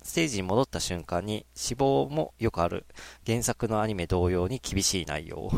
[0.08, 2.86] ステージに戻った瞬間に死亡もよくある
[3.26, 5.52] 原作のアニメ同様に厳しい内容。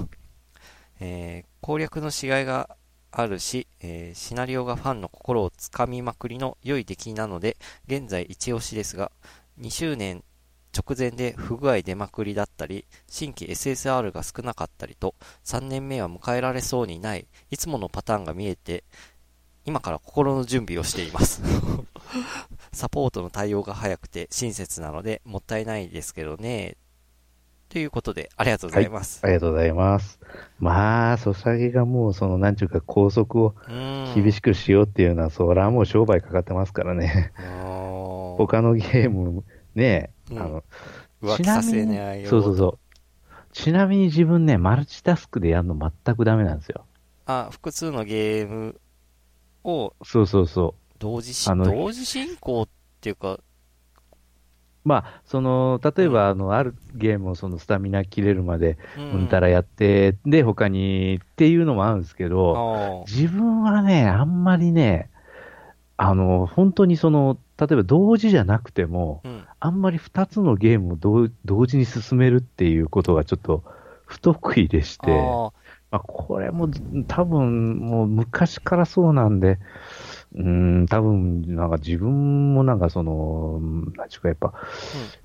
[1.00, 2.76] えー攻略のしがいが
[3.12, 7.58] あるし、えーシナリオがファンの心をつかみまくりの良い出来なので、
[7.88, 9.12] 現在一押しですが、
[9.62, 10.24] 2周年
[10.76, 15.14] 直前で不具合出まくりだったり、新規 SSR が少なかったりと、
[15.46, 18.84] 3年目は迎えられそうにない、いつものパターンが見えて、
[19.66, 21.44] 今から心の準備をしています。
[22.80, 26.78] サポートの対応が早くて親切なので、もったいないですけどね。
[27.68, 29.20] ということで、ありがとうございます。
[29.22, 30.18] ありがとうございます。
[30.60, 33.54] まあ、ソシャゲがもう、その、なんちゅうか、拘束を。
[34.16, 37.34] 厳しくしようっていうのは、それはもう商売かかってますからね。
[38.38, 39.44] 他のゲーム、
[39.76, 40.64] ね、うんあの、
[41.22, 42.30] 浮気させないよ。
[42.30, 42.80] そうそうそう。
[43.52, 46.86] ちなみに自分ね、マルチタスクでやるの全くダメなんですよ。
[47.26, 48.80] あ、複数のゲーム
[49.66, 50.79] をそうそうそう。
[51.00, 52.68] 同時しあの同時進行っ
[53.02, 53.40] ていうか、
[54.86, 65.10] まあ、その、例えば、あの、あるゲームをそのスタミナ切れるまで、ううんたらやって、で、他にっていうのもあるんですけど、あ自分はね、あんまりね、
[65.98, 69.44] あの、本当にその、例えば同時じゃなくても、ーうん。
[69.60, 73.64] あんまり二つのゲームを同同時に進めるっていうことがちょっと
[74.06, 75.52] 不得意でして、あ。
[75.92, 76.70] まあ、これも
[77.08, 79.60] 多分もう昔からそうなんで、
[80.36, 83.60] うーん、多分なんか自分もなんかその、
[83.96, 84.54] なんちゅうかやっぱ、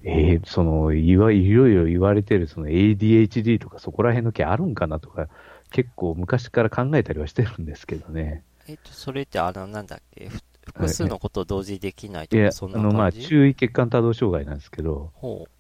[0.02, 5.28] えーその、いわ、いろいろ言われてるその ADHD とかそこら辺の毛あるんかなとか、
[5.70, 8.43] 結構昔から考えたりはしてるんですけどね。
[8.66, 15.51] ーえっと、それってあの、なんだっけ、ふ複数のことを同時にできないとか、いや、そんあの、まあ、注意欠陥多動障害なんですけど、ほう。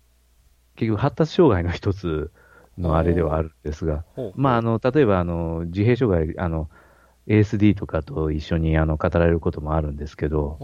[0.76, 2.30] 結局発達障害の一つ
[2.78, 4.40] のあれではあるんですが、ほう。
[4.40, 6.68] まあ、あの、例えば、あの、自閉障害、あの、
[7.26, 10.58] ASD とかと一緒にあの語られることもあるんですけど。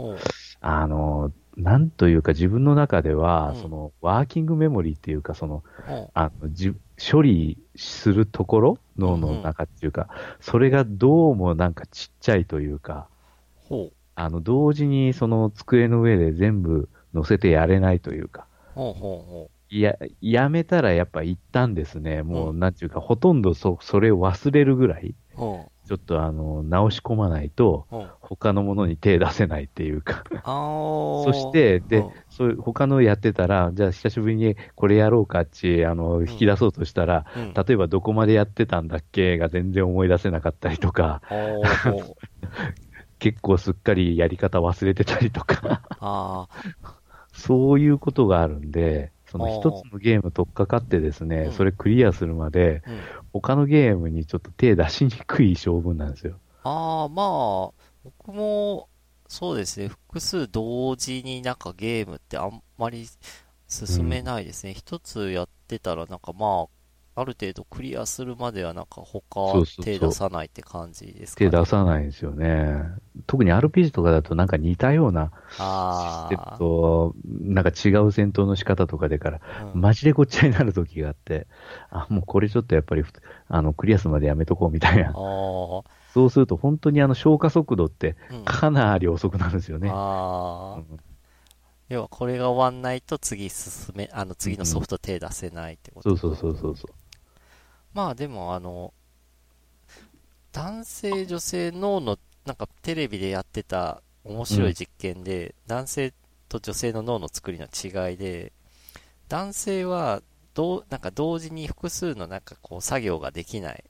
[0.61, 3.57] あの、なんというか自分の中では、うん。
[3.57, 5.63] その、ワーキングメモリーっていうか、その。
[6.15, 10.09] あの、じ処理するところ脳の中っていうか、
[10.41, 13.09] それがどうもなんかちっちゃいというか。
[14.15, 18.47] あの、同時にその机の上で全部乗せてやれないというか、
[19.81, 25.15] や、やめたらやっぱ一旦ですね、もううなんていうか、ほとんどそ、それを忘れるぐらい、
[25.91, 27.85] ちょっとあの、直し込まないと。
[28.21, 37.55] 他のものに手出せないっていうか、 そして、でうん、そういう他のやってたら、じゃあ久しぶりにこれやろうかっち、あの、引き出そうとしたら、うん。
[37.55, 39.37] 例えばどこまでやってたんだっけ？
[39.37, 41.23] が全然思い出せなかったりとか。
[43.19, 46.49] 結構すっかりやり方忘れてたりとか、あ
[47.33, 52.91] そういうことがあるんで、その一つのゲーム取っかかってですね、うんそれクリアするまで、あ。
[52.91, 52.99] うん。
[53.33, 56.39] 他のゲームにちょっと手出しにくい性分なんですよ。
[56.65, 57.73] ああ、まあ、
[58.05, 58.89] 僕も、
[59.29, 63.07] そうですね、複数同時になんかゲームってあんまり
[63.69, 64.75] 進めないですね。
[64.75, 66.80] 一、つやってたらなんかまあ、
[67.21, 69.53] ある程度クリアするまではなんか他
[69.83, 71.51] 手出さないって感じですかね。
[71.51, 72.83] 手出さないんですよね。
[73.27, 79.41] 特に RPG とかだとなんか似たようなあシステムあ、と、なんか違う戦闘の仕方とかでから、
[79.75, 79.81] うん。
[79.81, 81.47] マジでごっちゃになる時があって、
[81.91, 83.13] あ、もうこれちょっとやっぱりふ、
[83.49, 85.13] あの、クリアするまでやめとこうみたいな。
[85.13, 85.85] そ
[86.25, 88.45] うすると本当にあの消化速度ってうん。
[88.45, 89.89] かなり遅くなるんですよね。
[89.89, 89.95] うん。
[91.91, 96.95] 要はこれが終わんないと次進め、あの次のソフト手出せないってことそうそうそうそう。
[97.93, 98.93] まあでもあの、
[100.53, 106.13] 男性女性脳の、なんかテレビでやってた面白い実験で、男性
[106.49, 108.53] と女性の脳の作りの違いで、
[109.29, 110.23] 男性は、
[110.55, 113.85] どう、なんか同時に複数のなんかこう作業ができない。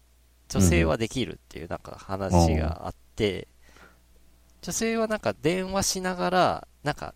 [0.49, 3.49] 女性はできるっていうなんか話があって、
[4.63, 7.15] 女性はなんか電話しながら、なんか、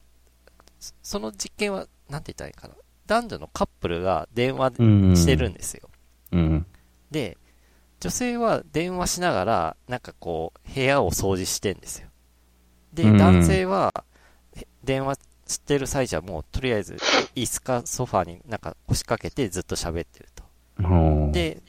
[0.80, 2.74] そその実験は、なんて言ったらいいかな。
[3.06, 5.90] 男女のカップルが電話うんしてるんですよ。
[6.32, 6.66] うん。
[7.14, 7.38] で、
[8.00, 12.08] 女性は電話しながら、なんかこう、部屋を掃除してんですよ。
[12.92, 14.04] で、うん男性は、
[14.56, 16.96] へ電話してる最中はもう、とりあえず、
[17.36, 20.42] 椅子かソファになんか腰掛けてずっと喋ってると。
[20.78, 20.82] う
[21.28, 21.62] ん、で、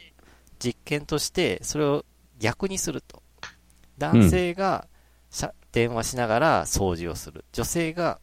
[0.57, 2.03] 実験として、それを
[2.39, 3.21] 逆にすると。
[3.99, 4.87] 男性が
[5.29, 7.45] しゃ、電話しながら掃除をする。
[7.53, 8.19] 女性が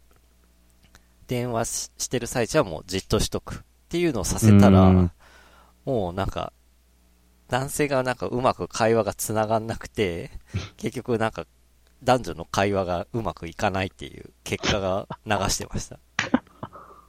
[1.29, 3.55] 電話ししてる最中はもうじっとしとく。
[3.55, 3.59] っ
[3.93, 5.13] ていうのをさせたら、うん
[5.85, 6.53] もうなんか、
[7.53, 10.31] 男性がなんかうまく会話が繋がんなくて、
[10.79, 11.47] 結局なんか
[12.03, 16.01] 男女の会話がうまくいかないっていう結果が流してました。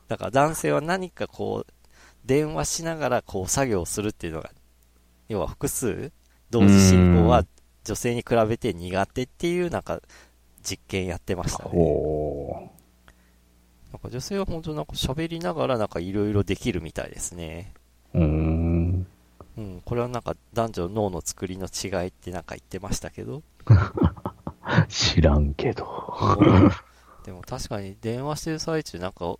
[0.09, 1.73] だから男性は何かこう、
[2.25, 4.51] 電話しながらこう作業をするっていうのが、
[5.29, 6.11] 要は複数
[6.49, 7.45] 同時進行は
[7.85, 10.01] 女性に比べて苦手っていうなんか
[10.61, 11.69] 実験やってましたね。
[11.69, 12.69] ほ
[13.93, 17.73] なんか女性は本当なんか喋りながらなんかいろいろできるみたいですね。
[18.13, 18.19] う。
[18.19, 18.52] ん。
[19.57, 23.43] うん、これはなんか男女の脳の作りの違いってなんか言ってましたけど。
[24.89, 25.85] 知らんけど。
[27.23, 29.35] でも確かに電話してる最中なんか、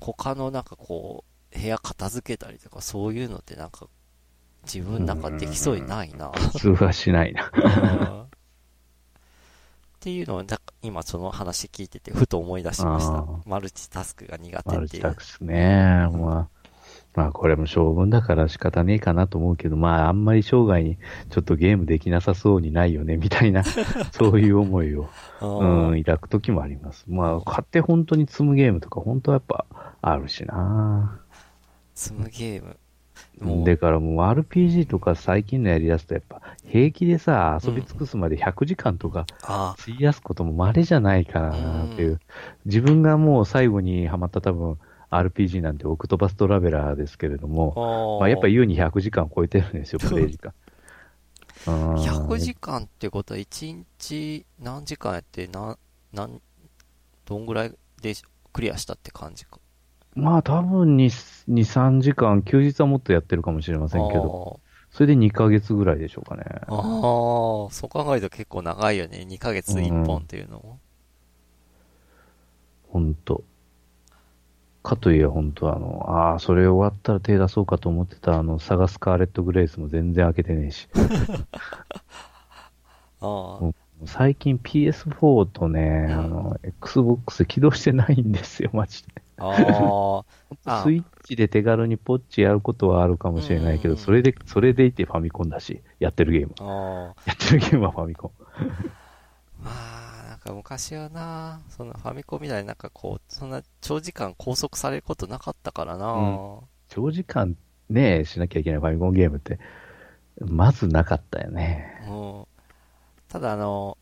[0.00, 3.86] 他のなんかこう、部屋片付けたりとかそういうのってなんか、
[4.64, 6.30] 自分なんかできそうにないな。
[6.30, 7.50] 普通はしないな。
[7.54, 8.28] うん
[9.98, 13.24] っていうのを、だ今その話聞いてて、ふと思い出しました。
[13.44, 15.20] マルチタスクが苦手マっていうルチタ。
[15.20, 16.08] スクね。
[16.12, 16.57] まあ、
[17.18, 20.98] まあこれも性分だから仕方ねえかなと思うけど、まああんまり生涯に
[21.30, 23.64] ちょっとゲームできなさそうにないよね、 みたいな、
[24.14, 25.08] そういう思いを、
[25.42, 27.06] うんうん、抱くときもあります。
[27.08, 29.66] まあ買って本当に積むゲームとか本当はやっぱ
[30.00, 31.20] あるしな。
[31.96, 32.76] 積むゲーム。
[33.64, 42.20] だからもう RPG とか最近のやり出すとやっぱ平気でさ、遊び尽くすまで100時間とかあ費やすことも稀じゃないかなっていう。
[42.64, 44.78] 自分がもう最後にハマった多分
[45.10, 47.78] RPG なんてオクトパストラベラーですけれどあも、
[48.18, 50.54] まあ、やっぱ優に100時間超えてるんですよ、プレイ時間。
[51.66, 55.78] うん100時間ってことは1日何時間やって何、
[56.12, 56.40] 何、
[57.26, 58.14] どんぐらいで
[58.52, 59.60] クリアしたって感じか。
[60.14, 61.10] まあ多分2、
[61.46, 64.34] 2、3時間、休日はもっとやってるかもしれませんけど、
[64.90, 66.44] それで2ヶ月ぐらいでしょうかね。
[66.68, 66.78] あー
[67.66, 69.24] あー、そう考えると結構長いよね。
[69.24, 70.80] 2ヶ月1本っていうのも。
[72.88, 73.44] ほんと。
[74.88, 80.88] かといえ本当あの、ああ、それ終わったら手出そうかと思ってたあの、サガスカーレット・グレイスも全然開けてねえし。
[83.20, 83.60] あ
[84.06, 89.22] 最近 PS4 とね、あの、Xbox 起動してないんですよ、マジで。
[89.38, 90.22] あ
[90.64, 96.54] あ、あスイッチで手軽にポッチやることはあるかもしれないけど、うんそれで、それでいてファミコンだし、やってるゲーム。
[96.60, 98.30] あやってるゲームはファミコン。
[99.62, 99.97] まあ、
[100.48, 106.12] か昔はな、そのファミコンみたいになんかこう、そんな長時間拘束されることなかったからな。
[106.12, 106.58] うん
[106.88, 107.54] 長時間
[107.90, 109.58] ね、しなきゃいけないファミコンゲームって、
[110.40, 112.02] まずなかったよね。
[112.08, 112.44] うん
[113.28, 113.98] ただあの、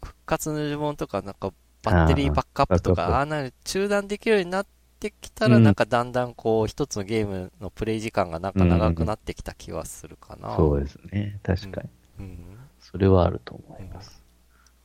[0.00, 1.52] 復活の呪文とかなんか
[1.82, 4.66] バッテリーバックアップとか、あああな中断できるようになっ
[5.00, 10.54] てきたら、うんなんかだんだんこう、一つのゲームのプレイ時間がなんか長くなってきた気はするかな。
[10.54, 11.40] そうですね。
[11.42, 11.90] 確かに。
[12.20, 12.58] うん。
[12.78, 14.15] それはあると思います。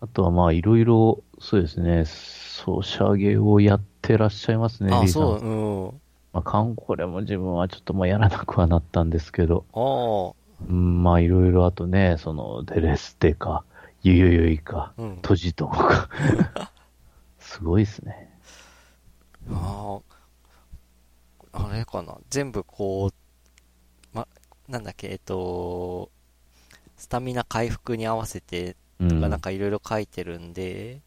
[0.01, 6.01] あとはまあ、いろいろ、そうですね、ソシャゲをやってらっしゃいますね、あ、リーさんそう、うん。
[6.33, 10.33] まあ、カンコレも自分はちょっともうやらなくはなったんですけど、あ
[10.67, 13.63] うん、まあ、いろいろあとね、その、デレステか、
[14.01, 15.19] ゆゆゆいか、あ、うん。
[15.21, 16.09] トジトモか。
[17.37, 18.35] すごいですね。
[19.51, 19.99] あ
[21.53, 22.17] あ、あれかな。
[22.31, 24.27] 全部こう、ま、
[24.67, 26.09] なんだっけ、えっと、
[26.97, 29.21] スタミナ回復に合わせて、うん。
[29.21, 31.01] なんかいろいろ書いてるんで、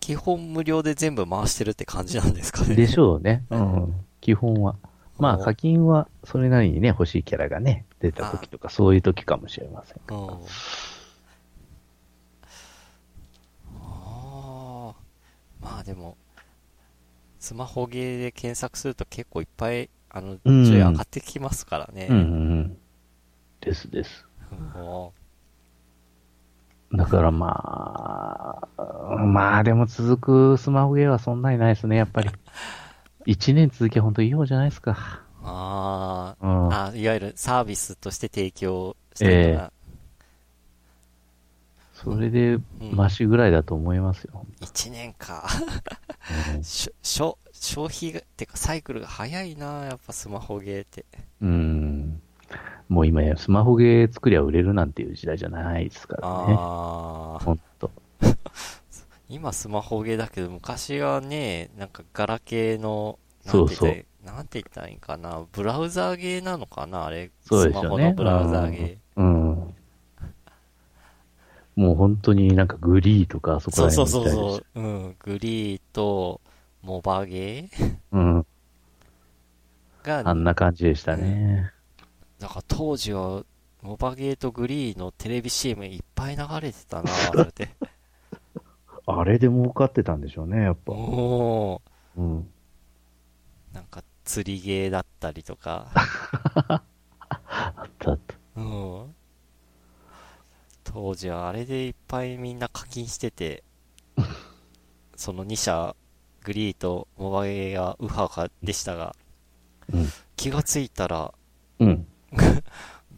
[0.00, 2.74] 基本無料で全部回してるって感じなんですかね。
[2.74, 3.44] でしょうね。
[3.50, 3.94] うん。
[4.20, 4.76] 基本は。
[5.18, 10.00] まあ、お課金はそれなりにね、欲しいキャラがね、出た時とか、そういう時かもしれません。
[10.10, 10.28] うん。
[13.76, 14.94] ああ。
[15.60, 16.16] まあでも、
[17.38, 22.08] スマホゲーで検索すると結構いっぱい、あの、うん順位上がってきますからね。
[22.10, 22.26] うんうんう
[22.62, 22.78] ん。
[23.60, 24.26] ですです。
[24.50, 25.19] うん
[26.92, 32.30] だからまあ、まあでも続くスマホゲーはそんなにないですね、やっぱり。
[33.26, 35.22] 一年続きは本当いい方じゃないですか。
[35.42, 36.72] ああ、うん。
[36.72, 39.72] あいわゆるサービスとして提供してるのが、
[42.02, 42.62] それで、うん
[42.92, 44.44] マシぐらいだと思いますよ。
[44.60, 45.46] 1年か。
[46.56, 51.04] うん しょしょ消費が、てかサイクルが早いな、やっぱスマホゲーって。
[51.42, 51.99] うん。
[52.88, 56.54] もう今やスマホゲー作りゃ売れるなんていう時代じゃないですからね。
[56.58, 57.90] ああ、ほんと。
[59.28, 67.30] 今スマホゲーだけど、昔はね、なんかガラケーの、なそうそうんて言ったらいいなんて言ったらいいんかな、ブラウザーゲーなのかな、あれ？
[67.42, 69.74] そうですよねスマホのブラウザーゲうん。
[71.76, 73.76] もう本当になんかグリーとかそー。
[73.76, 74.80] こら辺そうそうそう。
[74.80, 75.16] うん。
[75.20, 76.40] グリーと、
[76.82, 77.98] モバゲー？
[78.10, 78.18] た。
[78.18, 78.46] うん。
[80.02, 81.70] が、あんな感じでしたね。
[82.40, 83.44] だから当時は、
[83.82, 87.70] モバゲーとグリーのテレビ CM いっぱい流れてたな、 それで。
[89.06, 90.92] あれで儲かってたんでしょうね、やっぱ。
[90.92, 92.20] おー。
[92.20, 92.50] うん。
[93.72, 95.90] なんか釣りゲーだったりとか。
[95.94, 96.82] あ
[97.84, 98.34] ったあった。
[98.56, 99.14] うん。
[100.84, 103.62] 当時はあれでいっぱいみんな課金してて、
[105.14, 105.94] その2社、
[106.42, 109.14] グリーとモバゲーがウハウハでしたが、
[109.92, 110.08] うん。
[110.36, 111.34] 気がついたら、
[111.78, 112.06] うん。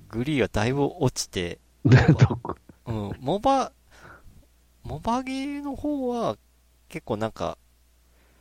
[0.09, 1.59] グリーはだいぶ落ちて、
[2.87, 3.73] うん、モバ、
[4.83, 6.37] モバゲーの方は
[6.89, 7.59] 結構なんか、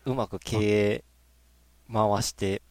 [0.06, 0.58] うまく経
[0.94, 1.04] 営
[1.92, 2.62] 回して、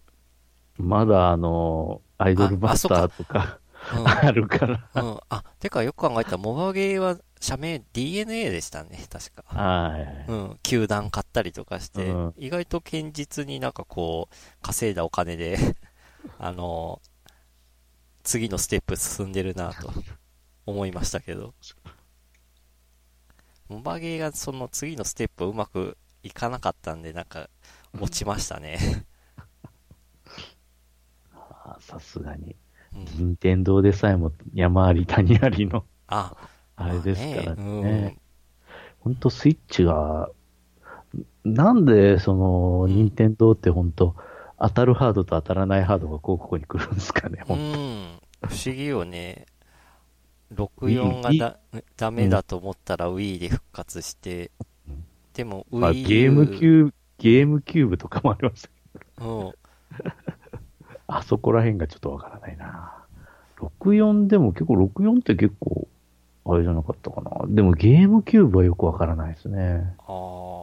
[0.78, 3.60] まだあの、アイドルマスターとか
[3.94, 4.08] うん。
[4.08, 4.88] あるから。
[4.94, 5.20] うん。
[5.28, 9.44] あ、てかよく考えたら、モバゲーは社名 DNA でしたね、確か。
[9.46, 10.30] はい。
[10.30, 10.58] うん。
[10.62, 15.58] 球団買ったりとかして、うん意外と堅実になんかこう、稼いだお金で、
[16.38, 17.00] あの、
[18.30, 19.90] 次のステップ進んでるなと
[20.64, 21.52] 思いましたけど。
[23.68, 27.50] モバゲーがその次のステップうまくいかなかったんで、なんか、
[28.00, 28.78] 落ちましたね。
[31.34, 32.54] あさすがに。
[32.94, 36.36] うん、任天堂でさえも山あり谷ありの、あ、
[36.76, 38.16] あれですからまあね。
[39.00, 40.30] ほんとスイッチが、
[41.44, 44.14] なんでその、うん任天堂ってほんと、
[44.60, 47.46] 当たるハードと当たらないハードがこうここに来るんですかね、うん。
[47.46, 47.78] ほんと。
[47.78, 48.19] うん。
[48.42, 49.46] 不思議よね。
[50.54, 51.58] 64がだ
[51.96, 54.50] ダメだと思ったら Wii で復活して
[54.88, 58.68] うん、でもまあ、Wii ゲームキューブ、ゲームキューブとかもありました
[58.98, 59.54] けど、うん。
[61.06, 63.04] あそこら辺がちょっとわからないな。
[63.58, 65.86] 64でも結構、64って結構、
[66.46, 67.46] あれじゃなかったかな。
[67.48, 69.94] でもゲームキューブはよくわからないですね。
[69.98, 70.62] あ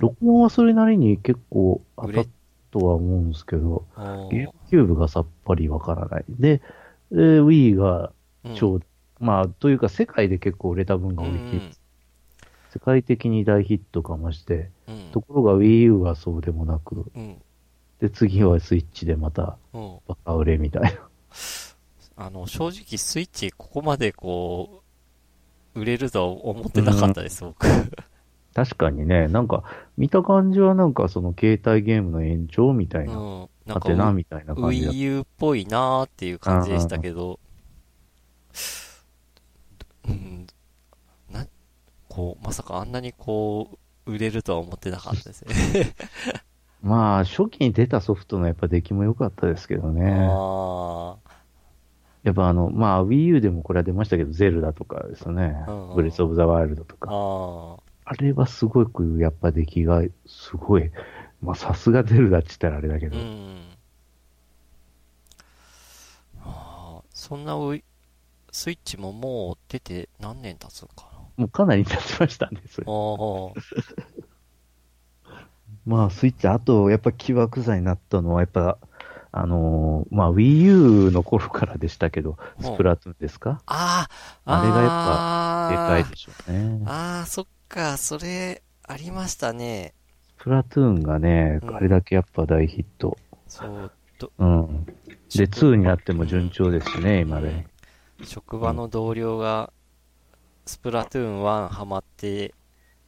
[0.00, 2.30] 64はそれなりに結構当たった
[2.70, 6.24] とは思うんですけど、うんゲームキューブがさっぱりわからない。
[6.28, 6.60] で、
[7.12, 8.12] えー Wii が
[8.56, 8.80] 超、
[9.20, 11.62] まあ、というか世界で結構売れた分がうん多いう
[12.74, 15.10] 世界的に大ヒットかまして、うん。
[15.12, 17.40] ところが Wii U はそうでもなく、うん。
[18.00, 19.98] で、次はスイッチでまたうん。
[20.08, 20.90] バカ売れみたいな。
[22.26, 24.82] あの、正直スイッチここまでこ
[25.76, 27.64] う、売れるとは思ってなかったです、僕。
[28.54, 29.62] 確かにね、なんか、
[29.96, 33.48] 見た感じはなんかその携帯ゲームの延長みたいな、うん。
[33.66, 37.40] なんか、なみたいな感じだ Wii U っぽいなーっていう感じでしたけど、
[40.06, 40.46] うん、
[41.30, 41.46] な、
[42.08, 45.94] こう、まさかあんなにこう、売れるとは思ってなかったですね。
[46.82, 50.28] まあ、初期に出たソフトのやっぱ出来も良かったですけどね。
[50.30, 51.16] あ
[52.22, 55.64] やっぱあの、まあ Wii U でもこれは出ましたけど、ゼルダとかですよね。
[55.94, 57.10] ブレスオブザワイルドとあ、か。
[57.10, 60.90] ああれはすごくやっぱ出来がすごい。
[61.44, 63.16] まあさすがゼルダって言ったらあれだけあ、ど。
[63.16, 63.62] うん。
[66.44, 67.54] ああ、そんな
[68.52, 71.06] スイッチももう出て何年経つのか
[71.36, 72.86] もうかなり経ちましたね、それ
[75.86, 78.78] まあスイッチ、あとやっぱ起爆剤になったのはやっぱ、
[79.32, 80.62] あのーまあ Wii
[81.06, 83.62] U の頃からでしたけど、うんスプラトゥーンですか？
[83.66, 84.08] あ、
[84.46, 85.20] ああ、あれがやっぱ
[85.66, 86.80] であかいでしょうね。
[86.84, 89.94] ああ、そっか、それ、ありましたね。
[90.44, 93.16] スプラトゥーンがね、うんあれだけやっぱ大ヒット。
[93.48, 94.84] そう、ど、うん。
[94.84, 94.92] で、
[95.46, 97.48] 2になっても順調ですしね、今で。
[97.48, 97.66] うん
[98.26, 99.72] 職場の同僚が、
[100.66, 102.52] スプラトゥーン1ハマって、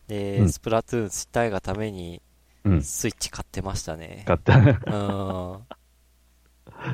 [0.08, 2.22] で、うんスプラトゥーンしたいがために、
[2.64, 2.82] うん。
[2.82, 4.22] スイッチ買ってましたね。
[4.26, 4.56] 買った。
[4.58, 5.60] うん。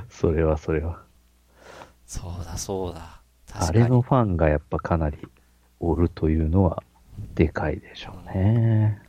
[0.11, 1.05] それはそれは。
[2.05, 3.23] そうだ、そうだ。
[3.49, 3.79] 確あかに。
[3.85, 5.19] れのファンがやっぱかなり
[5.79, 6.83] おるというのは、
[7.37, 9.02] でかいでしょうね。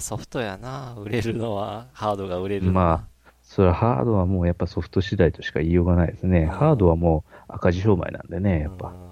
[0.00, 2.70] ソフトやな、売れるのは、ハードが売れる。
[2.70, 3.06] ま
[3.42, 6.42] それはハードはもうやっぱソフト次第としか言いようがないですね。
[6.42, 8.88] うんハードはもう赤字商売なんでね、やっぱ。
[8.88, 9.10] うん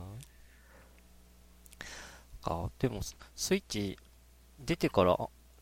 [2.45, 3.99] あ、でも、スイッチ
[4.65, 5.19] 出てから、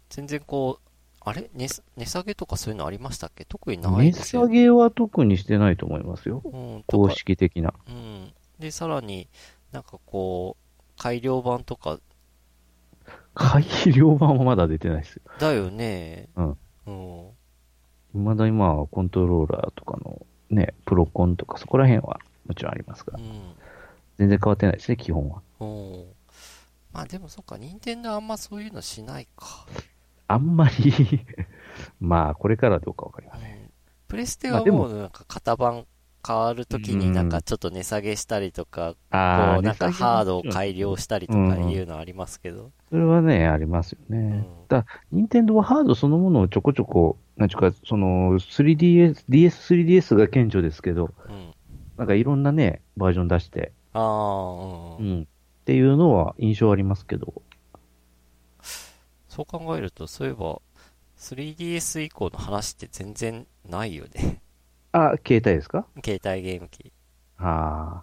[0.08, 0.88] 全然こう、
[1.20, 1.50] あれ？
[1.54, 3.44] 値値下げとかそういうのありましたっけ？
[3.44, 6.42] 特にない値ですよ下げは特にしてないと思いますよ。
[6.44, 7.74] うん、と公か、式的な。
[7.88, 8.32] うん。
[8.60, 9.26] で、さらに
[9.72, 11.98] なんかこう、改良版とか、
[13.34, 13.64] 改
[13.94, 15.22] 良版はまだ出てないですよ。
[15.38, 16.28] だよね。
[16.36, 16.56] うん。
[16.86, 17.30] うん。
[18.14, 23.54] 未だにまあコントローラーとかのね、プロコンとかそこら辺はもちろんありますがう、ん。
[24.18, 25.42] 全然変わってないですね、基本は。
[25.60, 26.04] うん。
[26.92, 29.66] まあでもそっか、任天堂あんまそういうのしないか。
[30.28, 31.24] あんまり
[32.00, 33.50] まあこれからどうかわかりません。
[33.52, 33.70] うん
[34.08, 35.84] プレステはもうなんか型番
[36.26, 40.48] 変わるときになんかちょっと値下げしたりとか、あこうなんかハードをい。
[40.48, 42.72] 改良したりとかいうのありますけど。
[42.90, 44.18] それはね、ありますよね。
[44.18, 51.54] うんだ任天堂はハードそのものをちょこちょこ、なんちゅうか、その 3DS、DS、3DS が顕著ですけど、うん。
[51.96, 55.06] なんかいろんなね、バージョン出して、ああ、うん。
[55.06, 55.22] うん。
[55.22, 55.26] っ
[55.64, 57.42] ていうのは印象ありますけど、
[59.28, 60.60] そう考えると、そういえば、
[61.18, 64.40] 3DS 以降の話って全然ないよね。
[64.96, 65.86] あ、携帯ですか？
[66.04, 66.92] 携帯ゲーム機。
[67.38, 68.02] あ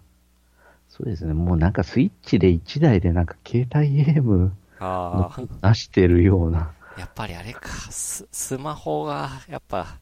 [0.88, 1.34] そうですね。
[1.34, 6.72] もうなんかスイッチで1台でなんか携帯ゲームああ、出してるような。
[6.96, 9.98] やっぱりあれか、ススマホが、やっぱ、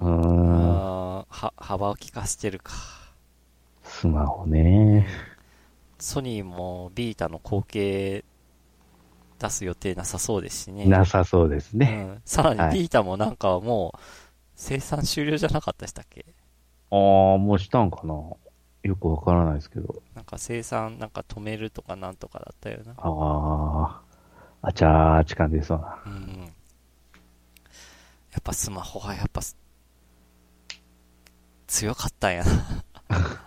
[0.00, 1.24] うーん。
[1.28, 2.72] は幅を利かせてるか。
[3.82, 5.06] スマホね。
[5.98, 8.24] ソニーもビータの後継
[9.40, 10.86] 出す予定なさそうですしね。
[10.86, 11.86] なさそうですうね。
[11.86, 12.22] ん。
[12.24, 13.98] さらはいにビータもなんかもう、
[14.60, 16.26] 生産終了じゃなかったでしたっけ？
[16.90, 16.98] ああ、
[17.38, 18.12] もうしたんかな？
[18.82, 20.02] よくわからないですけど。
[20.16, 22.92] なんか生産なんか止めるとかなんとかだったよな。
[22.96, 24.02] あ
[24.62, 26.02] あ、あちゃーち感じそうな。
[26.06, 26.40] うん。
[26.42, 26.48] や
[28.40, 29.56] っぱスマホはやっぱす、
[31.68, 32.50] 強かったんやな。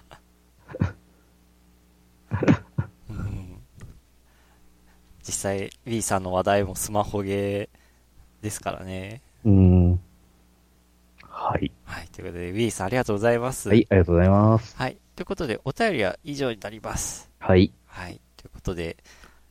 [3.10, 3.62] うん、
[5.24, 9.22] 実際、B さんの話題もスマホゲーですからね。
[9.44, 10.00] うん。
[11.42, 11.72] はい。
[11.86, 12.08] はい。
[12.10, 13.68] ということで、B さんありがとうございます。
[13.68, 14.78] はい、ありがとうございます。
[14.78, 14.98] はい。
[15.16, 17.32] ということで、お便りは以上になります。
[17.40, 17.74] はい。
[17.88, 18.22] はい。
[18.38, 18.98] ということで、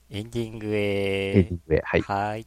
[0.08, 1.82] エンディングエへディングへ。
[1.84, 2.00] はい。
[2.02, 2.28] はい。
[2.28, 2.46] はい。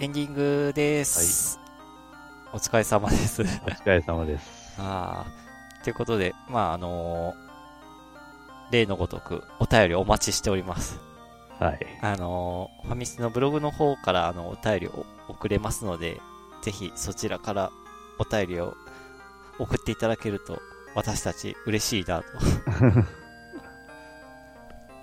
[0.00, 1.58] エンディングです。
[2.52, 3.42] お疲れ様です。
[3.42, 4.46] お疲れ様です。
[4.80, 5.82] ああ。
[5.82, 7.48] ということで、まあ、あのー
[8.70, 11.00] 例のごとくお便りお待ちしております。
[11.58, 11.80] はい。
[12.00, 16.20] あのーファミスのブログの方からあのお便りを送れますので、
[16.62, 17.72] ぜひそちらから
[18.20, 18.76] お便りを
[19.58, 20.62] 送っていただけると
[20.94, 22.24] 私たち嬉しいなと。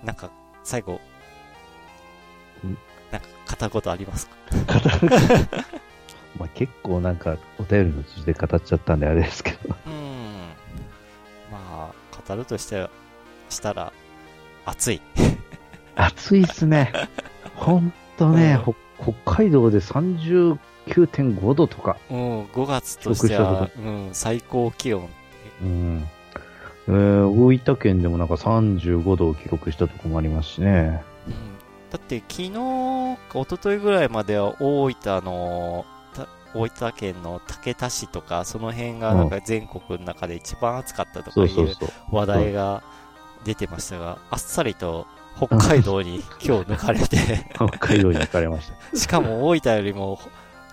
[0.02, 0.30] なんか、
[0.64, 1.00] 最後ん、
[3.60, 4.34] なんか語ることありますか？
[6.38, 9.74] まあ、結構なんか、お便りの通じで語っちゃったんであれですけど。
[9.86, 9.92] うん。
[11.50, 11.92] まあ、
[12.28, 12.88] 語るとして
[13.48, 13.92] したら、
[14.66, 15.00] 暑い。
[15.96, 16.92] 暑いっすね。
[17.54, 19.14] ほんとね、ほ北
[19.44, 21.96] 海道で39.5度とか。
[22.10, 25.08] うん、5月としては、うん、最高気温。
[25.62, 26.08] うん。
[26.88, 31.02] えー、大分県でもなんか35度を記録したとこもありますしね。
[31.26, 31.34] うん、
[31.96, 41.74] だって昨日か一昨日ぐらいまでは大分の、た大分県の竹田市とか、その辺がなんか全国の中で一番暑かったとかいう。
[42.10, 42.82] 話題が
[43.44, 45.06] 出てましたが、あっさりと
[45.38, 47.16] 北海道に今日抜かれて、
[47.56, 48.74] 北海道に行かれました。
[48.96, 50.20] しかも大分よりも、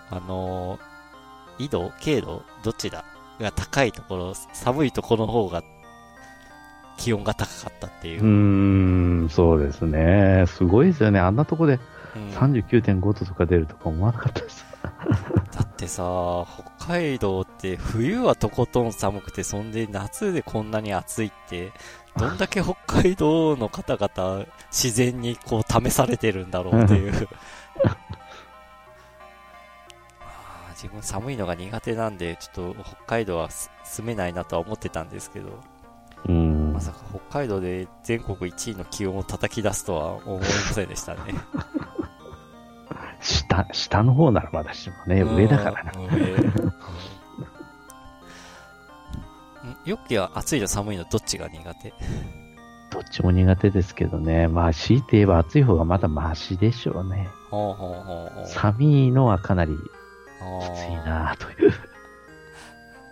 [0.09, 3.05] あのー、緯度経度どっちだ？
[3.39, 5.63] が高いところ、寒いところの方が
[6.97, 8.23] 気温が高かったっていうう。
[8.23, 10.45] ーん、そうですね。
[10.47, 11.19] すごいですよね。
[11.19, 11.79] あんなとこで
[12.15, 14.65] うん39.5度とか出るとか思わなかったです。
[14.83, 16.45] だってさ、
[16.77, 21.71] 北海道って冬はとことん寒くて、そんで夏でこんなに暑いって、
[22.17, 27.13] どんだけ北海道の方々自然にこう試されてるんだろうっていう。
[30.73, 35.61] 自分寒いのが苦手なんで、ちょっと北海道はす住めないなとは思ってたんですけど、
[36.27, 36.81] うんま。
[36.81, 41.19] さか北海道で全国1位の気温を叩き出すとは思いませんでしたね。
[43.21, 45.91] 下、下の方ならまだしもね、上だからな。
[45.95, 46.07] うん。
[46.07, 46.33] 上。
[46.33, 46.73] うん
[49.85, 51.93] ヨッキーは暑いの寒いのどっちが苦手？
[52.89, 54.47] どっちも苦手ですけどね。
[54.47, 57.27] まあ、強いて言えば暑い方がまだマシでしょうね。
[57.49, 58.47] ほうほうほうほう。
[58.47, 59.77] 寒いのはかなりき
[60.77, 61.73] ついなという。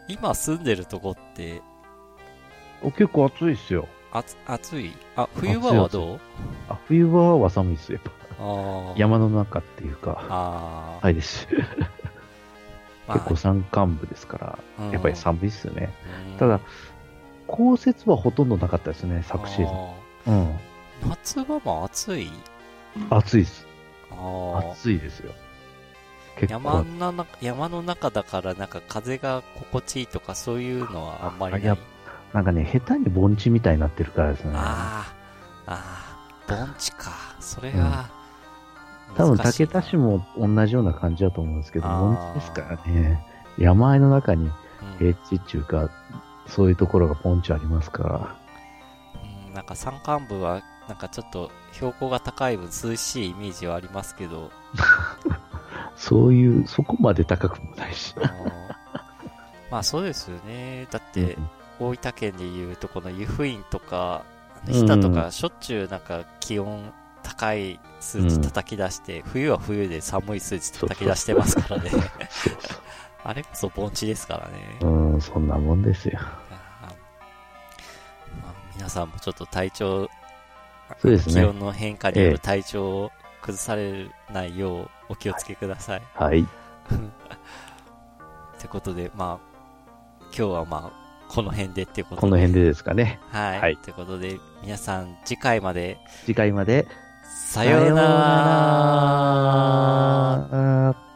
[0.07, 1.61] 今住んでるとこって、
[2.89, 3.87] 結構暑いっすよ。
[4.11, 6.19] あつ暑いあ、冬場はどう？
[6.69, 7.99] あ冬場は寒いっすよ。
[8.03, 11.47] やっぱ山の中っていうか、あー、はいです。
[13.07, 15.93] まあ結構山間部ですから、うんやっぱり寒いっすよね。
[16.31, 16.59] うんただ、
[17.47, 19.75] 降雪はほとんどなかったですね、昨シーズン。
[19.75, 19.93] あ
[20.27, 20.49] うん。
[20.49, 20.55] ー
[21.09, 22.31] 夏場も暑い？
[23.09, 23.65] 暑いっす。
[24.11, 25.31] 暑いですよ。
[26.35, 26.83] 結山構。
[26.83, 31.77] の中、山の中だからなんか風が心地いいとかそういうのはあんまりない？
[32.33, 34.53] なんかね、下手に盆地みたいになってるからですね。
[34.55, 35.13] あ
[35.65, 35.83] あ、あ
[36.47, 37.11] あ、盆地か。
[37.39, 38.09] それが、
[39.15, 43.25] 多分難しいな武田市も同じような感じだと思うんですけど、盆地ですからね。
[43.57, 44.51] 山あいの中にうん
[44.97, 45.89] 平地っていうか、
[46.47, 48.35] そういうところが盆地ありますから。
[49.23, 54.49] うんなんか山間部は、なんかちょっと標高が高い分涼しいイメージはありますけど、
[55.95, 58.15] そういう、そこまで高くもないし。
[59.69, 60.87] まあそうですよね。
[60.89, 61.37] だって、
[61.81, 64.23] 大分県でいうとこの湯布院とか、
[64.67, 66.93] 日田とかしょっちゅうなんか気温
[67.23, 71.91] 高い数値叩き出して、冬は冬で寒い数値叩き出してますからね。
[73.23, 74.77] あれこそ盆地ですからね。
[74.79, 74.91] そう。
[74.91, 76.19] うん、そんなもんですよ。
[76.19, 76.93] あ
[78.41, 80.09] まあ、皆さんもちょっと体調、
[80.99, 86.01] そうですね気温の変化によええる体調を崩されないようお気をつけください。
[86.15, 86.41] はい。
[86.43, 86.45] っ
[88.59, 89.51] てことで、まあ、
[90.25, 91.01] 今日はまあ、
[91.31, 92.21] この辺でっていうことで。
[92.21, 93.21] この辺でですかね。
[93.29, 93.61] はい。
[93.61, 96.87] はいということで、皆さん次回まで、次回まで。
[97.23, 98.07] さようなら
[100.41, 101.10] さようなら